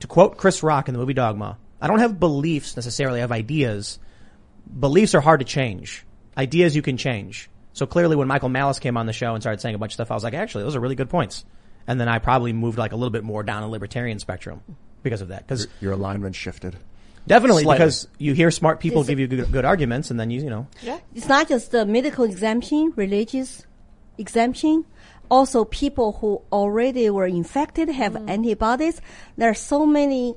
[0.00, 3.32] To quote Chris Rock in the movie Dogma, I don't have beliefs necessarily, I have
[3.32, 3.98] ideas.
[4.78, 6.04] Beliefs are hard to change.
[6.36, 7.48] Ideas you can change.
[7.72, 9.94] So clearly when Michael Malice came on the show and started saying a bunch of
[9.94, 11.46] stuff, I was like, actually, those are really good points.
[11.88, 14.62] And then I probably moved like a little bit more down a libertarian spectrum
[15.02, 15.46] because of that.
[15.46, 16.76] Because Your alignment shifted.
[17.26, 17.78] definitely Slightly.
[17.78, 20.42] because you hear smart people Is it- give you good, good arguments and then you,
[20.42, 20.98] you know, Yeah.
[21.14, 23.64] It's not just the medical exemption, religious
[24.18, 24.84] exemption.
[25.30, 28.30] Also, people who already were infected have mm.
[28.30, 29.00] antibodies.
[29.36, 30.36] There are so many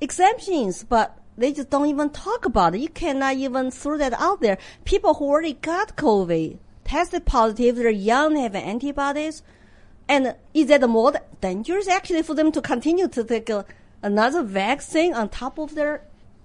[0.00, 2.80] exemptions, but they just don't even talk about it.
[2.80, 4.58] You cannot even throw that out there.
[4.84, 9.42] People who already got COVID, tested positive, they're young, they have antibodies.
[10.08, 13.64] And is that more dangerous actually for them to continue to take a,
[14.02, 16.02] another vaccine on top of their,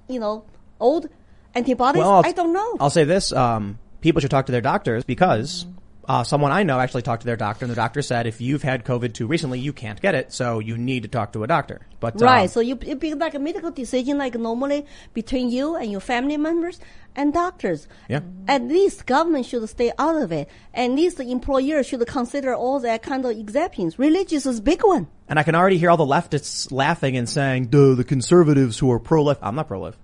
[0.08, 0.46] you know,
[0.80, 1.10] old
[1.54, 2.00] antibodies?
[2.00, 2.78] Well, I'll- don't know.
[2.80, 5.66] I'll say this: um, people should talk to their doctors because
[6.12, 8.64] uh, someone I know actually talked to their doctor, and the doctor said if you've
[8.64, 11.48] had COVID too recently, you can't get it, so you need to talk to a
[11.48, 11.88] doctor.
[12.02, 12.50] But um, Right.
[12.50, 16.36] So you it be like a medical decision, like normally between you and your family
[16.36, 16.82] members
[17.16, 17.88] and doctors.
[18.10, 18.20] Yeah.
[18.46, 20.50] At least government should stay out of it.
[20.74, 23.98] And at least the employer should consider all that kind of exemptions.
[23.98, 25.08] Religious is a big one.
[25.30, 28.92] And I can already hear all the leftists laughing and saying, "Duh, the conservatives who
[28.92, 29.98] are pro-life." I'm not pro-life.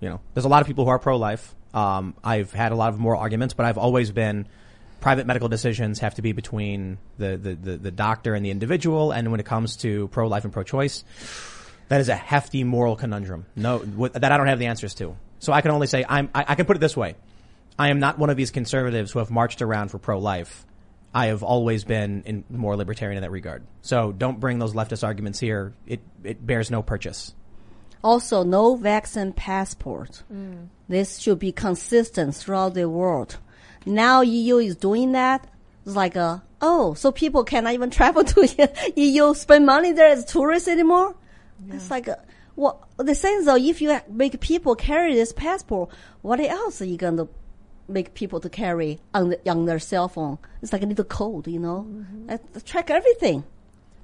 [0.00, 1.54] You know, there's a lot of people who are pro-life.
[1.72, 4.48] Um, I've had a lot of moral arguments, but I've always been
[5.02, 9.12] private medical decisions have to be between the, the, the, the doctor and the individual.
[9.12, 11.04] And when it comes to pro-life and pro-choice,
[11.88, 13.44] that is a hefty moral conundrum.
[13.54, 15.16] No, that I don't have the answers to.
[15.40, 17.16] So I can only say I'm, I, I can put it this way.
[17.78, 20.64] I am not one of these conservatives who have marched around for pro-life.
[21.12, 23.66] I have always been in more libertarian in that regard.
[23.82, 25.74] So don't bring those leftist arguments here.
[25.86, 27.34] It, it bears no purchase.
[28.04, 30.22] Also, no vaccine passport.
[30.32, 30.68] Mm.
[30.88, 33.38] This should be consistent throughout the world.
[33.86, 35.46] Now EU is doing that.
[35.84, 40.24] It's like a, oh, so people cannot even travel to EU, spend money there as
[40.24, 41.14] tourists anymore?
[41.68, 42.18] It's like, a,
[42.56, 45.90] well, the thing though, if you make people carry this passport,
[46.22, 47.28] what else are you going to
[47.88, 50.38] make people to carry on, the, on their cell phone?
[50.62, 51.86] It's like a little code, you know?
[52.26, 53.44] That- track everything.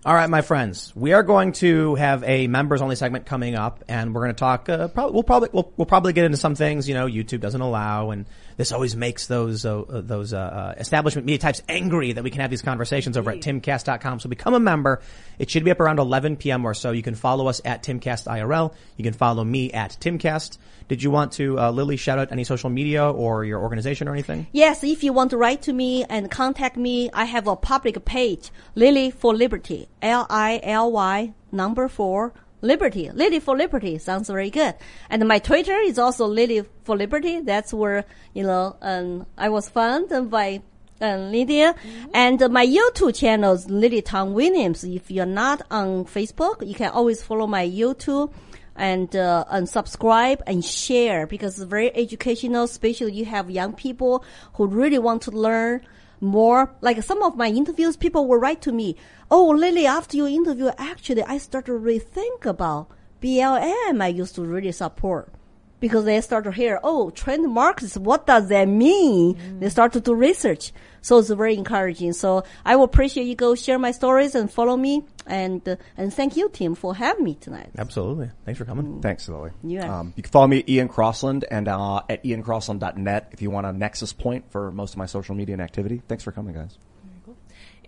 [0.07, 3.83] All right, my friends, we are going to have a members only segment coming up,
[3.89, 4.69] and we're going to talk.
[4.69, 7.61] Uh, probably, we'll probably we'll, we'll probably get into some things you know YouTube doesn't
[7.61, 8.25] allow, and
[8.59, 12.31] this always makes those uh, uh, those uh, uh, establishment media types angry that we
[12.31, 14.21] can have these conversations over at timcast.com.
[14.21, 15.01] So become a member.
[15.39, 16.67] It should be up around 11 p.m.
[16.67, 16.91] or so.
[16.91, 18.75] You can follow us at timcastirl.
[18.97, 20.59] You can follow me at timcast.
[20.89, 24.13] Did you want to, uh, Lily, shout out any social media or your organization or
[24.13, 24.49] anything?
[24.53, 28.05] Yes, if you want to write to me and contact me, I have a public
[28.05, 33.11] page, Lily for Liberty, L-I-L-Y number four, Liberty.
[33.11, 34.75] Lily for Liberty sounds very good.
[35.11, 37.41] And my Twitter is also Lily for Liberty.
[37.41, 38.05] That's where,
[38.35, 40.63] you know, um, I was found by
[41.01, 41.75] um, Lydia.
[42.13, 44.85] And uh, my YouTube channel is Lily Tang Williams.
[44.85, 48.33] If you're not on Facebook, you can always follow my YouTube
[48.75, 52.65] and uh, and subscribe and share because it's very educational.
[52.65, 54.25] Especially you have young people
[54.55, 55.83] who really want to learn
[56.21, 56.75] more.
[56.81, 58.97] Like some of my interviews, people will write to me,
[59.31, 62.89] "Oh, Lily, after your interview, actually, I started to rethink about
[63.21, 64.03] BLM.
[64.03, 65.33] I used to really support."
[65.81, 69.35] because they start to hear, oh, trained Marxists, what does that mean?
[69.35, 69.61] Mm.
[69.61, 70.73] They start to do research.
[71.03, 72.13] So it's very encouraging.
[72.13, 75.05] So I will appreciate you go share my stories and follow me.
[75.27, 77.71] And, uh, and thank you, Tim, for having me tonight.
[77.77, 78.31] Absolutely.
[78.45, 79.03] Thanks for coming.
[79.03, 79.51] Thanks, Lily.
[79.63, 79.99] Yeah.
[79.99, 83.67] Um, you can follow me at Ian Crossland and uh, at iancrossland.net if you want
[83.67, 86.03] a nexus point for most of my social media and activity.
[86.09, 86.79] Thanks for coming, guys.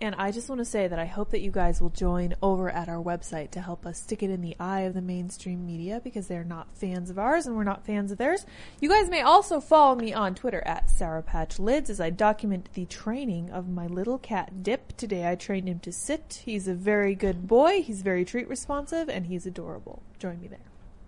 [0.01, 2.71] And I just want to say that I hope that you guys will join over
[2.71, 6.01] at our website to help us stick it in the eye of the mainstream media
[6.03, 8.43] because they're not fans of ours and we're not fans of theirs.
[8.79, 12.69] You guys may also follow me on Twitter at Sour Patch Lyds as I document
[12.73, 14.97] the training of my little cat Dip.
[14.97, 16.41] Today I trained him to sit.
[16.45, 17.83] He's a very good boy.
[17.83, 20.01] He's very treat responsive and he's adorable.
[20.17, 20.59] Join me there.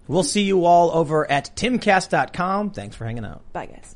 [0.07, 2.71] We'll see you all over at timcast.com.
[2.71, 3.41] Thanks for hanging out.
[3.53, 3.95] Bye guys.